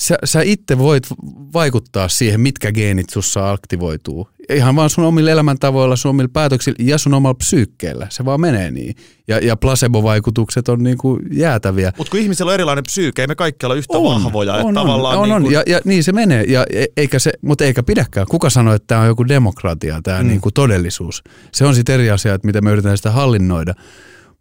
sä, 0.01 0.19
sä 0.25 0.41
itse 0.43 0.79
voit 0.79 1.07
vaikuttaa 1.53 2.09
siihen, 2.09 2.41
mitkä 2.41 2.73
geenit 2.73 3.11
sussa 3.11 3.51
aktivoituu. 3.51 4.29
Ihan 4.55 4.77
vaan 4.77 4.91
sun 4.91 5.05
omilla 5.05 5.31
elämäntavoilla, 5.31 5.97
sun 5.97 6.11
omilla 6.11 6.31
päätöksillä 6.33 6.77
ja 6.81 6.99
sun 6.99 7.15
omalla 7.15 7.35
psyykkeellä. 7.35 8.07
Se 8.11 8.25
vaan 8.25 8.41
menee 8.41 8.71
niin. 8.71 8.95
Ja, 9.29 9.39
ja 9.39 9.57
placebo-vaikutukset 9.57 10.69
on 10.69 10.83
niinku 10.83 11.19
jäätäviä. 11.31 11.93
Mutta 11.97 12.11
kun 12.11 12.21
ihmisillä 12.21 12.49
on 12.49 12.55
erilainen 12.55 12.85
psyyke, 12.85 13.23
ei 13.23 13.27
me 13.27 13.35
kaikki 13.35 13.67
olla 13.67 13.75
yhtä 13.75 13.95
vahvoja. 13.95 14.55
että 14.55 14.67
on, 14.67 14.75
tavallaan 14.75 15.19
on, 15.19 15.29
niin 15.29 15.37
on. 15.37 15.53
Ja, 15.53 15.63
ja 15.67 15.81
niin 15.85 16.05
se 16.05 16.13
menee, 16.13 16.45
ja, 16.49 16.67
e- 16.73 16.85
eikä 16.97 17.19
se, 17.19 17.33
mutta 17.43 17.65
eikä 17.65 17.83
pidäkään. 17.83 18.27
Kuka 18.31 18.51
sanoi, 18.51 18.77
että 18.77 18.87
tämä 18.87 19.01
on 19.01 19.07
joku 19.07 19.29
demokratia, 19.29 20.01
tämä 20.03 20.23
mm. 20.23 20.29
niin 20.29 20.41
kuin 20.41 20.55
todellisuus. 20.55 21.23
Se 21.53 21.65
on 21.65 21.75
sitten 21.75 21.95
eri 21.95 22.11
asia, 22.11 22.35
että 22.35 22.47
miten 22.47 22.65
me 22.65 22.71
yritetään 22.71 22.97
sitä 22.97 23.11
hallinnoida. 23.11 23.75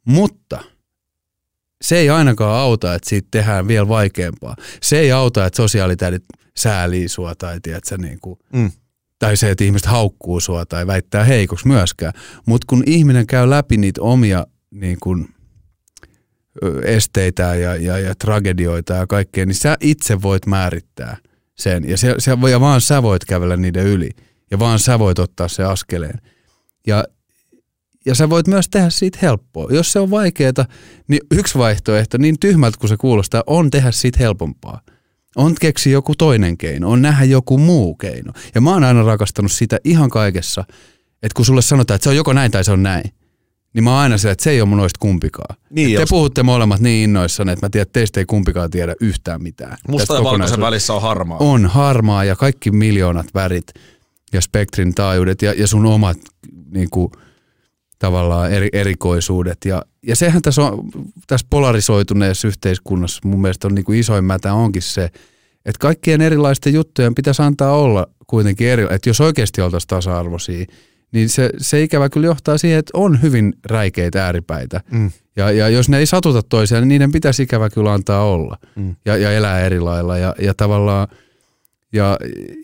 Mutta 0.06 0.60
se 1.82 1.98
ei 1.98 2.10
ainakaan 2.10 2.60
auta, 2.60 2.94
että 2.96 3.10
siitä 3.10 3.28
tehdään 3.32 3.68
vielä 3.68 3.88
vaikeampaa. 3.88 4.56
Se 4.82 5.00
ei 5.00 5.12
auta, 5.12 5.46
että 5.46 5.58
sosiaalitädit 5.58 6.24
säälii 6.58 7.08
sua 7.08 7.36
tai, 7.36 7.60
tiedätkö, 7.64 7.98
niin 7.98 8.18
kuin, 8.22 8.40
Mm. 8.54 8.72
tai 9.20 9.38
se, 9.38 9.52
että 9.52 9.64
ihmiset 9.64 9.86
haukkuu 9.88 10.40
sua 10.40 10.66
tai 10.66 10.88
väittää 10.88 11.24
heikoksi 11.24 11.68
myöskään. 11.68 12.14
Mutta 12.46 12.66
kun 12.70 12.84
ihminen 12.86 13.28
käy 13.28 13.50
läpi 13.50 13.78
niitä 13.78 14.02
omia 14.02 14.48
niin 14.72 14.98
kuin, 15.00 15.28
esteitä 16.84 17.56
ja, 17.56 17.76
ja, 17.76 18.00
ja 18.00 18.16
tragedioita 18.16 18.94
ja 18.94 19.08
kaikkea, 19.08 19.46
niin 19.46 19.56
sä 19.56 19.78
itse 19.82 20.22
voit 20.22 20.46
määrittää 20.46 21.18
sen. 21.58 21.90
Ja, 21.90 21.98
se, 21.98 22.16
se, 22.18 22.32
ja 22.52 22.60
vaan 22.60 22.82
sä 22.82 23.04
voit 23.04 23.26
kävellä 23.26 23.58
niiden 23.58 23.86
yli. 23.86 24.10
Ja 24.52 24.60
vaan 24.60 24.80
sä 24.80 25.00
voit 25.00 25.20
ottaa 25.20 25.48
se 25.48 25.64
askeleen. 25.64 26.20
Ja, 26.88 27.04
ja 28.10 28.16
sä 28.16 28.30
voit 28.30 28.48
myös 28.48 28.70
tehdä 28.70 28.90
siitä 28.90 29.20
helppoa. 29.22 29.68
Jos 29.72 29.92
se 29.92 30.00
on 30.00 30.12
vaikeaa, 30.12 30.66
niin 31.08 31.22
yksi 31.32 31.58
vaihtoehto, 31.58 32.18
niin 32.18 32.40
tyhmältä 32.40 32.78
kuin 32.80 32.90
se 32.90 32.98
kuulostaa, 32.98 33.44
on 33.48 33.72
tehdä 33.72 33.92
siitä 33.92 34.18
helpompaa. 34.20 34.82
On 35.36 35.56
keksi 35.62 35.92
joku 35.92 36.16
toinen 36.16 36.58
keino, 36.58 36.90
on 36.90 37.02
nähdä 37.02 37.24
joku 37.24 37.58
muu 37.58 37.96
keino. 37.96 38.34
Ja 38.56 38.62
mä 38.62 38.70
oon 38.70 38.84
aina 38.84 39.04
rakastanut 39.04 39.52
sitä 39.52 39.78
ihan 39.84 40.10
kaikessa, 40.10 40.64
että 41.24 41.36
kun 41.36 41.46
sulle 41.46 41.62
sanotaan, 41.62 41.96
että 41.96 42.04
se 42.04 42.10
on 42.10 42.16
joko 42.16 42.34
näin 42.34 42.52
tai 42.52 42.64
se 42.64 42.72
on 42.72 42.84
näin, 42.84 43.04
niin 43.74 43.84
mä 43.84 43.90
oon 43.90 44.00
aina 44.00 44.18
sillä, 44.18 44.32
että 44.32 44.44
se 44.44 44.50
ei 44.50 44.62
ole 44.62 44.70
mun 44.70 44.78
noista 44.78 45.00
kumpikaan. 45.00 45.56
Niin, 45.70 46.00
te 46.00 46.06
puhutte 46.10 46.44
molemmat 46.44 46.80
niin 46.80 47.04
innoissanne, 47.04 47.54
että 47.54 47.66
mä 47.66 47.70
tiedän, 47.70 47.82
että 47.84 47.94
teistä 47.94 48.20
ei 48.20 48.26
kumpikaan 48.26 48.70
tiedä 48.70 48.96
yhtään 49.02 49.44
mitään. 49.44 49.78
musta 49.88 50.16
ja 50.16 50.24
valkoisen 50.24 50.62
välissä 50.62 50.94
on 50.94 51.02
harmaa. 51.02 51.38
On 51.38 51.66
harmaa 51.66 52.24
ja 52.24 52.36
kaikki 52.36 52.72
miljoonat 52.72 53.28
värit 53.34 53.68
ja 54.34 54.42
spektrin 54.42 54.96
taajuudet 54.96 55.42
ja, 55.42 55.54
ja 55.54 55.68
sun 55.68 55.86
omat 55.86 56.18
niin 56.72 56.90
kuin, 56.90 57.12
tavallaan 58.00 58.52
eri, 58.52 58.70
erikoisuudet. 58.74 59.58
Ja, 59.66 59.82
ja 60.08 60.16
sehän 60.16 60.42
tässä, 60.42 60.62
on, 60.64 60.90
tässä 61.28 61.48
polarisoituneessa 61.50 62.48
yhteiskunnassa 62.48 63.22
mun 63.24 63.42
mielestä 63.42 63.68
on 63.68 63.76
niin 63.76 63.86
kuin 63.86 64.00
isoin 64.00 64.24
mätä 64.24 64.54
onkin 64.54 64.82
se, 64.82 65.04
että 65.66 65.80
kaikkien 65.80 66.22
erilaisten 66.22 66.74
juttujen 66.74 67.16
pitäisi 67.16 67.42
antaa 67.42 67.72
olla 67.72 68.08
kuitenkin 68.28 68.68
eri, 68.68 68.84
että 68.90 69.10
jos 69.10 69.22
oikeasti 69.22 69.62
oltaisiin 69.62 69.88
tasa-arvoisia, 69.88 70.66
niin 71.12 71.30
se, 71.30 71.50
se 71.58 71.84
ikävä 71.84 72.10
kyllä 72.10 72.28
johtaa 72.28 72.58
siihen, 72.58 72.80
että 72.80 72.92
on 72.94 73.22
hyvin 73.22 73.54
räikeitä 73.66 74.26
ääripäitä. 74.26 74.82
Mm. 74.92 75.12
Ja, 75.36 75.52
ja 75.52 75.70
jos 75.70 75.90
ne 75.90 75.98
ei 75.98 76.06
satuta 76.06 76.42
toisiaan, 76.44 76.82
niin 76.82 76.90
niiden 76.90 77.12
pitäisi 77.12 77.44
ikävä 77.44 77.70
kyllä 77.70 77.94
antaa 77.94 78.24
olla 78.24 78.58
Mm. 78.76 78.96
ja, 79.06 79.18
ja 79.18 79.32
elää 79.32 79.60
eri 79.60 79.80
lailla. 79.80 80.18
Ja, 80.18 80.36
ja 80.42 80.54
tavallaan, 80.54 81.08
ja, 81.94 82.18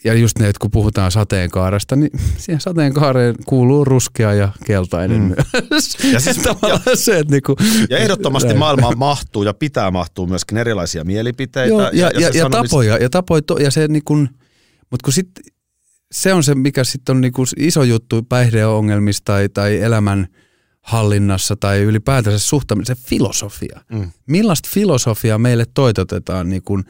ja 0.04 0.14
just 0.14 0.40
ne, 0.40 0.48
että 0.50 0.60
kun 0.60 0.72
puhutaan 0.72 1.12
sateenkaaresta, 1.12 1.96
niin 1.96 2.12
siihen 2.38 2.62
sateenkaareen 2.62 3.36
kuuluu 3.46 3.86
ruskea 3.86 4.34
ja 4.34 4.50
keltainen 4.66 5.22
Mm. 5.22 5.36
myös. 5.72 5.98
Ja 6.14 6.20
siis- 6.20 6.38
tavallaan 6.62 6.82
se, 6.98 7.20
että 7.20 7.32
niinku, 7.32 7.56
Ja 7.90 7.98
ehdottomasti 7.98 8.48
näin. 8.48 8.60
maailmaan 8.60 8.98
mahtuu 8.98 9.44
ja 9.44 9.54
pitää 9.54 9.92
mahtua 9.92 10.28
myöskin 10.28 10.58
erilaisia 10.58 11.04
mielipiteitä. 11.04 11.70
Joo, 11.70 11.82
ja, 11.82 11.90
ja, 11.94 12.12
ja, 12.14 12.30
ja 12.34 12.44
sanomis- 12.44 12.70
tapoja, 12.70 12.98
ja 12.98 13.10
tapoja, 13.10 13.42
to, 13.42 13.58
ja 13.58 13.72
se 13.72 13.88
niin 13.88 14.04
kun, 14.06 14.30
mutta 14.92 15.04
kun 15.04 15.14
sit, 15.14 15.30
se 16.12 16.34
on 16.34 16.44
se, 16.44 16.56
mikä 16.56 16.84
sitten 16.84 17.16
on 17.16 17.22
niin 17.22 17.34
iso 17.58 17.84
juttu 17.84 18.24
päihdeongelmissa 18.24 19.22
tai, 19.26 19.50
tai 19.50 19.78
elämän 19.82 20.28
hallinnassa 20.86 21.56
tai 21.56 21.80
ylipäätänsä 21.80 22.40
suhtaminen, 22.40 22.86
se 22.86 22.96
filosofia. 22.96 23.82
Mm. 23.92 24.12
Millaista 24.28 24.70
filosofiaa 24.74 25.38
meille 25.38 25.66
toitotetaan, 25.74 26.50
niin 26.50 26.62
kun, 26.64 26.84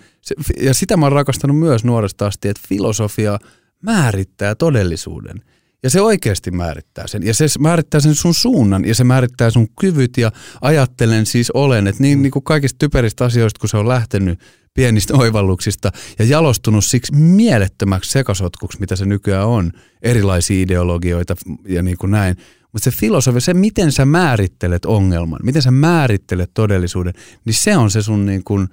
ja 0.62 0.74
sitä 0.74 0.98
mä 0.98 1.06
oon 1.06 1.12
rakastanut 1.12 1.60
myös 1.60 1.84
nuoresta 1.84 2.28
asti, 2.28 2.48
että 2.48 2.68
filosofia 2.70 3.40
määrittää 3.82 4.56
todellisuuden. 4.56 5.42
Ja 5.84 5.90
se 5.90 6.02
oikeasti 6.02 6.52
määrittää 6.52 7.08
sen. 7.08 7.26
Ja 7.26 7.34
se 7.34 7.46
määrittää 7.60 8.00
sen 8.00 8.16
sun 8.16 8.34
suunnan 8.34 8.86
ja 8.86 8.96
se 8.96 9.04
määrittää 9.04 9.50
sun 9.50 9.68
kyvyt 9.80 10.18
ja 10.18 10.32
ajattelen 10.62 11.26
siis 11.26 11.52
olen. 11.52 11.88
Että 11.88 12.02
niin, 12.02 12.22
niin 12.22 12.32
kuin 12.32 12.44
kaikista 12.44 12.78
typeristä 12.80 13.26
asioista, 13.26 13.60
kun 13.60 13.70
se 13.70 13.78
on 13.78 13.88
lähtenyt 13.88 14.40
pienistä 14.74 15.14
oivalluksista 15.18 15.92
ja 16.20 16.26
jalostunut 16.26 16.86
siksi 16.86 17.16
mielettömäksi 17.16 18.12
sekasotkuksi, 18.12 18.80
mitä 18.80 18.96
se 18.96 19.06
nykyään 19.06 19.48
on. 19.48 19.72
Erilaisia 20.02 20.62
ideologioita 20.62 21.36
ja 21.68 21.82
niin 21.82 21.98
kuin 21.98 22.12
näin. 22.12 22.36
Mutta 22.76 22.92
se 22.92 22.98
filosofia, 22.98 23.42
se 23.42 23.54
miten 23.54 23.92
sä 23.92 24.06
määrittelet 24.06 24.86
ongelman, 24.86 25.40
miten 25.44 25.62
sä 25.62 25.72
määrittelet 25.72 26.52
todellisuuden, 26.54 27.14
niin 27.46 27.54
se 27.54 27.78
on 27.78 27.92
se 27.92 28.02
sun 28.02 28.26
niin 28.26 28.44
kuin, 28.44 28.68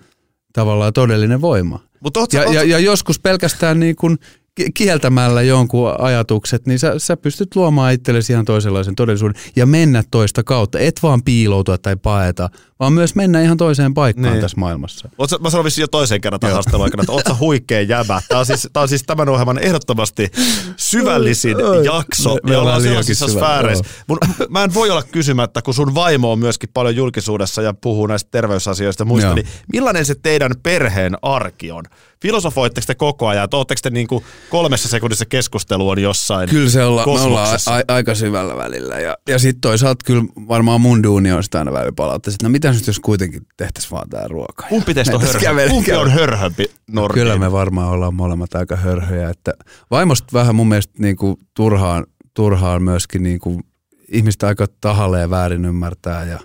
tavallaan 0.52 0.92
todellinen 0.92 1.40
voima. 1.40 1.80
Mut 2.00 2.16
oot 2.16 2.32
Ja, 2.32 2.42
oot 2.42 2.54
ja, 2.54 2.64
ja 2.64 2.78
joskus 2.78 3.20
pelkästään 3.20 3.80
niin 3.80 3.96
kuin 3.96 4.18
ki- 4.18 4.26
kieltämällä 4.74 5.42
jonkun 5.42 6.00
ajatukset, 6.00 6.66
niin 6.66 6.78
sä, 6.78 6.94
sä 6.98 7.16
pystyt 7.16 7.56
luomaan 7.56 7.92
itsellesi 7.92 8.32
ihan 8.32 8.44
toisenlaisen 8.44 8.94
todellisuuden 8.94 9.42
ja 9.56 9.66
mennä 9.66 10.02
toista 10.10 10.44
kautta. 10.44 10.78
Et 10.78 11.00
vaan 11.02 11.22
piiloutua 11.22 11.78
tai 11.78 11.96
paeta, 11.96 12.48
vaan 12.80 12.92
myös 12.92 13.14
mennä 13.14 13.42
ihan 13.42 13.56
toiseen 13.56 13.94
paikkaan 13.94 14.32
Niin. 14.32 14.40
tässä 14.40 14.56
maailmassa. 14.60 15.08
Oot 15.18 15.30
sä- 15.30 15.38
mä 15.40 15.50
sanoin 15.50 15.70
jo 15.78 15.88
toiseen 15.88 16.20
kerran 16.20 16.40
tämän 16.40 16.52
haastattelun 16.54 16.84
aikana, 16.84 17.02
että 17.02 17.12
oot 17.12 17.24
sä 17.28 17.34
huikea 17.40 17.80
jäbä. 17.82 18.22
Tämä 18.28 18.38
on 18.38 18.46
siis, 18.46 18.68
tää 18.72 18.82
on 18.82 18.88
siis 18.88 19.02
tämän 19.02 19.28
ohjelman 19.28 19.58
ehdottomasti 19.58 20.30
syvällisin 20.76 21.56
jakso. 21.84 22.34
Me- 22.34 22.50
me 22.50 22.56
ollaan 22.56 22.82
liiankin 22.82 23.14
sellaisissa 23.16 23.40
sfääreissä. 23.46 23.84
Mun, 24.08 24.18
mä 24.48 24.64
en 24.64 24.74
voi 24.74 24.90
olla 24.90 25.02
kysymättä, 25.02 25.62
kun 25.62 25.74
sun 25.74 25.94
vaimo 25.94 26.32
on 26.32 26.38
myöskin 26.38 26.70
paljon 26.74 26.96
julkisuudessa 26.96 27.62
ja 27.62 27.74
puhuu 27.74 28.06
näistä 28.06 28.28
terveysasioista 28.30 29.00
ja 29.02 29.06
muista, 29.06 29.26
Joo. 29.26 29.34
niin 29.34 29.46
millainen 29.72 30.06
se 30.06 30.14
teidän 30.22 30.52
perheen 30.62 31.16
arki 31.22 31.70
on? 31.70 31.84
Filosofoitteko 32.22 32.84
te 32.86 32.94
koko 32.94 33.26
ajan, 33.26 33.44
että 33.44 33.56
ootteko 33.56 33.78
te 33.82 33.90
niin 33.90 34.06
kuin 34.06 34.24
kolmessa 34.50 34.88
sekunnissa 34.88 35.24
keskustelu 35.26 35.88
on 35.88 35.98
jossain 36.02 36.48
Kyllä 36.48 36.70
se 36.70 36.84
olla, 36.84 37.06
me 37.06 37.12
ollaan 37.12 37.58
a, 37.66 37.74
a, 37.76 37.94
aika 37.94 38.14
syvällä 38.14 38.56
välillä. 38.56 39.00
Ja, 39.00 39.16
ja 39.28 39.38
sitten 39.38 39.60
toisaalta 39.60 40.04
kyllä 40.06 40.24
varmaan 40.48 40.80
mun 40.80 41.02
duuni 41.02 41.32
on 41.32 41.44
sitä 41.44 41.58
aina 41.58 41.72
välillä 41.72 41.92
palauttaa, 41.96 42.32
että 42.34 42.46
no 42.46 42.50
mitä 42.50 42.72
nyt 42.72 42.86
jos 42.86 43.00
kuitenkin 43.00 43.42
tehtäisiin 43.56 43.90
vaan 43.90 44.08
tää 44.08 44.28
ruoka. 44.28 44.66
Kumpi 44.68 44.94
teistä 44.94 45.16
on 45.16 45.22
hörhö? 45.22 45.40
kävele- 45.40 45.70
Kumpi 45.70 45.92
on 45.92 46.10
hörhömpi 46.10 46.70
Nordiin? 46.90 47.22
Kyllä 47.24 47.38
me 47.38 47.52
varmaan 47.52 47.88
ollaan 47.88 48.14
molemmat 48.14 48.54
aika 48.54 48.76
hörhöjä. 48.76 49.30
Että 49.30 49.52
vaimosta 49.90 50.28
vähän 50.32 50.54
mun 50.54 50.68
mielestä 50.68 50.94
niinku 50.98 51.38
turhaan, 51.56 52.06
turhaan 52.34 52.82
myöskin 52.82 53.22
niinku 53.22 53.60
ihmistä 54.08 54.46
aika 54.46 54.66
tahalleen 54.80 55.30
väärin 55.30 55.64
ymmärtää 55.64 56.24
ja, 56.24 56.40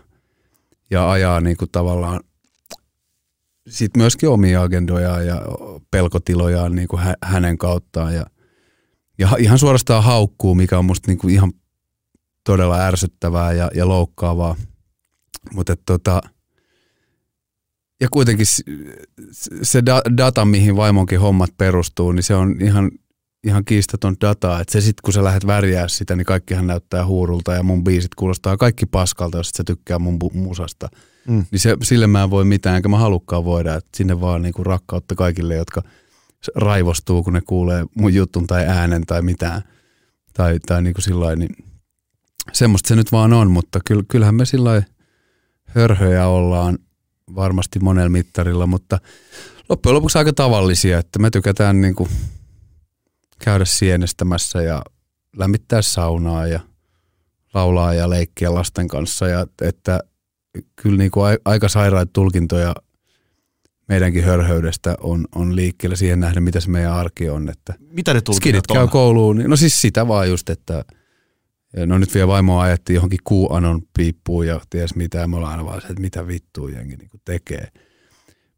ja 0.92 1.12
ajaa 1.12 1.42
niinku 1.42 1.68
tavallaan 1.72 2.20
sit 3.68 3.98
myöskin 3.98 4.30
omia 4.30 4.62
agendojaan 4.62 5.28
ja 5.28 5.42
pelkotilojaan 5.92 6.76
niinku 6.76 6.98
hä, 6.98 7.16
hänen 7.24 7.58
kauttaan. 7.58 8.16
Ja, 8.16 8.26
ja 9.18 9.30
ihan 9.40 9.60
suorastaan 9.60 10.04
haukkuu, 10.04 10.56
mikä 10.56 10.78
on 10.78 10.86
musta 10.86 11.12
niinku 11.12 11.28
ihan 11.28 11.52
todella 12.44 12.80
ärsyttävää 12.80 13.54
ja, 13.54 13.72
ja 13.76 13.88
loukkaavaa. 13.88 14.56
Mutta 15.54 15.76
tota, 15.86 16.22
ja 18.02 18.08
kuitenkin 18.12 18.46
se 19.62 19.82
da- 19.86 20.18
data, 20.18 20.46
mihin 20.46 20.76
vaimonkin 20.76 21.20
hommat 21.20 21.50
perustuu, 21.58 22.12
niin 22.12 22.24
se 22.24 22.36
on 22.36 22.56
ihan, 22.62 22.92
ihan 23.44 23.66
kiistaton 23.66 24.16
data. 24.22 24.60
Että 24.60 24.72
se 24.72 24.82
sitten, 24.82 25.02
kun 25.04 25.14
sä 25.14 25.24
lähdet 25.24 25.48
värjää 25.48 25.88
sitä, 25.88 26.16
niin 26.16 26.26
kaikkihan 26.26 26.68
näyttää 26.68 27.06
huurulta 27.06 27.54
ja 27.54 27.64
mun 27.64 27.84
biisit 27.84 28.16
kuulostaa 28.16 28.58
kaikki 28.58 28.86
paskalta, 28.86 29.38
jos 29.38 29.50
et 29.50 29.56
sä 29.56 29.64
tykkää 29.64 30.00
mun 30.00 30.20
musasta. 30.34 30.90
Mm. 31.28 31.46
Niin 31.52 31.60
se, 31.60 31.78
sille 31.84 32.08
mä 32.08 32.24
en 32.24 32.30
voi 32.30 32.46
mitään, 32.46 32.76
enkä 32.76 32.90
mä 32.90 32.98
halukkaan 32.98 33.46
voida. 33.46 33.76
Että 33.76 33.98
sinne 33.98 34.22
vaan 34.22 34.42
niinku 34.42 34.64
rakkautta 34.64 35.16
kaikille, 35.16 35.56
jotka 35.56 35.84
raivostuu, 36.56 37.24
kun 37.24 37.34
ne 37.34 37.42
kuulee 37.42 37.86
mun 37.96 38.14
jutun 38.14 38.48
tai 38.48 38.66
äänen 38.66 39.06
tai 39.06 39.22
mitään. 39.22 39.62
Tai, 40.34 40.60
tai 40.60 40.82
niinku 40.82 41.02
sillä 41.02 41.36
niin 41.36 41.56
semmoista 42.54 42.88
se 42.88 42.96
nyt 42.96 43.12
vaan 43.12 43.34
on, 43.34 43.52
mutta 43.52 43.80
kyll, 43.86 44.04
kyllähän 44.08 44.36
me 44.36 44.46
sillä 44.46 44.84
hörhöjä 45.66 46.28
ollaan 46.28 46.78
varmasti 47.36 47.80
monella 47.80 48.10
mittarilla, 48.10 48.68
mutta 48.68 49.00
loppujen 49.70 49.96
lopuksi 49.96 50.18
aika 50.18 50.34
tavallisia, 50.34 51.00
että 51.00 51.20
me 51.20 51.30
tykätään 51.30 51.82
niin 51.82 51.96
kuin 51.96 52.10
käydä 53.40 53.66
sienestämässä 53.66 54.62
ja 54.62 54.82
lämmittää 55.38 55.82
saunaa 55.82 56.48
ja 56.48 56.60
laulaa 57.54 57.94
ja 57.94 58.10
leikkiä 58.10 58.54
lasten 58.54 58.88
kanssa 58.88 59.28
ja 59.28 59.48
että 59.62 60.00
kyllä 60.76 60.98
niin 60.98 61.12
kuin 61.12 61.26
ai- 61.26 61.38
aika 61.46 61.68
sairaita 61.70 62.10
tulkintoja 62.14 62.76
meidänkin 63.90 64.24
hörhöydestä 64.24 64.96
on, 65.02 65.26
on 65.36 65.56
liikkeellä 65.56 65.96
siihen 65.96 66.20
nähden, 66.20 66.44
mitä 66.44 66.60
se 66.60 66.70
meidän 66.70 66.94
arki 66.94 67.30
on. 67.30 67.50
Että 67.50 67.74
Mitä 67.80 68.14
ne 68.14 68.20
skidit 68.20 68.26
tulkinnat 68.26 68.68
käy 68.68 68.84
on? 68.84 68.90
kouluun, 68.90 69.38
niin- 69.38 69.50
no 69.50 69.56
siis 69.56 69.82
sitä 69.82 70.08
vaan 70.08 70.30
just, 70.30 70.50
että 70.50 70.86
no 71.86 71.98
nyt 71.98 72.14
vielä 72.14 72.28
vaimoa 72.28 72.64
ajettiin 72.64 72.96
johonkin 72.96 73.20
kuuanon 73.24 73.82
piippuun 73.98 74.48
ja 74.48 74.62
ties 74.70 74.96
mitä, 74.96 75.28
me 75.28 75.36
ollaan 75.36 75.52
aina 75.52 75.66
vaan 75.66 75.82
se, 75.82 75.88
että 75.88 76.02
mitä 76.02 76.28
vittua 76.28 76.70
jengi 76.70 76.96
niin 76.96 77.10
tekee 77.26 77.68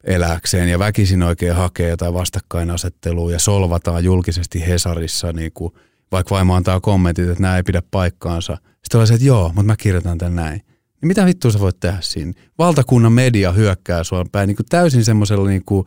eläkseen 0.04 0.70
ja 0.70 0.80
väkisin 0.80 1.24
oikein 1.24 1.56
hakee 1.56 1.89
jotain 1.89 2.14
vastakkainasettelua 2.14 3.32
ja 3.32 3.39
solvataan 3.39 4.04
julkisesti 4.04 4.68
Hesarissa, 4.68 5.34
niin 5.34 5.52
kuin, 5.54 5.74
vaikka 6.12 6.36
vaimo 6.36 6.56
antaa 6.56 6.80
kommentit, 6.80 7.30
että 7.30 7.41
nämä 7.41 7.58
ei 7.58 7.64
pidä 7.64 7.82
paikkaansa. 7.91 8.58
Sitten 8.84 9.02
on 9.02 9.08
se, 9.08 9.14
että 9.14 9.26
joo, 9.26 9.47
mutta 9.47 9.64
mä 9.64 9.76
kirjoitan 9.76 10.18
tän 10.18 10.36
näin. 10.36 10.62
Niin 11.02 11.08
mitä 11.08 11.26
vittua 11.26 11.52
sä 11.52 11.60
voit 11.60 11.80
tehdä 11.80 11.97
siinä? 12.02 12.34
Valtakunnan 12.58 13.14
media 13.14 13.52
hyökkää 13.52 14.04
sua 14.04 14.26
päin 14.32 14.47
niin 14.47 14.56
kuin 14.56 14.66
täysin 14.70 15.06
semmoisella 15.06 15.50
niin 15.50 15.66
kuin, 15.66 15.86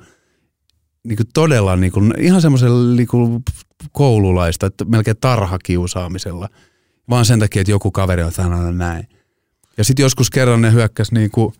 niin 1.04 1.16
kuin 1.16 1.26
todella 1.34 1.76
niin 1.76 1.92
kuin, 1.92 2.14
ihan 2.18 2.42
semmoisella 2.42 2.96
niin 2.96 3.08
kuin 3.08 3.42
koululaista, 3.92 4.66
että 4.66 4.84
melkein 4.84 5.16
tarhakiusaamisella, 5.20 6.48
vaan 7.10 7.24
sen 7.24 7.38
takia, 7.38 7.60
että 7.60 7.70
joku 7.70 7.90
kaveri 7.90 8.22
on 8.22 8.32
sanonut 8.32 8.76
näin. 8.76 9.08
Ja 9.76 9.84
sitten 9.84 10.02
joskus 10.02 10.30
kerran 10.30 10.62
ne 10.62 10.72
hyökkäs 10.72 11.12
niin 11.12 11.30
kuin, 11.30 11.54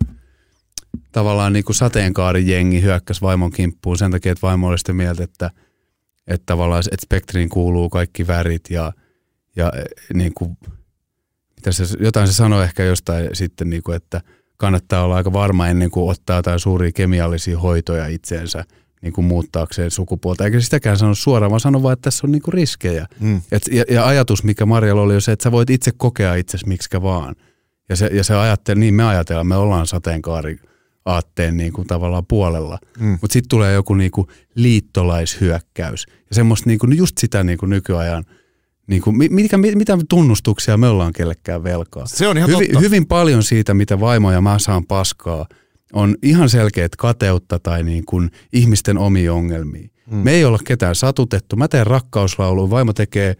tavallaan 1.13 1.53
niin 1.53 1.65
kuin 1.65 1.77
sateenkaarijengi 1.77 2.83
hyökkäs 2.83 3.23
vaimon 3.23 3.51
kimppuun 3.51 3.99
sen 3.99 4.11
takia, 4.11 4.33
että 4.33 4.47
vaimo 4.47 4.69
oli 4.69 4.79
sitä 4.79 4.93
mieltä, 4.93 5.25
että, 5.25 5.51
että 6.27 6.47
tavallaan 6.47 6.83
että 6.93 7.05
spektriin 7.05 7.49
kuuluu 7.49 7.89
kaikki 7.91 8.27
värit 8.27 8.71
ja, 8.71 8.93
ja 9.57 9.73
eh, 9.77 9.85
niin 10.15 10.35
kuin, 10.35 10.57
se, 11.71 11.85
jotain 12.01 12.27
se 12.27 12.33
sanoi 12.33 12.65
ehkä 12.65 12.85
jostain 12.85 13.29
sitten, 13.33 13.71
niin 13.71 13.83
kuin, 13.83 13.97
että 13.97 14.21
kannattaa 14.57 15.05
olla 15.05 15.17
aika 15.17 15.33
varma 15.33 15.69
ennen 15.69 15.91
kuin 15.91 16.11
ottaa 16.11 16.37
jotain 16.37 16.61
suuria 16.61 16.93
kemiallisia 16.93 17.59
hoitoja 17.59 18.07
itseensä 18.07 18.65
niin 19.03 19.13
kuin 19.13 19.25
muuttaakseen 19.25 19.91
sukupuolta. 19.91 20.45
Eikä 20.45 20.61
sitäkään 20.61 20.99
sano 20.99 21.15
suoraan, 21.15 21.51
vaan 21.51 21.61
sano 21.61 21.83
vaan, 21.83 21.93
että 21.93 22.03
tässä 22.03 22.27
on 22.27 22.33
niin 22.33 22.43
kuin 22.43 22.55
riskejä. 22.55 23.07
Mm. 23.21 23.41
Et, 23.53 23.63
ja, 23.73 23.85
ja 23.91 24.07
ajatus, 24.07 24.45
mikä 24.45 24.67
Marjalla 24.67 25.03
oli, 25.03 25.15
on 25.15 25.21
se, 25.21 25.33
että 25.33 25.43
sä 25.43 25.53
voit 25.53 25.71
itse 25.71 25.91
kokea 25.97 26.35
itsesi 26.35 26.69
miksikä 26.69 27.03
vaan. 27.03 27.35
Ja 27.89 27.97
se, 27.97 28.11
ja 28.13 28.25
se 28.25 28.35
ajattelee, 28.35 28.81
niin 28.81 28.95
me 28.95 29.05
ajatellaan, 29.05 29.47
me 29.47 29.57
ollaan 29.57 29.87
sateenkaari 29.87 30.61
aatteen 31.05 31.57
niin 31.57 31.73
kuin 31.73 31.87
tavallaan 31.87 32.27
puolella. 32.27 32.79
Mm. 32.99 33.19
Mutta 33.21 33.33
sitten 33.33 33.49
tulee 33.49 33.73
joku 33.73 33.95
niin 33.95 34.11
kuin 34.11 34.27
liittolaishyökkäys. 34.55 36.07
Ja 36.09 36.35
semmoista 36.35 36.69
niin 36.69 36.79
kuin, 36.79 36.97
just 36.97 37.19
sitä 37.19 37.45
niin 37.45 37.59
kuin 37.59 37.71
nykyajan, 37.71 38.25
niin 38.87 39.03
kuin, 39.03 39.17
mitkä, 39.31 39.57
mitä 39.57 39.99
tunnustuksia 40.09 40.77
me 40.77 40.89
ollaan 40.89 41.13
kellekään 41.13 41.65
velkaa. 41.65 42.07
Se 42.07 42.29
on 42.29 42.39
ihan 42.39 42.51
Hyvin, 42.51 42.67
totta. 42.67 42.81
hyvin 42.81 43.07
paljon 43.07 43.43
siitä, 43.43 43.75
mitä 43.75 44.01
vaimo 44.01 44.33
ja 44.33 44.41
mä 44.41 44.59
saan 44.59 44.87
paskaa, 44.87 45.47
on 45.93 46.17
ihan 46.23 46.49
selkeät 46.49 46.97
kateutta 46.97 47.59
tai 47.59 47.83
niin 47.83 48.05
kuin 48.05 48.31
ihmisten 48.53 48.99
omia 48.99 49.35
ongelmia. 49.35 49.89
Mm. 50.11 50.17
Me 50.17 50.33
ei 50.33 50.45
olla 50.45 50.59
ketään 50.65 50.95
satutettu. 50.95 51.57
Mä 51.57 51.69
teen 51.69 51.87
rakkauslaulua, 51.87 52.71
vaimo 52.71 52.93
tekee 52.93 53.37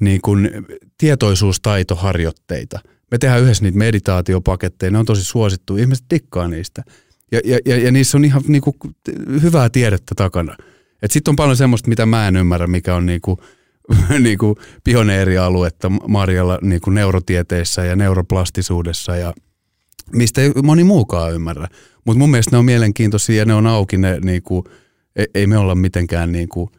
niin 0.00 0.20
kuin 0.20 0.50
tietoisuustaitoharjoitteita. 0.98 2.80
Me 3.10 3.18
tehdään 3.18 3.42
yhdessä 3.42 3.64
niitä 3.64 3.78
meditaatiopaketteja, 3.78 4.90
ne 4.90 4.98
on 4.98 5.06
tosi 5.06 5.24
suosittu, 5.24 5.76
ihmiset 5.76 6.04
tikkaa 6.08 6.48
niistä. 6.48 6.82
Ja, 7.32 7.40
ja, 7.44 7.58
ja, 7.64 7.76
ja 7.76 7.92
niissä 7.92 8.18
on 8.18 8.24
ihan 8.24 8.42
niin 8.48 8.62
kuin 8.62 8.76
hyvää 9.42 9.70
tiedettä 9.70 10.14
takana. 10.16 10.56
Sitten 11.06 11.32
on 11.32 11.36
paljon 11.36 11.56
semmoista, 11.56 11.88
mitä 11.88 12.06
mä 12.06 12.28
en 12.28 12.36
ymmärrä, 12.36 12.66
mikä 12.66 12.94
on 12.94 13.06
niin 13.06 13.20
kuin, 13.20 13.38
niin 14.18 14.38
kuin 14.38 14.56
pioneerialuetta 14.84 15.90
Marjalla 16.08 16.58
niin 16.62 16.80
kuin 16.80 16.94
neurotieteissä 16.94 17.84
ja 17.84 17.96
neuroplastisuudessa 17.96 19.16
ja 19.16 19.34
mistä 20.12 20.40
ei 20.40 20.52
moni 20.62 20.84
muukaan 20.84 21.34
ymmärrä. 21.34 21.68
Mutta 22.04 22.18
mun 22.18 22.30
mielestä 22.30 22.50
ne 22.50 22.58
on 22.58 22.64
mielenkiintoisia 22.64 23.36
ja 23.36 23.44
ne 23.44 23.54
on 23.54 23.66
auki, 23.66 23.96
ne, 23.96 24.18
niin 24.20 24.42
kuin, 24.42 24.64
ei, 25.34 25.46
me 25.46 25.58
olla 25.58 25.74
mitenkään 25.74 26.32
niin 26.32 26.48
kuin, 26.48 26.70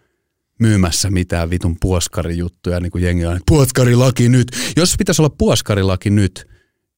myymässä 0.59 1.09
mitään 1.09 1.49
vitun 1.49 1.77
puoskarijuttuja, 1.81 2.79
niin 2.79 2.91
kuin 2.91 3.03
jengi 3.03 3.25
on, 3.25 3.33
että 3.33 3.43
puoskarilaki 3.47 4.29
nyt. 4.29 4.47
Jos 4.77 4.95
pitäisi 4.97 5.21
olla 5.21 5.35
puoskarilaki 5.37 6.09
nyt, 6.09 6.47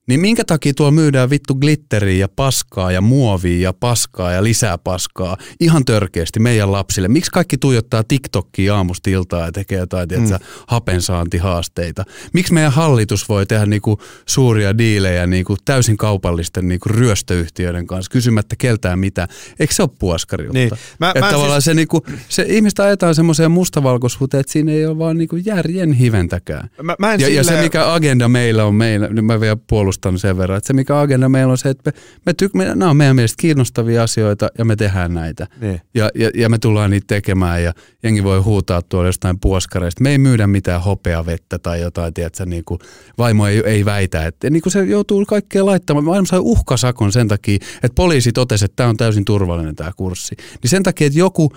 niin 0.10 0.20
minkä 0.20 0.44
takia 0.46 0.74
tuolla 0.74 0.92
myydään 0.92 1.30
vittu 1.30 1.56
glitteriä 1.56 2.18
ja 2.18 2.28
paskaa 2.36 2.92
ja 2.92 3.02
muovia 3.02 3.64
ja 3.64 3.74
paskaa 3.74 4.32
ja 4.32 4.44
lisää 4.44 4.78
paskaa 4.78 5.38
ihan 5.60 5.86
törkeästi 5.86 6.40
meidän 6.40 6.72
lapsille? 6.72 7.08
Miksi 7.08 7.32
kaikki 7.32 7.58
tuijottaa 7.58 8.04
TikTokia 8.04 8.76
aamusta 8.76 9.10
iltaa 9.10 9.46
ja 9.46 9.52
tekee 9.52 9.80
jotain 9.80 10.08
tiedätkö, 10.08 10.38
mm. 10.38 10.46
hapensaantihaasteita? 10.68 12.06
Miksi 12.34 12.54
meidän 12.54 12.72
hallitus 12.72 13.30
voi 13.30 13.46
tehdä 13.46 13.66
niinku 13.66 14.02
suuria 14.26 14.78
diilejä 14.78 15.28
niinku 15.28 15.56
täysin 15.66 15.98
kaupallisten 15.98 16.68
niinku 16.68 16.90
ryöstöyhtiöiden 16.90 17.88
kanssa 17.88 18.12
kysymättä 18.12 18.56
keltään 18.56 19.00
mitä? 19.00 19.28
Eikö 19.60 19.74
se 19.74 19.84
ole 19.84 19.90
puoskariutta? 20.00 20.54
Niin. 20.54 20.72
Mä- 21.00 21.10
että 21.10 21.20
mä 21.20 21.32
tavallaan 21.32 21.62
siis- 21.62 21.66
se, 21.66 21.74
niinku, 21.74 22.06
se 22.30 22.46
ihmistä 22.48 22.84
ajetaan 22.84 23.16
semmoiseen 23.16 23.52
mustavalkoisuuteen, 23.52 24.42
että 24.42 24.54
siinä 24.54 24.72
ei 24.72 24.86
ole 24.86 24.98
vaan 24.98 25.18
niinku 25.18 25.36
järjen 25.36 25.94
hiventäkään. 25.94 26.70
Mä, 26.84 26.96
mä 27.00 27.16
Ja, 27.16 27.30
ja 27.30 27.44
se, 27.44 27.62
mikä 27.62 27.94
agenda 27.94 28.28
meillä 28.28 28.66
on, 28.66 28.76
meillä, 28.76 29.08
niin 29.08 29.26
mä 29.26 29.40
vielä 29.40 29.58
puolustan 29.68 29.99
sen 30.18 30.38
verran, 30.38 30.58
että 30.58 30.68
se 30.68 30.74
mikä 30.74 31.00
agenda 31.00 31.30
meillä 31.30 31.52
on 31.52 31.58
se, 31.58 31.70
että 31.70 31.92
me, 31.92 32.02
me 32.26 32.34
tyk, 32.34 32.54
me, 32.54 32.66
nämä 32.66 32.90
on 32.90 32.98
meidän 32.98 33.16
mielestä 33.16 33.42
kiinnostavia 33.42 34.04
asioita 34.04 34.48
ja 34.58 34.66
me 34.66 34.76
tehdään 34.76 35.14
näitä. 35.14 35.48
Niin. 35.62 35.82
Ja, 35.94 36.10
ja, 36.16 36.32
ja 36.36 36.50
me 36.50 36.58
tullaan 36.58 36.92
niitä 36.92 37.06
tekemään 37.08 37.64
ja 37.64 37.74
jengi 38.04 38.24
voi 38.24 38.40
huutaa 38.40 38.82
tuolla 38.82 39.08
jostain 39.08 39.40
puoskareista. 39.40 40.04
Me 40.04 40.12
ei 40.12 40.18
myydä 40.18 40.48
mitään 40.48 40.82
hopeavettä 40.82 41.60
tai 41.60 41.82
jotain, 41.82 42.14
tiedätkö, 42.14 42.46
niin 42.46 42.66
kuin 42.66 42.80
vaimo 43.18 43.48
ei, 43.48 43.62
ei 43.66 43.86
väitä. 43.86 44.26
Että 44.26 44.50
niin 44.50 44.62
kuin 44.62 44.74
se 44.74 44.84
joutuu 44.84 45.26
kaikkea 45.26 45.66
laittamaan. 45.66 46.06
Vaimo 46.06 46.26
sai 46.26 46.40
uhkasakon 46.40 47.12
sen 47.12 47.28
takia, 47.28 47.56
että 47.56 47.96
poliisi 47.96 48.32
totesi, 48.32 48.66
että 48.66 48.76
tämä 48.76 48.90
on 48.90 48.98
täysin 48.98 49.26
turvallinen 49.26 49.76
tämä 49.76 49.92
kurssi. 49.98 50.36
Niin 50.64 50.70
sen 50.70 50.84
takia, 50.84 51.08
että 51.08 51.20
joku 51.20 51.54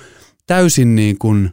täysin 0.47 0.95
niin 0.95 1.19
kuin 1.19 1.51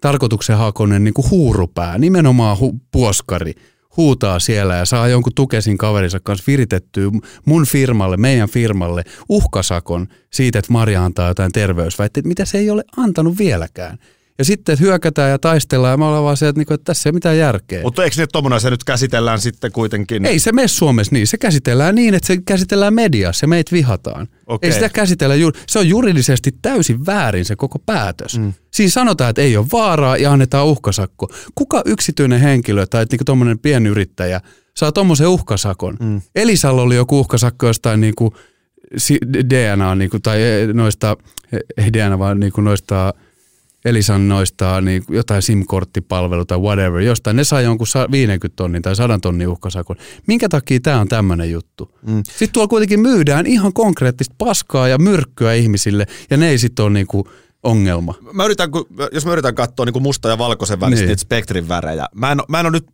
tarkoituksenhakoinen 0.00 1.04
niin 1.04 1.14
kuin 1.14 1.30
huurupää, 1.30 1.98
nimenomaan 1.98 2.56
hu- 2.56 2.78
puoskari, 2.92 3.54
huutaa 3.96 4.38
siellä 4.38 4.74
ja 4.74 4.84
saa 4.84 5.08
jonkun 5.08 5.34
tukesin 5.34 5.78
kaverinsa 5.78 6.20
kanssa 6.20 6.44
viritettyä 6.46 7.10
mun 7.44 7.66
firmalle, 7.66 8.16
meidän 8.16 8.48
firmalle 8.48 9.04
uhkasakon 9.28 10.08
siitä, 10.32 10.58
että 10.58 10.72
Maria 10.72 11.04
antaa 11.04 11.28
jotain 11.28 11.52
terveysväitteitä, 11.52 12.28
mitä 12.28 12.44
se 12.44 12.58
ei 12.58 12.70
ole 12.70 12.84
antanut 12.96 13.38
vieläkään. 13.38 13.98
Ja 14.40 14.44
sitten 14.44 14.80
hyökätään 14.80 15.30
ja 15.30 15.38
taistellaan 15.38 15.90
ja 15.90 15.96
me 15.96 16.04
ollaan 16.04 16.24
vaan 16.24 16.36
se, 16.36 16.48
että, 16.48 16.60
niinku, 16.60 16.74
että 16.74 16.84
tässä 16.84 17.08
ei 17.08 17.10
ole 17.10 17.16
mitään 17.16 17.38
järkeä. 17.38 17.82
Mutta 17.82 18.04
eikö 18.04 18.22
että 18.22 18.32
tommonen 18.32 18.60
se 18.60 18.70
nyt 18.70 18.84
käsitellään 18.84 19.40
sitten 19.40 19.72
kuitenkin? 19.72 20.26
Ei 20.26 20.38
se 20.38 20.52
mene 20.52 20.68
Suomessa 20.68 21.14
niin. 21.14 21.26
Se 21.26 21.38
käsitellään 21.38 21.94
niin, 21.94 22.14
että 22.14 22.26
se 22.26 22.36
käsitellään 22.46 22.94
mediassa 22.94 23.44
ja 23.44 23.48
meitä 23.48 23.72
vihataan. 23.72 24.28
Okei. 24.46 24.68
Ei 24.68 24.74
sitä 24.74 24.88
käsitellä, 24.88 25.34
ju- 25.34 25.52
se 25.66 25.78
on 25.78 25.88
juridisesti 25.88 26.50
täysin 26.62 27.06
väärin 27.06 27.44
se 27.44 27.56
koko 27.56 27.78
päätös. 27.78 28.38
Mm. 28.38 28.52
Siinä 28.70 28.90
sanotaan, 28.90 29.30
että 29.30 29.42
ei 29.42 29.56
ole 29.56 29.66
vaaraa 29.72 30.16
ja 30.16 30.32
annetaan 30.32 30.66
uhkasakko. 30.66 31.28
Kuka 31.54 31.82
yksityinen 31.84 32.40
henkilö 32.40 32.86
tai 32.86 33.06
niinku 33.10 33.24
tuommoinen 33.24 33.58
pienyrittäjä 33.58 34.40
saa 34.76 34.92
tuommoisen 34.92 35.28
uhkasakon? 35.28 35.96
Mm. 36.00 36.20
Elisalla 36.34 36.82
oli 36.82 36.96
joku 36.96 37.20
uhkasakko 37.20 37.66
jostain 37.66 38.00
niinku 38.00 38.34
DNA 39.50 39.94
niinku, 39.94 40.18
tai 40.20 40.42
eh, 40.42 40.68
noista, 40.68 41.16
eh, 41.52 41.84
ei 41.84 41.92
DNA 41.92 42.18
vaan 42.18 42.40
niinku 42.40 42.60
noista 42.60 43.14
Elisan 43.84 44.28
noista 44.28 44.80
niin 44.80 45.02
jotain 45.08 45.42
SIM-korttipalvelu 45.42 46.44
tai 46.44 46.58
whatever, 46.58 47.00
jostain 47.00 47.36
ne 47.36 47.44
saa 47.44 47.60
jonkun 47.60 47.86
sa- 47.86 48.08
50 48.10 48.56
tonnin 48.56 48.82
tai 48.82 48.96
100 48.96 49.18
tonnin 49.18 49.48
uhkasakon. 49.48 49.96
Minkä 50.26 50.48
takia 50.48 50.80
tämä 50.82 51.00
on 51.00 51.08
tämmöinen 51.08 51.50
juttu? 51.50 51.94
Mm. 52.06 52.22
Sitten 52.24 52.52
tuolla 52.52 52.68
kuitenkin 52.68 53.00
myydään 53.00 53.46
ihan 53.46 53.72
konkreettista 53.72 54.34
paskaa 54.38 54.88
ja 54.88 54.98
myrkkyä 54.98 55.54
ihmisille 55.54 56.06
ja 56.30 56.36
ne 56.36 56.48
ei 56.48 56.58
sitten 56.58 56.84
ole 56.84 56.92
niinku 56.92 57.28
ongelma. 57.62 58.14
Mä 58.32 58.44
yritän, 58.44 58.70
jos 59.12 59.26
mä 59.26 59.32
yritän 59.32 59.54
katsoa 59.54 59.86
niin 59.86 60.02
musta 60.02 60.28
ja 60.28 60.38
valkoisen 60.38 60.80
välistä 60.80 61.06
Niin. 61.06 61.18
spektrin 61.18 61.68
värejä. 61.68 62.06
Mä 62.14 62.32
en, 62.32 62.38
mä 62.48 62.60
en 62.60 62.66
ole 62.66 62.72
nyt 62.72 62.86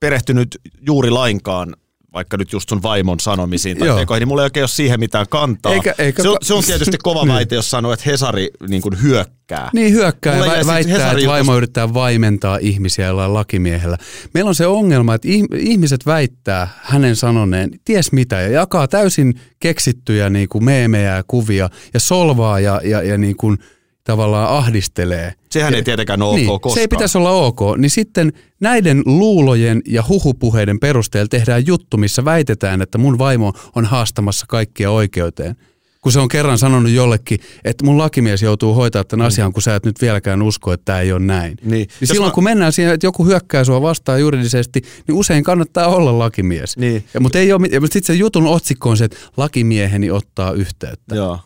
perehtynyt 0.00 0.58
juuri 0.86 1.10
lainkaan 1.10 1.76
vaikka 2.12 2.36
nyt 2.36 2.52
just 2.52 2.68
sun 2.68 2.82
vaimon 2.82 3.20
sanomisiin 3.20 3.78
tai 3.78 3.88
tekoihin, 3.98 4.20
niin 4.20 4.28
mulla 4.28 4.42
ei 4.42 4.46
oikein 4.46 4.62
ole 4.62 4.68
siihen 4.68 5.00
mitään 5.00 5.26
kantaa. 5.30 5.72
Eikä- 5.72 5.94
eikä- 5.98 6.22
se, 6.22 6.28
on, 6.28 6.36
se 6.42 6.54
on 6.54 6.64
tietysti 6.64 6.98
kova 7.02 7.24
Niin. 7.24 7.34
väite, 7.34 7.54
jos 7.54 7.70
sanoo, 7.70 7.92
että 7.92 8.10
Hesari 8.10 8.48
niin 8.68 8.82
kuin 8.82 9.02
hyökkää. 9.02 9.70
Niin 9.72 9.92
hyökkää 9.92 10.32
ja 10.34 10.38
Mulla 10.40 10.54
jäi 10.54 10.62
vä- 10.62 10.66
väittää, 10.66 10.94
Hesarin 10.98 11.18
että 11.18 11.30
vaimo 11.30 11.52
jutusta- 11.52 11.56
yrittää 11.56 11.94
vaimentaa 11.94 12.58
ihmisiä 12.60 13.06
jollain 13.06 13.34
lakimiehellä. 13.34 13.96
Meillä 14.34 14.48
on 14.48 14.54
se 14.54 14.66
ongelma, 14.66 15.14
että 15.14 15.28
ih- 15.28 15.56
ihmiset 15.58 16.06
väittää 16.06 16.68
hänen 16.82 17.16
sanoneen 17.16 17.70
ties 17.84 18.12
mitä 18.12 18.40
ja 18.40 18.48
jakaa 18.48 18.88
täysin 18.88 19.34
keksittyjä 19.60 20.30
niin 20.30 20.48
kuin 20.48 20.64
meemejä 20.64 21.16
ja 21.16 21.24
kuvia 21.26 21.70
ja 21.94 22.00
solvaa 22.00 22.60
ja, 22.60 22.80
ja, 22.84 23.02
ja 23.02 23.18
niin 23.18 23.36
kuin 23.36 23.58
tavallaan 24.04 24.48
ahdistelee. 24.48 25.34
Sehän 25.52 25.74
ei 25.74 25.82
tietenkään 25.82 26.22
ole 26.22 26.36
niin, 26.36 26.48
ok 26.48 26.62
koskaan. 26.62 26.74
Se 26.74 26.80
ei 26.80 26.88
pitäisi 26.88 27.18
olla 27.18 27.30
ok. 27.30 27.60
Niin 27.76 27.90
sitten 27.90 28.32
näiden 28.60 29.02
luulojen 29.06 29.82
ja 29.88 30.04
huhupuheiden 30.08 30.78
perusteella 30.80 31.28
tehdään 31.28 31.66
juttu, 31.66 31.96
missä 31.96 32.24
väitetään, 32.24 32.82
että 32.82 32.98
mun 32.98 33.18
vaimo 33.18 33.52
on 33.76 33.84
haastamassa 33.84 34.46
kaikkia 34.48 34.90
oikeuteen. 34.90 35.56
Kun 36.00 36.12
se 36.12 36.20
on 36.20 36.28
kerran 36.28 36.58
sanonut 36.58 36.90
jollekin, 36.92 37.38
että 37.64 37.84
mun 37.84 37.98
lakimies 37.98 38.42
joutuu 38.42 38.74
hoitaa 38.74 39.04
tämän 39.04 39.26
asian, 39.26 39.52
kun 39.52 39.62
sä 39.62 39.74
et 39.74 39.84
nyt 39.86 40.00
vieläkään 40.00 40.42
usko, 40.42 40.72
että 40.72 40.84
tämä 40.84 41.00
ei 41.00 41.12
ole 41.12 41.20
näin. 41.20 41.56
Niin. 41.60 41.70
niin 41.70 41.88
Jos 42.00 42.08
silloin 42.10 42.30
mä- 42.30 42.34
kun 42.34 42.44
mennään 42.44 42.72
siihen, 42.72 42.94
että 42.94 43.06
joku 43.06 43.24
hyökkää 43.24 43.64
sua 43.64 43.82
vastaan 43.82 44.20
juridisesti, 44.20 44.82
niin 45.08 45.14
usein 45.16 45.44
kannattaa 45.44 45.86
olla 45.86 46.18
lakimies. 46.18 46.76
Niin. 46.76 47.04
Ja, 47.14 47.20
mutta 47.20 47.38
ei 47.38 47.52
ole, 47.52 47.66
ja 47.72 47.80
sitten 47.80 48.02
se 48.04 48.14
jutun 48.14 48.46
otsikko 48.46 48.90
on 48.90 48.96
se, 48.96 49.04
että 49.04 49.16
lakimieheni 49.36 50.10
ottaa 50.10 50.52
yhteyttä. 50.52 51.14
Joo. 51.14 51.38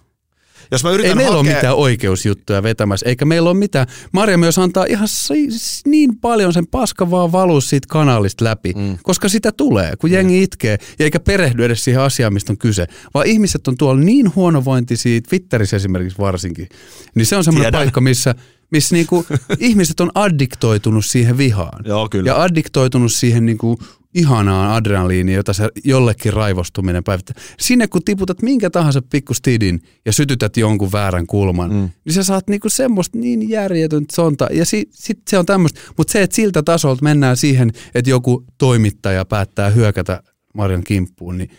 Jos 0.71 0.85
mä 0.85 0.91
yritän 0.91 1.11
Ei 1.11 1.15
meillä 1.15 1.37
hakea... 1.37 1.51
ole 1.51 1.57
mitään 1.57 1.77
oikeusjuttuja 1.77 2.63
vetämässä, 2.63 3.09
eikä 3.09 3.25
meillä 3.25 3.51
ole 3.51 3.59
mitään. 3.59 3.87
Marja 4.13 4.39
myös 4.39 4.59
antaa 4.59 4.85
ihan 4.85 5.09
si- 5.09 5.49
niin 5.87 6.17
paljon 6.17 6.53
sen 6.53 6.67
paska 6.67 7.11
vaan 7.11 7.33
valuu 7.33 7.61
siitä 7.61 7.87
kanaalista 7.91 8.45
läpi, 8.45 8.73
mm. 8.77 8.99
koska 9.03 9.29
sitä 9.29 9.53
tulee, 9.53 9.93
kun 9.99 10.11
jengi 10.11 10.43
itkee, 10.43 10.79
ja 10.99 11.05
eikä 11.05 11.21
perehdy 11.21 11.65
edes 11.65 11.85
siihen 11.85 12.03
asiaan, 12.03 12.33
mistä 12.33 12.53
on 12.53 12.59
kyse. 12.59 12.87
Vaan 13.15 13.27
ihmiset 13.27 13.69
on 13.69 13.77
tuolla 13.77 14.01
niin 14.01 14.35
huonovointisia, 14.35 15.21
Twitterissä 15.21 15.77
esimerkiksi 15.77 16.19
varsinkin, 16.19 16.69
niin 17.15 17.27
se 17.27 17.37
on 17.37 17.45
semmoinen 17.45 17.73
Tiedän. 17.73 17.85
paikka, 17.85 18.01
missä 18.01 18.35
missä 18.71 18.95
niinku 18.95 19.27
ihmiset 19.59 20.01
on 20.01 20.11
addiktoitunut 20.15 21.07
siihen 21.07 21.39
vihaan. 21.39 21.85
Joo, 21.85 22.09
kyllä. 22.09 22.31
Ja 22.31 22.43
addiktoitunut 22.43 23.13
siihen 23.13 23.47
niinku 23.47 23.79
ihanaan 24.17 24.73
adrenaliiniin, 24.73 25.37
jota 25.37 25.53
se 25.53 25.69
jollekin 25.85 26.33
raivostuminen 26.33 27.05
päivittää. 27.05 27.43
Sinne 27.59 27.89
kun 27.89 28.05
tiputat 28.05 28.43
minkä 28.43 28.71
tahansa 28.71 29.03
pikkustidin 29.03 29.81
ja 30.07 30.13
sytytät 30.13 30.57
jonkun 30.57 30.93
väärän 30.93 31.27
kulman, 31.27 31.73
mm. 31.73 31.91
niin 32.05 32.13
sä 32.13 32.25
saat 32.25 32.49
niinku 32.49 32.69
semmoista 32.69 33.19
niin 33.19 33.49
järjetöntä 33.49 34.17
sonta. 34.17 34.49
Ja 34.51 34.67
si, 34.67 34.89
sit 34.91 35.19
se 35.29 35.39
on 35.39 35.47
tämmöistä. 35.47 35.81
Mutta 35.97 36.13
se, 36.13 36.23
että 36.23 36.37
siltä 36.37 36.63
tasolta 36.63 37.03
mennään 37.03 37.37
siihen, 37.37 37.73
että 37.95 38.11
joku 38.11 38.45
toimittaja 38.59 39.25
päättää 39.25 39.71
hyökätä 39.71 40.23
Marjan 40.55 40.85
kimppuun, 40.85 41.39
niin 41.39 41.51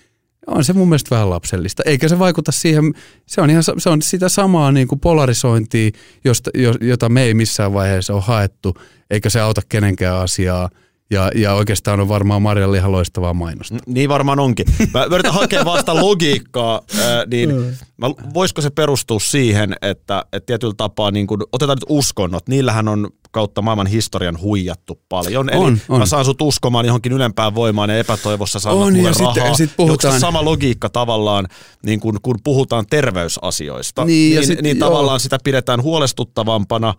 on 0.47 0.64
se 0.64 0.74
mun 0.74 0.89
mielestä 0.89 1.16
vähän 1.16 1.30
lapsellista. 1.30 1.84
Eikä 1.86 2.08
se 2.08 2.20
vaikuta 2.20 2.51
siihen, 2.51 2.93
se 3.26 3.41
on, 3.41 3.49
ihan, 3.49 3.64
se 3.78 3.89
on 3.89 4.01
sitä 4.01 4.30
samaa 4.30 4.72
niin 4.72 4.88
kuin 4.88 4.99
polarisointia, 4.99 5.91
josta, 6.26 6.49
jo- 6.53 6.78
jota 6.82 7.10
me 7.10 7.24
ei 7.24 7.34
missään 7.34 7.74
vaiheessa 7.74 8.14
ole 8.14 8.22
haettu, 8.22 8.78
eikä 9.10 9.30
se 9.30 9.39
auta 9.39 9.62
kenenkään 9.70 10.16
asiaa. 10.16 10.70
Ja, 11.10 11.32
ja 11.36 11.53
oikeastaan 11.53 11.99
on 11.99 12.08
varmaan 12.10 12.41
Marjalle 12.41 12.78
ihan 12.78 12.91
loistavaa 12.91 13.34
mainosta. 13.34 13.76
Niin 13.88 14.10
varmaan 14.10 14.39
onkin. 14.39 14.66
Mä 14.93 15.03
yritän 15.12 15.34
hakea 15.34 15.66
vasta 15.66 15.95
logiikkaa, 15.95 16.82
ää, 17.01 17.26
niin 17.32 17.49
mä, 17.97 18.08
voisiko 18.34 18.62
se 18.62 18.70
perustua 18.70 19.20
siihen, 19.20 19.76
että, 19.82 20.26
että 20.34 20.45
tietyllä 20.45 20.74
tapaa, 20.78 21.12
niin 21.12 21.28
kun, 21.28 21.43
otetaan 21.51 21.76
nyt 21.76 21.86
uskonnot, 21.89 22.47
niillähän 22.49 22.88
on 22.88 23.08
kautta 23.32 23.62
maailman 23.62 23.88
historian 23.88 24.41
huijattu 24.41 25.01
paljon. 25.10 25.49
Eli 25.49 25.60
On, 25.66 25.78
on. 25.89 25.99
mä 25.99 26.05
saan 26.05 26.26
sut 26.26 26.41
uskomaan 26.41 26.86
johonkin 26.86 27.12
ylempään 27.12 27.55
voimaan 27.55 27.89
ja 27.89 27.97
epätoivossa 27.97 28.60
saan 28.60 28.78
On, 28.78 28.95
ja 28.95 29.14
sitten- 29.14 29.26
rahaa. 29.36 29.47
ja 29.47 29.53
sit 29.53 29.70
Onko 29.70 29.76
puhutaan- 29.78 30.14
se 30.14 30.20
sama 30.20 30.45
logiikka 30.45 30.89
tavallaan, 30.89 31.47
niin 31.84 31.99
kun, 31.99 32.20
kun 32.22 32.36
puhutaan 32.43 32.86
terveysasioista, 32.89 34.05
Niin, 34.05 34.34
ja 34.36 34.39
niin, 34.41 34.47
sit- 34.47 34.62
niin 34.62 34.80
joo. 34.80 34.89
tavallaan 34.89 35.20
sitä 35.20 35.38
pidetään 35.43 35.82
huolestuttavampana, 35.84 36.93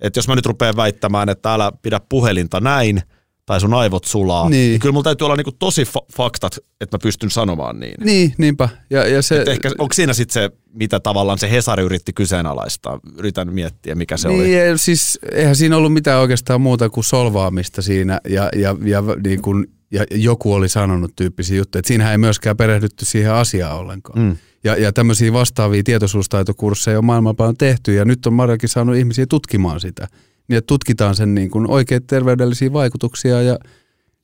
että 0.00 0.18
jos 0.18 0.28
mä 0.28 0.34
nyt 0.34 0.46
rupean 0.46 0.76
väittämään, 0.76 1.28
että 1.28 1.54
älä 1.54 1.72
pidä 1.82 2.00
puhelinta 2.08 2.60
näin, 2.60 3.02
tai 3.46 3.60
sun 3.60 3.74
aivot 3.74 4.04
sulaa, 4.04 4.48
niin, 4.48 4.50
Niin. 4.50 4.70
niin 4.70 4.80
kyllä 4.80 4.92
mulla 4.92 5.04
täytyy 5.04 5.24
olla 5.24 5.36
niinku 5.36 5.52
tosi 5.58 5.82
fa- 5.84 6.06
faktat, 6.16 6.58
että 6.80 6.94
mä 6.96 6.98
pystyn 7.02 7.30
sanomaan 7.30 7.80
niin. 7.80 7.94
Niin, 8.04 8.34
niinpä. 8.38 8.68
Ja, 8.90 9.08
ja 9.08 9.22
se, 9.22 9.40
Et 9.42 9.48
ehkä, 9.48 9.70
onko 9.78 9.92
siinä 9.94 10.12
sitten 10.12 10.42
se, 10.42 10.50
mitä 10.72 11.00
tavallaan 11.00 11.38
se 11.38 11.50
Hesari 11.50 11.82
yritti 11.82 12.12
kyseenalaistaa? 12.12 13.00
Yritän 13.18 13.52
miettiä, 13.54 13.94
mikä 13.94 14.16
se 14.16 14.28
niin, 14.28 14.40
oli. 14.40 14.68
ja 14.68 14.78
siis 14.78 15.18
eihän 15.32 15.56
siinä 15.56 15.76
ollut 15.76 15.92
mitään 15.92 16.20
oikeastaan 16.20 16.60
muuta 16.60 16.90
kuin 16.90 17.04
solvaamista 17.04 17.82
siinä 17.82 18.20
ja, 18.28 18.48
ja, 18.56 18.76
ja, 18.84 19.02
niin 19.24 19.42
kuin, 19.42 19.66
ja 19.90 20.04
joku 20.10 20.52
oli 20.52 20.68
sanonut 20.68 21.12
tyyppisiä 21.16 21.56
juttuja. 21.56 21.78
Et 21.78 21.84
siinähän 21.84 22.12
ei 22.12 22.18
myöskään 22.18 22.56
perehdytty 22.56 23.04
siihen 23.04 23.32
asiaan 23.32 23.76
ollenkaan. 23.78 24.18
Mm. 24.18 24.36
Ja, 24.64 24.76
ja 24.76 24.92
tämmöisiä 24.92 25.32
vastaavia 25.32 25.82
tietoisuustaitokursseja 25.82 26.98
on 26.98 27.04
maailmalla 27.04 27.34
paljon 27.34 27.56
tehty 27.56 27.94
ja 27.94 28.04
nyt 28.04 28.26
on 28.26 28.32
Marjakin 28.32 28.68
saanut 28.68 28.96
ihmisiä 28.96 29.26
tutkimaan 29.26 29.80
sitä. 29.80 30.08
Että 30.48 30.66
tutkitaan 30.66 31.14
sen 31.14 31.34
niin 31.34 31.50
kuin 31.50 31.70
oikeita 31.70 32.06
terveydellisiä 32.06 32.72
vaikutuksia 32.72 33.42
ja, 33.42 33.58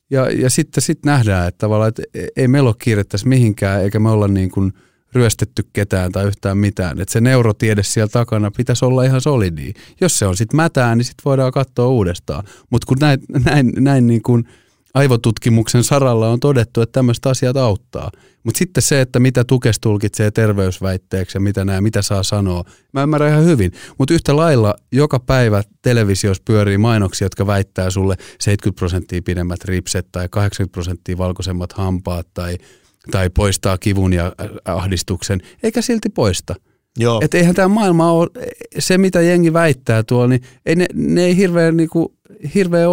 ja, 0.09 0.29
ja 0.29 0.49
sitten 0.49 0.81
sit 0.81 1.05
nähdään, 1.05 1.47
että 1.47 1.57
tavallaan 1.57 1.89
että 1.89 2.03
ei 2.35 2.47
meillä 2.47 2.67
ole 2.67 2.75
kiire 2.79 3.03
tässä 3.03 3.27
mihinkään 3.27 3.83
eikä 3.83 3.99
me 3.99 4.09
olla 4.09 4.27
niin 4.27 4.51
kuin 4.51 4.73
ryöstetty 5.13 5.63
ketään 5.73 6.11
tai 6.11 6.25
yhtään 6.27 6.57
mitään. 6.57 6.99
Että 6.99 7.11
se 7.13 7.21
neurotiede 7.21 7.83
siellä 7.83 8.09
takana 8.09 8.51
pitäisi 8.57 8.85
olla 8.85 9.03
ihan 9.03 9.21
solidi. 9.21 9.73
Jos 10.01 10.19
se 10.19 10.25
on 10.25 10.37
sitten 10.37 10.55
mätää, 10.55 10.95
niin 10.95 11.05
sitten 11.05 11.23
voidaan 11.25 11.51
katsoa 11.51 11.87
uudestaan. 11.87 12.43
Mutta 12.69 12.85
kun 12.85 12.97
näin, 13.01 13.19
näin, 13.45 13.71
näin 13.79 14.07
niin 14.07 14.21
kuin 14.21 14.47
aivotutkimuksen 14.93 15.83
saralla 15.83 16.29
on 16.29 16.39
todettu, 16.39 16.81
että 16.81 16.93
tämmöiset 16.93 17.25
asiat 17.25 17.57
auttaa. 17.57 18.11
Mutta 18.43 18.57
sitten 18.57 18.83
se, 18.83 19.01
että 19.01 19.19
mitä 19.19 19.43
tukes 19.43 19.79
tulkitsee 19.79 20.31
terveysväitteeksi 20.31 21.37
ja 21.37 21.41
mitä 21.41 21.65
nämä, 21.65 21.81
mitä 21.81 22.01
saa 22.01 22.23
sanoa, 22.23 22.63
mä 22.93 23.03
ymmärrän 23.03 23.31
ihan 23.31 23.45
hyvin. 23.45 23.71
Mutta 23.97 24.13
yhtä 24.13 24.35
lailla 24.35 24.75
joka 24.91 25.19
päivä 25.19 25.63
televisiossa 25.81 26.43
pyörii 26.45 26.77
mainoksia, 26.77 27.25
jotka 27.25 27.47
väittää 27.47 27.89
sulle 27.89 28.15
70 28.39 28.79
prosenttia 28.79 29.21
pidemmät 29.21 29.65
ripset 29.65 30.07
tai 30.11 30.27
80 30.31 30.73
prosenttia 30.73 31.17
valkoisemmat 31.17 31.73
hampaat 31.73 32.27
tai, 32.33 32.57
tai 33.11 33.29
poistaa 33.29 33.77
kivun 33.77 34.13
ja 34.13 34.25
äh, 34.25 34.49
ahdistuksen, 34.65 35.41
eikä 35.63 35.81
silti 35.81 36.09
poista. 36.09 36.55
Joo. 36.97 37.21
Että 37.23 37.37
eihän 37.37 37.55
tämä 37.55 37.67
maailma 37.67 38.11
ole, 38.11 38.29
se 38.79 38.97
mitä 38.97 39.21
jengi 39.21 39.53
väittää 39.53 40.03
tuolla, 40.03 40.27
niin 40.27 40.41
ei 40.65 40.75
ne, 40.75 40.85
ne 40.93 41.23
ei 41.23 41.37
hirveän, 41.37 41.77
niinku, 41.77 42.13
hirveän 42.55 42.89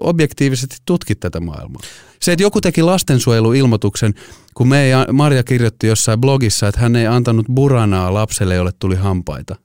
objektiivisesti 0.00 0.76
tutki 0.84 1.14
tätä 1.14 1.40
maailmaa. 1.40 1.80
Se, 2.22 2.32
että 2.32 2.42
joku 2.42 2.60
teki 2.60 2.82
lastensuojeluilmoituksen, 2.82 4.14
kun 4.54 4.68
me 4.68 4.82
ei, 4.82 4.92
Marja 5.12 5.42
kirjoitti 5.42 5.86
jossain 5.86 6.20
blogissa, 6.20 6.68
että 6.68 6.80
hän 6.80 6.96
ei 6.96 7.06
antanut 7.06 7.46
buranaa 7.54 8.14
lapselle, 8.14 8.54
jolle 8.54 8.72
tuli 8.78 8.96
hampaita. 8.96 9.56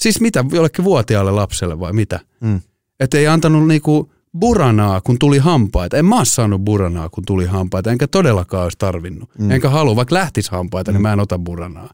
Siis 0.00 0.20
mitä, 0.20 0.44
jollekin 0.52 0.84
vuotiaalle 0.84 1.30
lapselle 1.30 1.80
vai 1.80 1.92
mitä? 1.92 2.20
Mm. 2.40 2.60
Että 3.00 3.18
ei 3.18 3.26
antanut 3.26 3.66
niinku 3.66 4.12
buranaa, 4.38 5.00
kun 5.00 5.18
tuli 5.18 5.38
hampaita. 5.38 5.96
En 5.96 6.04
mä 6.04 6.18
oo 6.18 6.24
saanut 6.24 6.60
buranaa, 6.64 7.08
kun 7.08 7.24
tuli 7.26 7.46
hampaita, 7.46 7.90
enkä 7.90 8.06
todellakaan 8.06 8.62
olisi 8.62 8.78
tarvinnut. 8.78 9.30
Mm. 9.38 9.50
Enkä 9.50 9.70
halua, 9.70 9.96
vaikka 9.96 10.14
lähtis 10.14 10.50
hampaita, 10.50 10.90
mm. 10.90 10.94
niin 10.94 11.02
mä 11.02 11.12
en 11.12 11.20
ota 11.20 11.38
buranaa. 11.38 11.90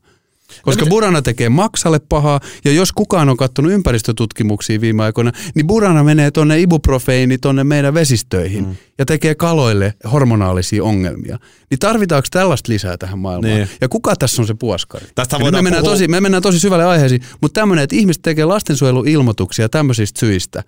Koska 0.63 0.81
miten- 0.81 0.89
Burana 0.91 1.23
tekee 1.23 1.49
maksalle 1.49 1.99
pahaa, 2.09 2.41
ja 2.65 2.73
jos 2.73 2.93
kukaan 2.93 3.29
on 3.29 3.37
katsonut 3.37 3.73
ympäristötutkimuksia 3.73 4.81
viime 4.81 5.03
aikoina, 5.03 5.33
niin 5.55 5.67
Burana 5.67 6.05
menee 6.05 6.31
tonne 6.31 6.61
ibuprofeini 6.61 7.39
tonne 7.39 7.65
meidän 7.65 7.95
vesistöihin 7.95 8.67
mm. 8.67 8.77
ja 8.99 9.05
tekee 9.07 9.35
kaloille 9.35 9.95
hormonaalisia 10.13 10.85
ongelmia. 10.85 11.39
Niin 11.71 11.79
tarvitaanko 11.79 12.29
tällaista 12.31 12.73
lisää 12.73 12.97
tähän 12.97 13.19
maailmaan? 13.19 13.55
Niin. 13.55 13.69
Ja 13.81 13.89
kuka 13.89 14.17
tässä 14.17 14.43
on 14.43 14.47
se 14.47 14.55
puoskari? 14.55 15.07
Tästä 15.15 15.39
me, 15.39 15.51
mennään 15.51 15.83
puhua- 15.83 15.93
tosi, 15.93 16.09
me 16.09 16.21
mennään 16.21 16.43
tosi 16.43 16.59
syvälle 16.61 16.85
aiheisiin, 16.85 17.21
mutta 17.41 17.61
tämmöinen, 17.61 17.83
että 17.85 17.97
ihmiset 17.97 18.23
tekee 18.23 18.45
lastensuojeluilmoituksia 18.45 19.69
tämmöisistä 19.69 20.21
syistä, 20.21 20.63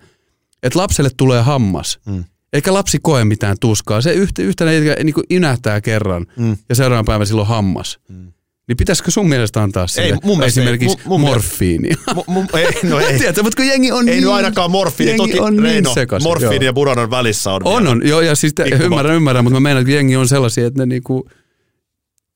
että 0.63 0.79
lapselle 0.79 1.09
tulee 1.17 1.41
hammas. 1.41 1.99
Mm. 2.05 2.23
Eikä 2.53 2.73
lapsi 2.73 2.99
koe 3.01 3.25
mitään 3.25 3.57
tuskaa. 3.61 4.01
Se 4.01 4.13
yhtä, 4.13 4.41
yhtenä 4.41 4.71
niin 5.03 5.13
kuin 5.13 5.23
inähtää 5.29 5.81
kerran 5.81 6.25
mm. 6.37 6.57
ja 6.69 6.75
seuraavan 6.75 7.05
päivän 7.05 7.27
silloin 7.27 7.47
hammas. 7.47 7.99
Mm. 8.09 8.31
Niin 8.69 8.77
pitäisikö 8.77 9.11
sun 9.11 9.29
mielestä 9.29 9.63
antaa 9.63 9.87
sille 9.87 10.17
mun 10.23 10.37
mielestä 10.37 10.61
ei. 10.61 10.63
esimerkiksi 10.63 10.97
Mun- 10.97 11.07
mun 11.07 11.21
morfiinia? 11.21 11.95
Mu, 12.15 12.23
mu, 12.27 12.43
ei, 12.57 12.89
no 12.89 12.99
ei. 12.99 13.17
Tiedätkö, 13.17 13.43
mutta 13.43 13.55
kun 13.55 13.67
jengi 13.67 13.91
on 13.91 14.07
Ei 14.09 14.15
niin, 14.15 14.23
nyt 14.23 14.31
ainakaan 14.33 14.71
morfiini. 14.71 15.17
Toki 15.17 15.39
on 15.39 15.53
niin 15.53 15.63
Reino, 15.63 15.93
sekaisin, 15.93 16.29
morfiini 16.29 16.55
joo. 16.55 16.69
ja 16.69 16.73
buranan 16.73 17.09
välissä 17.09 17.51
on 17.53 17.61
On, 17.65 17.83
vielä. 17.83 17.91
on. 17.91 18.07
Joo, 18.07 18.21
ja 18.21 18.35
siis 18.35 18.53
te, 18.53 18.63
Pikku- 18.63 18.83
ymmärrän, 18.83 19.15
ymmärrän, 19.15 19.43
mutta 19.45 19.59
mä 19.59 19.63
meinaan, 19.63 19.81
että 19.81 19.91
jengi 19.93 20.15
on 20.15 20.27
sellaisia, 20.27 20.67
että 20.67 20.81
ne 20.81 20.85
niinku... 20.85 21.29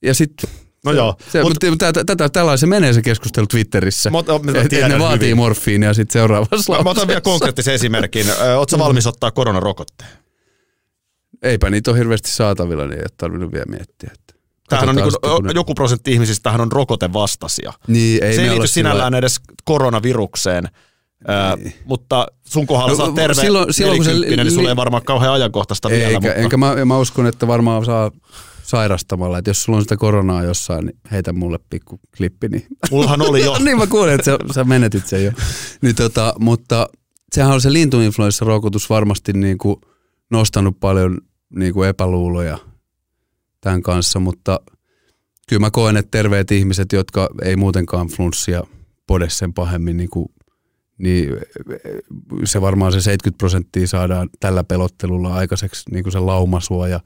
Ja 0.03 0.13
sitten... 0.13 0.49
No 0.85 0.91
joo, 0.91 1.15
Se, 1.31 1.41
mut- 1.43 1.69
mutta 1.69 1.93
tätä, 1.93 2.15
tätä, 2.15 2.57
se 2.57 2.65
menee 2.67 2.93
se 2.93 3.01
keskustelu 3.01 3.47
Twitterissä. 3.47 4.09
Mä 4.09 4.19
ot- 4.19 4.51
mä 4.51 4.61
Et- 4.61 4.69
tiedän 4.69 4.91
ne 4.91 4.99
vaatii 4.99 5.27
hyvin. 5.27 5.37
morfiinia 5.37 5.93
sitten 5.93 6.13
seuraavassa 6.13 6.73
Mä, 6.77 6.83
mä 6.83 6.89
otan 6.89 7.07
vielä 7.07 7.21
konkreettisen 7.21 7.73
esimerkin. 7.73 8.25
Oletko 8.57 8.79
valmis 8.79 9.07
ottaa 9.07 9.31
koronarokotteen? 9.31 10.09
Eipä 11.43 11.69
niitä 11.69 11.91
ole 11.91 11.99
hirveästi 11.99 12.31
saatavilla, 12.31 12.83
niin 12.83 12.93
ei 12.93 13.03
ole 13.03 13.09
tarvinnut 13.17 13.51
vielä 13.53 13.65
miettiä. 13.65 14.11
Tämähän 14.69 14.89
on 14.89 14.95
niin 14.95 15.05
kun 15.23 15.43
kuin, 15.43 15.55
joku 15.55 15.73
prosentti 15.75 16.11
ihmisistä 16.11 16.43
tähän 16.43 16.61
on 16.61 16.71
rokotevastaisia. 16.71 17.73
Niin, 17.87 18.23
ei 18.23 18.33
se 18.35 18.41
ei 18.41 18.49
liity 18.49 18.67
sillä- 18.67 18.73
sinällään 18.73 19.13
edes 19.13 19.35
koronavirukseen. 19.65 20.67
Ää, 21.27 21.57
mutta 21.85 22.27
sun 22.45 22.67
kohdalla 22.67 22.91
No, 22.91 22.97
sä 22.97 23.03
oot 23.03 23.15
terve 23.15 23.41
silloin- 23.41 23.73
silloin, 23.73 23.97
kun 23.97 24.05
se 24.05 24.13
niin 24.13 24.45
li- 24.45 24.51
sulla 24.51 24.69
ei 24.69 24.75
varmaan 24.75 25.03
kauhean 25.03 25.33
ajankohtaista 25.33 25.89
Eikä, 25.89 26.05
vielä. 26.07 26.19
Mutta 26.19 26.33
enkä 26.33 26.57
mä, 26.57 26.85
mä 26.85 26.97
uskon, 26.97 27.27
että 27.27 27.47
varmaan 27.47 27.85
saa 27.85 28.11
sairastamalla, 28.63 29.37
että 29.37 29.49
jos 29.49 29.63
sulla 29.63 29.77
on 29.77 29.81
sitä 29.83 29.97
koronaa 29.97 30.43
jossain, 30.43 30.85
niin 30.85 30.97
heitä 31.11 31.33
mulle 31.33 31.59
pikku 31.69 31.99
klippi. 32.17 32.47
Niin. 32.47 32.65
Mullahan 32.91 33.21
oli 33.21 33.45
jo. 33.45 33.57
niin 33.63 33.77
mä 33.77 33.87
kuulin, 33.87 34.13
että 34.13 34.25
sä, 34.25 34.37
sä 34.53 34.63
menetit 34.63 35.07
sen 35.07 35.25
jo. 35.25 35.31
Niin 35.81 35.95
tota, 35.95 36.33
mutta 36.39 36.87
sehän 37.35 37.51
on 37.53 37.61
se 37.61 37.73
lintuinfluenssarokotus 37.73 38.89
varmasti 38.89 39.33
niin 39.33 39.57
kuin 39.57 39.75
nostanut 40.31 40.79
paljon 40.79 41.17
niin 41.55 41.73
kuin 41.73 41.89
epäluuloja 41.89 42.57
tämän 43.63 43.81
kanssa, 43.81 44.19
mutta 44.19 44.59
kyllä 45.49 45.59
mä 45.59 45.71
koen, 45.71 45.97
että 45.97 46.11
terveet 46.11 46.51
ihmiset, 46.51 46.91
jotka 46.91 47.29
ei 47.43 47.55
muutenkaan 47.55 48.07
flunssia 48.07 48.63
pode 49.07 49.29
sen 49.29 49.53
pahemmin, 49.53 49.97
niin, 49.97 50.09
kuin, 50.09 50.25
niin 50.97 51.29
se 52.45 52.61
varmaan 52.61 52.91
se 52.91 53.01
70 53.01 53.37
prosenttia 53.37 53.87
saadaan 53.87 54.29
tällä 54.39 54.63
pelottelulla 54.63 55.33
aikaiseksi 55.33 55.83
niin 55.91 56.03
kuin 56.03 56.11
se 56.13 56.19
laumasuoja 56.19 56.99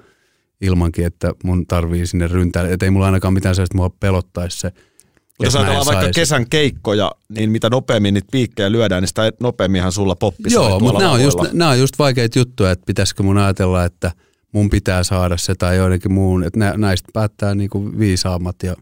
ilmankin, 0.62 1.06
että 1.06 1.34
mun 1.44 1.68
tarvii 1.68 2.08
sinne 2.08 2.28
ryntää. 2.28 2.68
Että 2.68 2.86
ei 2.86 2.92
mulla 2.92 3.06
ainakaan 3.06 3.34
mitään 3.34 3.56
sellaista, 3.56 3.78
mua 3.78 3.90
pelottaisi 3.90 4.60
se. 4.60 4.68
Mutta 4.68 5.46
jos 5.46 5.56
ajatellaan 5.56 5.86
vaikka 5.86 6.02
saisi. 6.02 6.20
kesän 6.20 6.50
keikkoja, 6.50 7.12
niin 7.30 7.50
mitä 7.50 7.70
nopeammin 7.70 8.14
niitä 8.14 8.28
piikkejä 8.32 8.72
lyödään, 8.72 9.04
niin 9.04 9.08
sitä 9.08 9.32
nopeamminhan 9.40 9.92
sulla 9.92 10.16
poppi 10.16 10.44
Joo, 10.50 10.80
mutta 10.80 11.00
nämä 11.00 11.12
on, 11.12 11.24
just, 11.24 11.38
nämä 11.54 11.72
on 11.72 11.80
just 11.80 12.00
vaikeita 12.00 12.40
juttuja, 12.40 12.72
että 12.72 12.86
pitäisikö 12.86 13.24
mun 13.24 13.38
ajatella, 13.38 13.86
että 13.86 14.12
mun 14.54 14.70
pitää 14.70 15.04
saada 15.04 15.38
se 15.38 15.56
tai 15.56 15.78
joidenkin 15.78 16.14
muun, 16.14 16.44
että 16.44 16.60
nä, 16.60 16.74
näistä 16.78 17.10
päättää 17.14 17.56
niinku 17.56 18.00
viisaammat 18.00 18.56
ja 18.64 18.76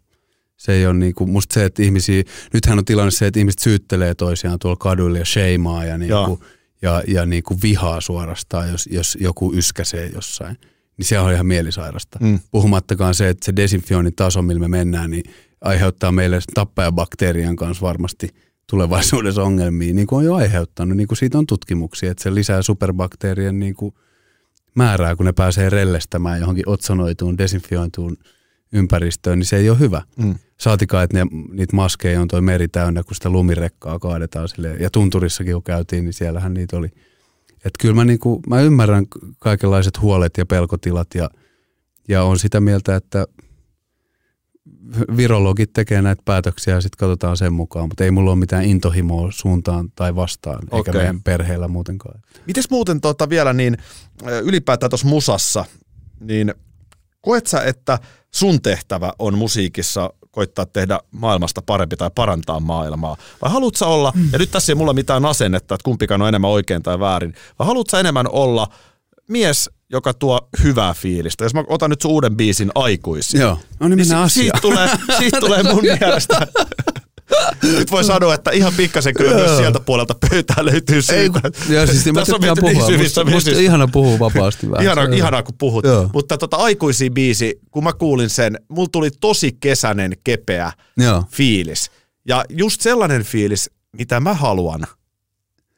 se 0.57 0.74
ei 0.74 0.86
ole 0.86 0.93
niinku, 0.93 1.26
musta 1.26 1.53
se, 1.53 1.66
että 1.66 1.84
ihmisiä, 1.84 2.24
nythän 2.53 2.78
on 2.78 2.86
tilanne 2.86 3.11
se, 3.11 3.28
että 3.28 3.39
ihmiset 3.39 3.59
syyttelee 3.59 4.16
toisiaan 4.16 4.59
tuolla 4.59 4.78
kaduilla 4.78 5.18
ja 5.18 5.26
sheimaa 5.26 5.86
ja, 5.86 5.97
Joo. 6.05 6.28
niinku, 6.28 6.45
ja, 6.82 7.03
ja 7.07 7.26
niinku 7.26 7.57
vihaa 7.63 8.01
suorastaan, 8.01 8.70
jos, 8.72 8.89
jos 8.91 9.18
joku 9.22 9.53
yskäsee 9.53 10.11
jossain. 10.13 10.57
Niin 10.97 11.05
se 11.05 11.20
on 11.20 11.34
ihan 11.34 11.45
mielisairasta. 11.45 12.20
Mm. 12.22 12.39
Puhumattakaan 12.51 13.16
se, 13.16 13.30
että 13.30 13.45
se 13.45 13.55
desinfioinnin 13.55 14.16
taso, 14.16 14.41
millä 14.41 14.59
me 14.59 14.68
mennään, 14.68 15.11
niin 15.11 15.24
aiheuttaa 15.61 16.11
meille 16.11 16.39
tappajabakteerien 16.53 17.55
kanssa 17.55 17.86
varmasti 17.86 18.30
tulevaisuudessa 18.70 19.43
ongelmia, 19.43 19.93
niin 19.93 20.07
kuin 20.07 20.18
on 20.18 20.26
jo 20.26 20.36
aiheuttanut. 20.36 20.97
Niin 20.97 21.07
kuin 21.07 21.18
siitä 21.18 21.38
on 21.38 21.47
tutkimuksia, 21.47 22.11
että 22.11 22.24
se 22.24 22.36
lisää 22.36 22.61
superbakteerien 22.61 23.59
niin 23.59 23.76
kuin 23.76 23.95
määrää, 24.76 25.16
kun 25.16 25.26
ne 25.26 25.34
pääsee 25.34 25.70
rellestämään 25.70 26.40
johonkin 26.40 26.70
otsonoituun, 26.70 27.38
desinfiointuun 27.38 28.18
ympäristöön, 28.74 29.40
niin 29.40 29.48
se 29.48 29.58
ei 29.58 29.70
ole 29.70 29.80
hyvä. 29.80 30.02
Mm. 30.18 30.36
Saatikaan, 30.58 31.04
että 31.04 31.18
ne, 31.18 31.26
niitä 31.52 31.76
maskeja 31.76 32.22
on 32.22 32.28
toi 32.28 32.42
meri 32.42 32.68
täynnä, 32.68 33.04
kun 33.04 33.16
sitä 33.16 33.30
lumirekkaa 33.30 34.00
kaadetaan 34.00 34.50
sille. 34.50 34.76
Ja 34.80 34.90
tunturissakin 34.90 35.54
kun 35.54 35.64
käytiin, 35.64 36.06
niin 36.06 36.14
siellähän 36.14 36.54
niitä 36.54 36.78
oli. 36.78 36.88
Että 37.54 37.82
kyllä 37.82 37.96
mä, 37.96 38.06
niinku, 38.06 38.42
mä 38.50 38.62
ymmärrän 38.62 39.06
kaikenlaiset 39.40 40.02
huolet 40.02 40.34
ja 40.38 40.46
pelkotilat 40.46 41.08
ja, 41.16 41.30
ja 42.08 42.24
on 42.24 42.40
sitä 42.40 42.60
mieltä, 42.60 42.96
että 42.96 43.28
virologit 45.18 45.74
tekee 45.74 46.02
näitä 46.02 46.22
päätöksiä 46.26 46.74
ja 46.74 46.82
sitten 46.82 46.98
katsotaan 46.98 47.38
sen 47.38 47.54
mukaan, 47.54 47.88
mutta 47.88 48.04
ei 48.04 48.12
mulla 48.12 48.32
ole 48.32 48.40
mitään 48.40 48.64
intohimoa 48.64 49.32
suuntaan 49.32 49.92
tai 49.96 50.16
vastaan, 50.16 50.60
eikä 50.64 50.78
Okei. 50.78 50.94
meidän 50.94 51.24
perheellä 51.24 51.68
muutenkaan. 51.68 52.22
Mites 52.48 52.70
muuten 52.70 53.02
tota 53.02 53.30
vielä 53.30 53.54
niin 53.54 53.78
ylipäätään 54.44 54.90
tuossa 54.90 55.08
musassa, 55.08 55.66
niin 56.20 56.54
koet 57.22 57.48
sä, 57.48 57.62
että 57.62 58.00
sun 58.32 58.62
tehtävä 58.62 59.14
on 59.20 59.38
musiikissa 59.38 60.14
koittaa 60.32 60.66
tehdä 60.66 61.00
maailmasta 61.12 61.62
parempi 61.62 61.98
tai 61.98 62.10
parantaa 62.16 62.60
maailmaa? 62.60 63.18
Vai 63.42 63.52
haluat 63.52 63.82
olla, 63.82 64.14
ja 64.32 64.40
nyt 64.40 64.52
tässä 64.52 64.72
ei 64.72 64.76
mulla 64.76 64.94
mitään 64.94 65.26
asennetta, 65.26 65.76
että 65.76 65.86
kumpikaan 65.86 66.22
on 66.22 66.28
enemmän 66.28 66.52
oikein 66.52 66.84
tai 66.84 67.00
väärin, 67.00 67.34
vai 67.60 67.68
haluat 67.68 67.94
enemmän 67.94 68.28
olla 68.32 68.68
mies, 69.30 69.70
joka 69.90 70.14
tuo 70.14 70.50
hyvää 70.64 70.94
fiilistä? 70.94 71.44
Jos 71.46 71.54
mä 71.54 71.64
otan 71.68 71.90
nyt 71.90 72.02
sun 72.02 72.12
uuden 72.12 72.36
biisin 72.38 72.72
aikuisia. 72.76 73.42
Joo, 73.42 73.60
no 73.80 73.88
niin 73.88 74.00
mennään 74.00 74.30
si- 74.30 74.40
siitä 74.40 74.58
tulee, 74.62 74.90
siitä 75.18 75.40
tulee 75.40 75.64
mun 75.64 75.82
mielestä. 76.00 76.48
Nyt 77.64 77.92
voi 77.92 78.04
sanoa, 78.04 78.34
että 78.34 78.52
ihan 78.52 78.74
pikkasen 78.78 79.14
kyllä 79.14 79.36
myös 79.36 79.58
sieltä 79.58 79.80
puolelta 79.80 80.16
pöytää 80.30 80.66
löytyy 80.66 80.96
Ei, 80.96 81.02
syytä. 81.02 81.42
kun- 81.42 81.74
joo, 81.76 81.86
siis 81.88 82.06
mä 82.06 82.14
Tässä 82.20 82.36
on 82.36 82.42
niin 82.42 82.54
puhua. 82.62 82.88
syvissä 82.88 83.24
Musta, 83.24 83.36
musta 83.50 83.52
ihana 83.62 83.88
puhua 83.88 84.20
vapaasti 84.20 84.72
vähän. 84.72 85.00
On- 85.00 85.14
ihanaa, 85.14 85.44
kun 85.44 85.56
puhut. 85.58 85.86
Joo. 85.86 86.10
Mutta 86.14 86.38
tota, 86.38 86.58
aikuisia 86.58 87.10
biisi, 87.10 87.60
kun 87.72 87.84
mä 87.84 87.94
kuulin 87.94 88.30
sen, 88.30 88.60
mulla 88.70 88.90
tuli 88.92 89.10
tosi 89.22 89.58
kesäinen, 89.60 90.14
kepeä 90.24 90.72
Joo. 90.98 91.24
fiilis. 91.32 91.92
Ja 92.28 92.46
just 92.50 92.82
sellainen 92.82 93.24
fiilis, 93.24 93.70
mitä 93.98 94.20
mä 94.20 94.34
haluan 94.34 94.82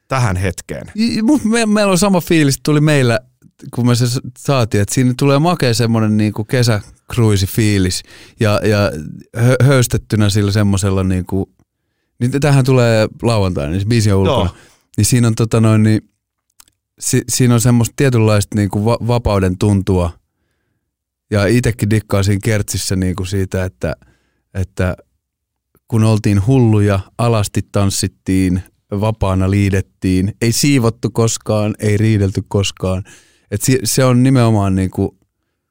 tähän 0.08 0.36
hetkeen. 0.36 0.92
Meillä 1.66 1.90
on 1.92 1.98
sama 1.98 2.20
fiilis, 2.20 2.60
tuli 2.62 2.80
meillä, 2.80 3.20
kun 3.74 3.86
me 3.86 3.94
se 3.94 4.06
saatiin, 4.38 4.80
että 4.80 4.94
siinä 4.94 5.14
tulee 5.18 5.38
makea 5.38 5.74
semmoinen 5.74 6.16
niinku 6.16 6.44
kesäkruisi 6.44 7.46
fiilis 7.46 8.02
ja, 8.40 8.60
ja 8.64 8.92
hö, 9.36 9.56
höystettynä 9.62 10.30
sillä 10.30 10.52
semmoisella 10.52 11.04
niinku, 11.04 11.50
niin 12.18 12.40
tähän 12.40 12.64
tulee 12.64 13.08
lauantaina, 13.22 13.70
niin 13.70 13.80
se 13.80 13.86
biisi 13.86 14.12
on 14.12 14.18
ulkona. 14.18 14.50
Joo. 14.50 14.56
Niin 14.96 15.04
siinä 15.04 15.28
on 15.28 15.34
tota 15.34 15.60
noin, 15.60 15.82
niin, 15.82 16.10
si, 16.98 17.22
siinä 17.28 17.54
on 17.54 17.60
semmoista 17.60 17.94
tietynlaista 17.96 18.56
niinku 18.56 18.84
va, 18.84 18.98
vapauden 19.06 19.58
tuntua 19.58 20.10
ja 21.30 21.46
itsekin 21.46 21.90
dikkaasin 21.90 22.40
kertsissä 22.40 22.96
niinku 22.96 23.24
siitä, 23.24 23.64
että, 23.64 23.96
että 24.54 24.96
kun 25.88 26.04
oltiin 26.04 26.46
hulluja, 26.46 27.00
alasti 27.18 27.60
tanssittiin, 27.72 28.62
vapaana 28.90 29.50
liidettiin, 29.50 30.34
ei 30.40 30.52
siivottu 30.52 31.10
koskaan, 31.10 31.74
ei 31.78 31.96
riidelty 31.96 32.42
koskaan. 32.48 33.04
Et 33.50 33.62
se, 33.62 33.78
se 33.84 34.04
on 34.04 34.22
nimenomaan 34.22 34.74
niinku, 34.74 35.18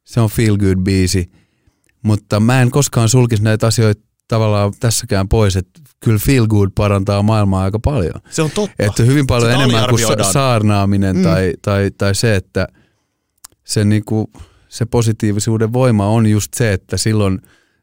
se 0.04 0.20
on 0.22 0.30
feel 0.30 0.58
good 0.58 0.78
biisi, 0.84 1.32
mutta 2.04 2.40
mä 2.40 2.62
en 2.62 2.72
koskaan 2.72 3.10
sulkisi 3.10 3.44
näitä 3.44 3.68
asioita 3.68 4.02
tavallaan 4.28 4.74
tässäkään 4.80 5.28
pois, 5.28 5.56
että 5.56 5.80
kyllä 6.00 6.20
feel 6.20 6.48
good 6.48 6.70
parantaa 6.76 7.22
maailmaa 7.24 7.64
aika 7.64 7.80
paljon. 7.80 8.22
Se 8.30 8.42
on 8.42 8.52
totta. 8.52 8.76
Että 8.80 9.04
hyvin 9.04 9.28
paljon 9.28 9.52
Sitä 9.52 9.64
enemmän 9.64 9.90
kuin 9.90 10.02
sa- 10.08 10.32
saarnaaminen 10.32 11.16
Mm. 11.16 11.24
tai, 11.24 11.54
tai, 11.62 11.92
tai 11.98 12.16
se, 12.16 12.36
että 12.36 12.68
se, 13.64 13.86
niinku, 13.86 14.32
se 14.70 14.86
positiivisuuden 14.86 15.74
voima 15.74 16.08
on 16.10 16.28
just 16.28 16.54
se, 16.54 16.74
että 16.74 16.98
silloin 16.98 17.40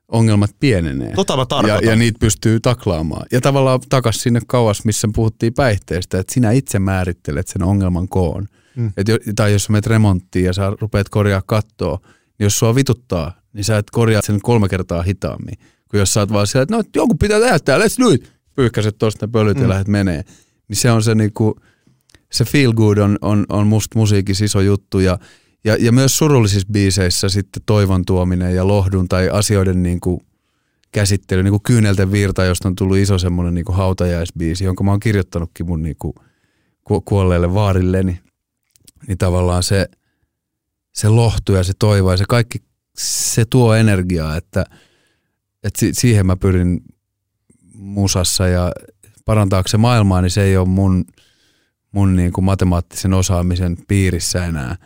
ongelmat 0.08 0.50
pienenee. 0.60 1.12
Tota 1.12 1.36
mä 1.36 1.42
Ja, 1.42 1.46
tarkoitan. 1.46 1.84
ja 1.84 1.96
niitä 1.96 2.18
pystyy 2.18 2.60
taklaamaan. 2.60 3.26
Ja 3.32 3.40
tavallaan 3.40 3.80
takas 3.88 4.16
sinne 4.16 4.40
kauas, 4.46 4.84
missä 4.84 5.08
puhuttiin 5.14 5.54
päihteistä, 5.54 6.18
että 6.18 6.34
sinä 6.34 6.50
itse 6.50 6.78
määrittelet 6.78 7.48
sen 7.48 7.62
ongelman 7.62 8.08
koon. 8.08 8.46
Mm. 8.76 8.92
Et 8.96 9.08
jo, 9.08 9.18
tai 9.36 9.52
jos 9.52 9.64
sä 9.64 9.72
menet 9.72 9.86
remonttiin 9.86 10.44
ja 10.44 10.52
sä 10.52 10.72
rupeat 10.80 11.08
korjaa 11.08 11.42
kattoa, 11.46 11.98
niin 12.38 12.44
jos 12.44 12.58
sua 12.58 12.74
vituttaa, 12.74 13.40
niin 13.52 13.64
sä 13.64 13.78
et 13.78 13.90
korjaa 13.90 14.22
sen 14.22 14.40
kolme 14.40 14.68
kertaa 14.68 15.02
hitaammin. 15.02 15.54
Kun 15.90 16.00
jos 16.00 16.12
sä 16.12 16.20
oot 16.20 16.32
vaan 16.32 16.46
siellä, 16.46 16.62
että 16.62 16.76
no 16.76 16.82
joku 16.96 17.14
pitää 17.14 17.40
tehdä 17.40 17.58
tää, 17.58 17.78
let's 17.78 18.04
do 18.04 18.08
it. 18.08 18.32
Pyyhkäset 18.54 18.98
tosta 18.98 19.26
ne 19.26 19.32
pölyt 19.32 19.56
mm. 19.56 19.62
ja 19.62 19.68
lähdet 19.68 19.88
menee. 19.88 20.22
Niin 20.68 20.76
se 20.76 20.90
on 20.90 21.02
se 21.02 21.14
niinku, 21.14 21.60
se 22.32 22.44
feel 22.44 22.72
good 22.72 22.98
on, 22.98 23.18
on, 23.20 23.46
on 23.48 23.66
musta 23.66 23.98
musiikissa 23.98 24.44
iso 24.44 24.60
juttu 24.60 25.00
ja, 25.00 25.18
ja, 25.64 25.76
ja 25.80 25.92
myös 25.92 26.16
surullisissa 26.16 26.68
biiseissä 26.72 27.28
sitten 27.28 27.62
toivon 27.66 28.04
tuominen 28.04 28.54
ja 28.54 28.68
lohdun 28.68 29.08
tai 29.08 29.28
asioiden 29.28 29.82
niinku 29.82 30.22
käsittely, 30.92 31.42
niin 31.42 31.52
kuin 31.52 31.62
Kyynelten 31.62 32.12
virta, 32.12 32.44
josta 32.44 32.68
on 32.68 32.74
tullut 32.74 32.96
iso 32.96 33.18
semmoinen 33.18 33.54
niin 33.54 33.64
kuin 33.64 33.76
hautajaisbiisi, 33.76 34.64
jonka 34.64 34.84
mä 34.84 34.90
oon 34.90 35.00
kirjoittanutkin 35.00 35.66
mun 35.66 35.82
niin 35.82 35.96
kuin 35.98 36.14
kuolleelle 37.04 37.54
vaarilleni. 37.54 38.20
Niin 39.08 39.18
tavallaan 39.18 39.62
se, 39.62 39.88
se 40.92 41.08
lohtu 41.08 41.52
ja 41.52 41.64
se 41.64 41.72
toivo 41.78 42.10
ja 42.10 42.16
se 42.16 42.24
kaikki, 42.28 42.58
se 42.96 43.44
tuo 43.44 43.74
energiaa, 43.74 44.36
että, 44.36 44.64
että 45.62 45.80
si, 45.80 45.94
siihen 45.94 46.26
mä 46.26 46.36
pyrin 46.36 46.80
musassa 47.74 48.46
ja 48.46 48.72
parantaakseen 49.24 49.80
maailmaa, 49.80 50.22
niin 50.22 50.30
se 50.30 50.42
ei 50.42 50.56
ole 50.56 50.68
mun, 50.68 51.04
mun 51.92 52.16
niin 52.16 52.32
kuin 52.32 52.44
matemaattisen 52.44 53.14
osaamisen 53.14 53.76
piirissä 53.88 54.44
enää. 54.44 54.76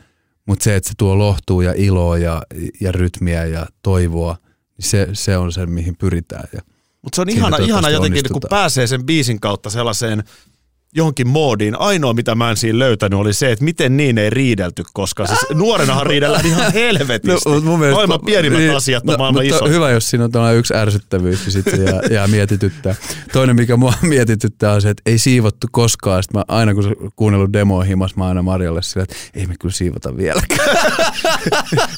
Mutta 0.47 0.65
se, 0.65 0.77
että 0.77 0.89
se 0.89 0.95
tuo 0.99 1.19
lohtua 1.19 1.65
ja 1.65 1.75
iloa 1.77 2.19
ja, 2.19 2.43
ja 2.81 2.93
rytmiä 2.93 3.45
ja 3.45 3.67
toivoa, 3.83 4.37
niin 4.79 4.89
se, 4.89 5.09
se 5.13 5.37
on 5.37 5.53
se, 5.53 5.67
mihin 5.67 5.97
pyritään. 5.97 6.49
Ja 6.53 6.61
Mutta 7.03 7.17
se 7.17 7.23
on 7.23 7.29
ihana, 7.29 7.57
ihana 7.57 7.91
jotenkin, 7.91 8.23
kun 8.33 8.43
pääsee 8.51 8.87
sen 8.87 9.07
biisin 9.07 9.41
kautta 9.41 9.71
sellaiseen– 9.71 10.25
johonkin 10.95 11.29
moodiin. 11.29 11.81
Ainoa, 11.81 12.15
mitä 12.15 12.35
mä 12.35 12.51
en 12.51 12.57
siinä 12.57 12.79
löytänyt, 12.79 13.19
oli 13.19 13.33
se, 13.33 13.53
että 13.53 13.65
miten 13.65 13.97
niin 13.97 14.19
ei 14.19 14.31
riidelty, 14.31 14.85
koska 14.93 15.27
siis 15.27 15.41
nuorenahan 15.55 16.07
riidellään 16.07 16.47
ihan 16.47 16.73
helvetisti. 16.83 17.51
No, 17.51 17.61
mun 17.61 17.79
mielestä, 17.79 17.95
maailman 17.95 18.21
pienimmät 18.27 18.67
no, 18.67 18.77
asiat 18.77 19.03
on 19.03 19.13
no, 19.13 19.19
maailman 19.19 19.45
iso. 19.45 19.69
Hyvä, 19.69 19.91
jos 19.91 20.11
siinä 20.11 20.25
on 20.25 20.33
tällainen 20.33 20.59
yksi 20.59 20.75
ärsyttävyys, 20.75 21.41
niin 21.41 21.53
sitten 21.53 21.85
jää, 21.85 22.01
jää 22.11 22.27
mietityttää. 22.27 22.95
Toinen, 23.33 23.57
mikä 23.57 23.77
mua 23.77 23.95
mietityttää, 24.03 24.73
on 24.73 24.83
se, 24.83 24.91
että 24.91 25.03
ei 25.07 25.19
siivottu 25.19 25.67
koskaan. 25.71 26.23
Sitten 26.23 26.39
mä 26.39 26.45
aina, 26.49 26.75
kun 26.75 27.13
kuunnellut 27.17 27.53
demoa 27.53 27.83
himas, 27.83 28.17
mä 28.17 28.29
aina 28.29 28.43
Marjalle 28.43 28.83
sillä, 28.83 29.03
että 29.03 29.15
ei 29.35 29.47
me 29.47 29.55
kyllä 29.61 29.73
siivota 29.73 30.17
vieläkään. 30.17 30.77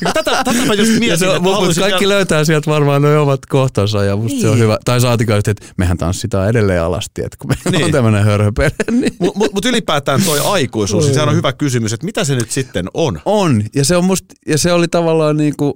tätä, 0.15 0.45
tätä 0.45 0.65
mä 0.67 0.75
just 0.75 0.99
mietin, 0.99 1.19
se 1.19 1.29
on, 1.29 1.43
Kaikki 1.81 2.01
vielä... 2.01 2.15
löytää 2.15 2.45
sieltä 2.45 2.71
varmaan 2.71 3.03
noin 3.03 3.19
omat 3.19 3.47
kohtansa 3.47 4.05
ja 4.05 4.17
musta 4.17 4.29
niin. 4.29 4.41
se 4.41 4.49
on 4.49 4.55
niin. 4.55 4.63
hyvä. 4.63 4.79
Tai 4.85 5.01
saatikaan, 5.01 5.39
että 5.39 5.67
mehän 5.77 5.99
tanssitaan 5.99 6.49
edelleen 6.49 6.83
alasti, 6.83 7.23
että 7.25 7.37
kun 7.39 7.51
me 7.51 7.71
niin. 7.71 7.85
on 7.85 7.91
tämmöinen 7.91 8.25
hörhöpeli 8.25 8.71
niin. 8.91 9.13
Mutta 9.19 9.55
mut 9.55 9.65
ylipäätään 9.65 10.23
toi 10.23 10.39
aikuisuus, 10.45 11.05
niin 11.05 11.15
sehän 11.15 11.29
on 11.29 11.37
hyvä 11.37 11.53
kysymys, 11.53 11.93
että 11.93 12.07
mitä 12.07 12.25
se 12.25 12.35
nyt 12.35 12.51
sitten 12.51 12.87
on? 12.95 13.21
On, 13.25 13.65
ja 13.75 13.85
se, 13.85 13.97
on 13.97 14.05
must, 14.05 14.25
ja 14.47 14.59
se 14.59 14.73
oli 14.73 14.89
tavallaan 14.89 15.37
niin 15.37 15.57
kuin, 15.57 15.73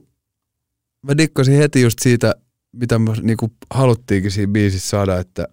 mä 1.02 1.16
dikkasin 1.16 1.56
heti 1.56 1.82
just 1.82 1.98
siitä, 1.98 2.34
mitä 2.72 2.98
me 2.98 3.12
niin 3.22 3.36
kuin 3.36 3.52
haluttiinkin 3.70 4.30
siinä 4.30 4.52
biisissä 4.52 4.88
saada, 4.88 5.18
että, 5.18 5.48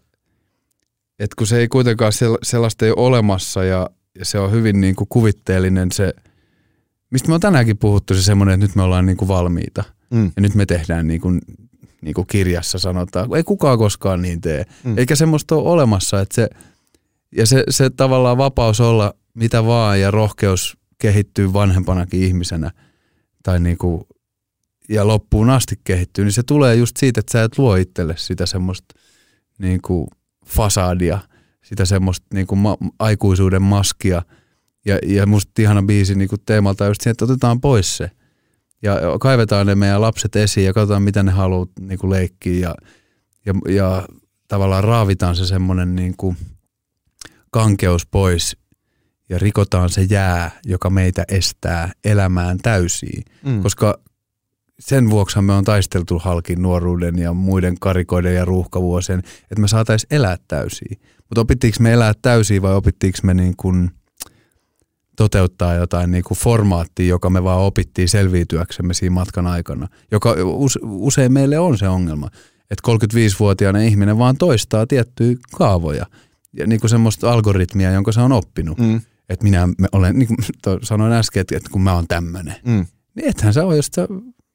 että 1.20 1.36
kun 1.38 1.48
se 1.48 1.58
ei 1.58 1.68
kuitenkaan 1.68 2.12
sellaista 2.44 2.86
ei 2.86 2.92
ole 2.92 3.08
olemassa 3.08 3.64
ja, 3.64 3.90
ja 4.20 4.26
se 4.26 4.40
on 4.40 4.52
hyvin 4.52 4.82
niin 4.82 4.96
kuin 4.96 5.08
kuvitteellinen 5.10 5.92
se, 5.92 6.14
mistä 7.10 7.28
me 7.28 7.34
on 7.34 7.42
tänäänkin 7.42 7.78
puhuttu, 7.78 8.14
se 8.14 8.22
semmoinen, 8.22 8.54
että 8.54 8.66
nyt 8.66 8.76
me 8.76 8.82
ollaan 8.82 9.06
niin 9.06 9.18
kuin 9.18 9.28
valmiita. 9.28 9.84
Mm. 10.10 10.32
Ja 10.36 10.42
nyt 10.42 10.56
me 10.56 10.66
tehdään 10.66 11.08
niin 11.08 11.22
kuin, 11.22 11.42
niin 12.02 12.14
kuin 12.14 12.28
kirjassa 12.28 12.80
sanotaan, 12.80 13.36
ei 13.36 13.44
kukaan 13.44 13.78
koskaan 13.78 14.22
niin 14.22 14.42
tee. 14.42 14.66
Mm. 14.84 14.98
Eikä 14.98 15.16
semmoista 15.16 15.56
ole 15.56 15.70
olemassa, 15.70 16.22
että 16.22 16.36
se– 16.36 16.50
ja 17.38 17.46
se, 17.46 17.64
se 17.70 17.90
tavallaan 17.90 18.38
vapaus 18.38 18.82
olla 18.82 19.14
mitä 19.34 19.66
vaan 19.66 20.02
ja 20.02 20.12
rohkeus 20.12 20.78
kehittyy 20.98 21.54
vanhempanakin 21.54 22.24
ihmisenä 22.24 22.72
tai 23.44 23.60
niinku, 23.60 24.08
ja 24.90 25.08
loppuun 25.08 25.50
asti 25.50 25.76
kehittyy, 25.84 26.26
niin 26.26 26.34
se 26.34 26.44
tulee 26.44 26.76
just 26.76 26.98
siitä, 26.98 27.20
että 27.20 27.32
sä 27.32 27.44
et 27.44 27.58
luo 27.58 27.76
itselle 27.76 28.14
sitä 28.18 28.46
semmoista 28.46 28.96
niinku 29.58 30.08
fasadia, 30.46 31.20
sitä 31.64 31.86
semmoista 31.86 32.28
niinku 32.34 32.56
ma- 32.56 32.78
aikuisuuden 33.00 33.62
maskia. 33.62 34.22
Ja, 34.86 35.00
ja 35.06 35.26
musta 35.26 35.62
ihana 35.62 35.84
biisi 35.84 36.16
niinku 36.16 36.36
teemalta 36.46 36.86
just 36.86 37.02
siihen, 37.02 37.12
että 37.12 37.26
otetaan 37.26 37.62
pois 37.62 37.98
se. 37.98 38.12
Ja 38.82 39.00
kaivetaan 39.20 39.68
ne 39.68 39.76
meidän 39.76 40.02
lapset 40.02 40.36
esiin 40.36 40.66
ja 40.66 40.74
katsotaan, 40.74 41.04
mitä 41.04 41.24
ne 41.24 41.32
haluaa 41.32 41.68
niinku 41.80 42.10
leikkiä 42.10 42.60
ja, 42.60 42.76
ja, 43.46 43.54
ja 43.74 44.08
tavallaan 44.48 44.84
raavitaan 44.84 45.36
se 45.36 45.46
semmoinen 45.46 45.96
niinku, 45.96 46.36
kankeus 47.52 48.06
pois 48.06 48.58
ja 49.30 49.40
rikotaan 49.40 49.90
se 49.90 50.02
jää, 50.10 50.52
joka 50.66 50.90
meitä 50.90 51.26
estää 51.28 51.92
elämään 52.04 52.58
täysiin. 52.58 53.24
Mm. 53.44 53.64
Koska 53.64 54.00
sen 54.80 55.10
vuoksi 55.10 55.42
me 55.42 55.54
on 55.54 55.64
taisteltu 55.64 56.20
halkin 56.20 56.62
nuoruuden 56.62 57.20
ja 57.20 57.34
muiden 57.34 57.80
karikoiden 57.80 58.36
ja 58.36 58.46
ruuhkavuosien, 58.46 59.20
että 59.20 59.62
me 59.62 59.68
saataisiin 59.68 60.16
elää 60.16 60.38
täysiin. 60.48 61.02
Mutta 61.18 61.42
opittiinko 61.42 61.78
me 61.80 61.94
elää 61.94 62.14
täysiin 62.22 62.62
vai 62.62 62.76
opittiinko 62.76 63.18
me 63.24 63.34
niin 63.34 63.54
kuin 63.58 63.92
toteuttaa 65.16 65.74
jotain 65.74 66.12
niin 66.12 66.24
kuin 66.24 66.38
formaattia, 66.38 67.08
joka 67.08 67.30
me 67.30 67.44
vaan 67.44 67.62
opittiin 67.62 68.10
selviytyäksemme 68.10 68.94
siinä 68.94 69.14
matkan 69.14 69.48
aikana, 69.48 69.88
joka 70.12 70.36
usein 70.84 71.34
meille 71.34 71.60
on 71.60 71.78
se 71.78 71.88
ongelma, 71.88 72.30
että 72.72 72.92
35-vuotiaana 72.92 73.80
ihminen 73.80 74.18
vaan 74.18 74.38
toistaa 74.38 74.88
tiettyjä 74.88 75.36
kaavoja– 75.58 76.06
ja 76.58 76.68
niin 76.68 76.80
kuin 76.80 76.90
semmoista 76.90 77.32
algoritmia, 77.32 77.92
jonka 77.92 78.12
se 78.12 78.22
on 78.22 78.32
oppinut. 78.32 78.78
Mm. 78.78 79.02
Että 79.30 79.44
minä 79.44 79.68
olen, 79.92 80.16
niin 80.20 80.28
kuin 80.28 80.38
sanoin 80.84 81.14
äsken, 81.14 81.42
että, 81.42 81.58
että 81.58 81.70
kun 81.70 81.82
mä 81.82 81.94
oon 81.94 82.08
tämmöinen. 82.08 82.56
Mm. 82.66 82.86
Niin 83.16 83.28
ethän 83.28 83.54
sä 83.54 83.66
ole, 83.66 83.76
jos 83.76 83.90
sä 83.96 84.08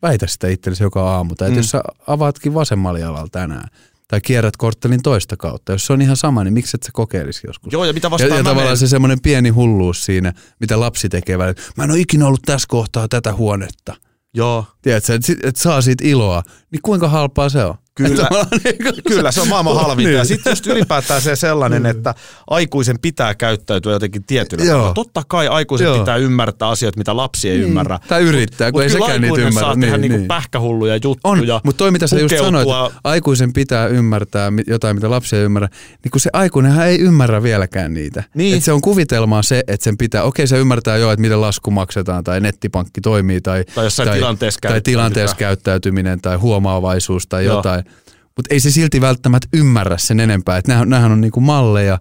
väitä 0.03 0.27
sitä 0.27 0.49
itsellesi 0.49 0.83
joka 0.83 1.11
aamu. 1.11 1.35
Tai 1.35 1.51
mm. 1.51 1.57
jos 1.57 1.71
sä 1.71 1.83
avaatkin 2.07 2.55
vasemmalla 2.55 2.99
jalalla 2.99 3.29
tänään 3.33 3.69
tai 4.09 4.21
kierrät 4.21 4.57
korttelin 4.57 5.03
toista 5.03 5.37
kautta. 5.37 5.73
Jos 5.73 5.87
se 5.87 5.93
on 5.93 6.03
ihan 6.03 6.17
sama, 6.17 6.45
niin 6.45 6.55
miksi 6.55 6.77
et 6.77 6.83
sä 6.83 6.91
kokeilisi 6.93 7.47
joskus? 7.47 7.73
Joo, 7.73 7.85
ja 7.85 7.93
mitä 7.93 8.11
vastaan 8.11 8.31
Ja, 8.31 8.37
ja 8.37 8.45
tavallaan 8.45 8.77
se 8.77 8.89
semmoinen 8.89 9.21
pieni 9.21 9.49
hulluus 9.49 10.05
siinä, 10.05 10.33
mitä 10.61 10.81
lapsi 10.81 11.09
tekee 11.09 11.39
välillä. 11.39 11.63
Mä 11.77 11.85
en 11.85 11.91
ole 11.91 11.99
ikinä 11.99 12.27
ollut 12.27 12.43
tässä 12.43 12.67
kohtaa 12.69 13.09
tätä 13.09 13.35
huonetta. 13.35 13.95
Joo. 14.35 14.65
Tiedätkö, 14.83 15.15
että 15.15 15.33
et 15.43 15.57
saa 15.57 15.81
siitä 15.81 16.05
iloa. 16.07 16.43
Niin 16.73 16.83
kuinka 16.83 17.09
halpaa 17.09 17.49
se 17.49 17.65
on? 17.65 17.75
Kyllä, 17.97 18.29
niin 18.65 18.77
kyllä 19.09 19.33
se 19.33 19.41
on 19.41 19.49
maailman 19.49 19.77
halvinta. 19.77 20.09
niin. 20.09 20.19
Ja 20.19 20.25
sitten 20.25 20.51
just 20.51 20.67
ylipäätään 20.67 21.21
se 21.21 21.37
sellainen, 21.37 21.83
niin. 21.83 21.97
että 21.97 22.15
aikuisen 22.51 22.99
pitää 23.03 23.35
käyttäytyä 23.35 23.93
jotenkin 23.93 24.25
tietyllä 24.25 24.65
tavalla. 24.65 24.95
Totta 24.95 25.23
kai 25.29 25.49
aikuisen 25.49 25.85
Joo. 25.85 25.99
pitää 25.99 26.17
ymmärtää 26.17 26.69
asioita, 26.69 26.99
mitä 26.99 27.17
lapsi 27.17 27.51
ei 27.51 27.57
niin. 27.57 27.69
ymmärrä. 27.69 27.99
Tai 28.09 28.23
yrittää, 28.23 28.73
kun 28.73 28.81
mut 28.81 28.83
ei 28.83 28.91
sekään 28.91 29.21
niitä 29.21 29.41
ymmärrä. 29.41 29.61
saa 29.61 29.75
niin, 29.75 29.81
tehdä 29.81 29.99
niin. 29.99 30.13
Niinku 30.13 30.27
pähkähulluja 30.27 30.95
juttuja. 30.95 31.21
On, 31.25 31.61
mutta 31.65 31.79
toi 31.79 31.91
mitä 31.91 32.07
sä 32.07 32.19
just 32.19 32.39
sanoit, 32.39 32.69
että 32.69 33.01
aikuisen 33.05 33.53
pitää 33.53 33.87
ymmärtää 33.87 34.53
jotain, 34.67 34.97
mitä 34.97 35.11
lapsi 35.11 35.37
ei 35.37 35.43
ymmärrä, 35.43 35.69
niin 36.05 36.11
kun 36.11 36.21
se 36.21 36.31
aikuinenhan 36.33 36.87
ei 36.87 37.01
ymmärrä 37.01 37.43
vieläkään 37.43 37.95
niitä. 37.95 38.25
Niin. 38.35 38.57
Et 38.57 38.65
se 38.65 38.73
on 38.73 38.81
kuvitelmaa 38.81 39.43
se, 39.43 39.65
että 39.67 39.85
sen 39.85 39.97
pitää, 39.99 40.23
okei 40.23 40.47
se 40.47 40.59
ymmärtää 40.59 40.97
jo, 40.97 41.11
että 41.13 41.21
miten 41.21 41.41
lasku 41.41 41.71
maksetaan 41.71 42.25
tai 42.25 42.41
nettipankki 42.41 43.01
toimii 43.01 43.41
tai, 43.41 43.65
tai, 43.75 43.89
tai 43.97 44.17
tilanteessa, 44.17 44.61
tai 44.61 44.81
tilanteessa 44.81 45.37
käyttäytyminen 45.37 46.21
tai 46.21 46.37
huomaavaisuus 46.37 47.27
tai 47.27 47.45
jotain 47.45 47.86
mutta 48.37 48.55
ei 48.55 48.61
se 48.61 48.71
silti 48.71 49.01
välttämättä 49.01 49.49
ymmärrä 49.53 49.99
sen 49.99 50.21
enempää. 50.21 50.57
Että 50.57 50.85
nämähän, 50.85 51.13
on 51.13 51.21
niinku 51.21 51.41
malleja 51.41 51.99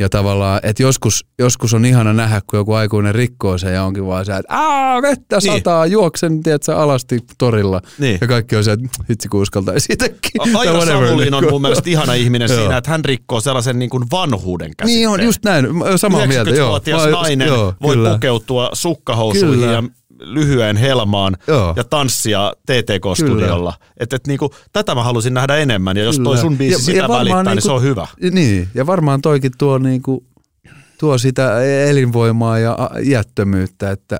ja 0.00 0.08
tavallaan, 0.08 0.60
että 0.62 0.82
joskus, 0.82 1.26
joskus 1.38 1.74
on 1.74 1.84
ihana 1.84 2.12
nähdä, 2.12 2.40
kun 2.46 2.58
joku 2.58 2.72
aikuinen 2.72 3.14
rikkoo 3.14 3.58
sen 3.58 3.74
ja 3.74 3.84
onkin 3.84 4.06
vaan 4.06 4.24
se, 4.24 4.36
että 4.36 4.54
aah, 4.54 5.02
vettä 5.02 5.38
niin. 5.42 5.52
sataa, 5.52 5.84
niin. 5.84 5.92
juoksen, 5.92 6.42
tiedätkö, 6.42 6.76
alasti 6.76 7.20
torilla. 7.38 7.80
Niin. 7.98 8.18
Ja 8.20 8.26
kaikki 8.26 8.56
on 8.56 8.64
se, 8.64 8.72
että 8.72 8.88
hitsi 9.10 9.28
kun 9.28 9.40
uskaltaisi 9.40 9.92
itsekin. 9.92 10.56
Aina 10.56 10.86
Samulin 10.86 11.34
on 11.34 11.44
mun 11.50 11.62
mielestä 11.62 11.90
ihana 11.90 12.14
ihminen 12.14 12.48
siinä, 12.48 12.76
että 12.76 12.90
hän 12.90 13.04
rikkoo 13.04 13.40
sellaisen 13.40 13.78
niin 13.78 13.90
kuin 13.90 14.04
vanhuuden 14.10 14.70
käsitteen. 14.76 14.96
Niin 14.96 15.08
on, 15.08 15.22
just 15.22 15.44
näin, 15.44 15.66
samaa 15.96 16.26
mieltä. 16.26 16.50
90-vuotias 16.50 17.06
nainen 17.10 17.48
joo, 17.48 17.74
voi 17.82 17.94
kyllä. 17.94 18.12
pukeutua 18.12 18.70
sukkahousuihin 18.72 19.60
kyllä. 19.60 19.72
ja 19.72 19.82
lyhyen 20.22 20.76
helmaan 20.76 21.36
Joo. 21.46 21.72
ja 21.76 21.84
tanssia 21.84 22.52
TTK-studiolla. 22.66 23.74
Että 23.96 24.16
et 24.16 24.26
niinku, 24.26 24.50
tätä 24.72 24.94
mä 24.94 25.02
halusin 25.02 25.34
nähdä 25.34 25.56
enemmän 25.56 25.96
ja 25.96 26.02
jos 26.02 26.16
Kyllä. 26.16 26.28
toi 26.28 26.38
sun 26.38 26.58
biisi 26.58 26.74
ja, 26.74 26.78
sitä 26.78 26.98
ja 26.98 27.08
välittää, 27.08 27.42
niinku, 27.42 27.54
niin 27.54 27.62
se 27.62 27.72
on 27.72 27.82
hyvä. 27.82 28.06
Niin, 28.30 28.68
ja 28.74 28.86
varmaan 28.86 29.20
toikin 29.20 29.52
tuo, 29.58 29.78
niinku, 29.78 30.26
tuo 30.98 31.18
sitä 31.18 31.62
elinvoimaa 31.62 32.58
ja 32.58 32.90
jättömyyttä, 33.02 33.90
että 33.90 34.18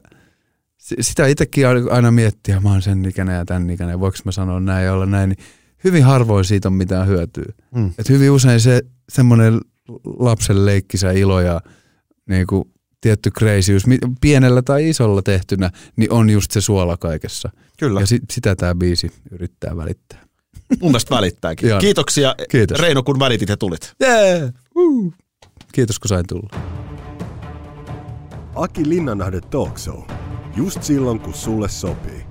sitä 1.01 1.27
itsekin 1.27 1.67
aina 1.91 2.11
miettiä, 2.11 2.61
mä 2.61 2.71
oon 2.71 2.83
sen 2.83 3.05
ikäinen 3.05 3.37
ja 3.37 3.45
tämän 3.45 3.71
ikäinen, 3.71 4.01
voiko 4.01 4.17
mä 4.25 4.33
sanoa 4.33 4.61
näin 4.61 4.85
ja 4.85 4.93
olla 4.93 5.07
näin, 5.07 5.29
niin 5.29 5.39
hyvin 5.85 6.05
harvoin 6.05 6.45
siitä 6.45 6.69
on 6.69 6.75
mitään 6.75 7.07
hyötyä. 7.07 7.53
Mm. 7.75 7.91
Et 7.99 8.09
hyvin 8.09 8.31
usein 8.31 8.61
se 8.61 8.83
semmoinen 9.09 9.61
lapsen 10.19 10.67
leikkisä 10.67 11.11
ilo 11.11 11.41
ja 11.41 11.61
niin 12.29 12.47
kuin 12.47 12.65
tietty 13.03 13.31
crazyus, 13.31 13.83
pienellä 14.21 14.63
tai 14.63 14.89
isolla 14.89 15.23
tehtynä, 15.23 15.71
niin 15.97 16.13
on 16.13 16.31
just 16.31 16.51
se 16.51 16.61
suola 16.61 16.97
kaikessa. 16.97 17.51
Kyllä. 17.79 18.01
Ja 18.01 18.07
si- 18.07 18.21
sitä 18.31 18.57
tämä 18.57 18.75
biisi 18.75 19.11
yrittää 19.31 19.77
välittää. 19.77 20.23
Mun 20.81 20.91
mielestä 20.91 21.15
välittääkin. 21.15 21.71
Kiitoksia 21.81 22.35
Kiitos. 22.51 22.81
Reino, 22.81 23.03
kun 23.03 23.19
välitit 23.19 23.49
ja 23.49 23.57
tulit. 23.57 23.93
Yeah. 24.03 24.53
Uh. 24.77 25.15
Kiitos, 25.73 25.99
kun 25.99 26.09
sain 26.09 26.25
tulla. 26.29 26.49
Aki 28.55 28.89
Linnanahde 28.89 29.41
Talk 29.41 29.79
Show. 29.79 30.01
Just 30.57 30.83
silloin, 30.83 31.21
kun 31.21 31.35
sulle 31.35 31.69
sopii. 31.69 32.25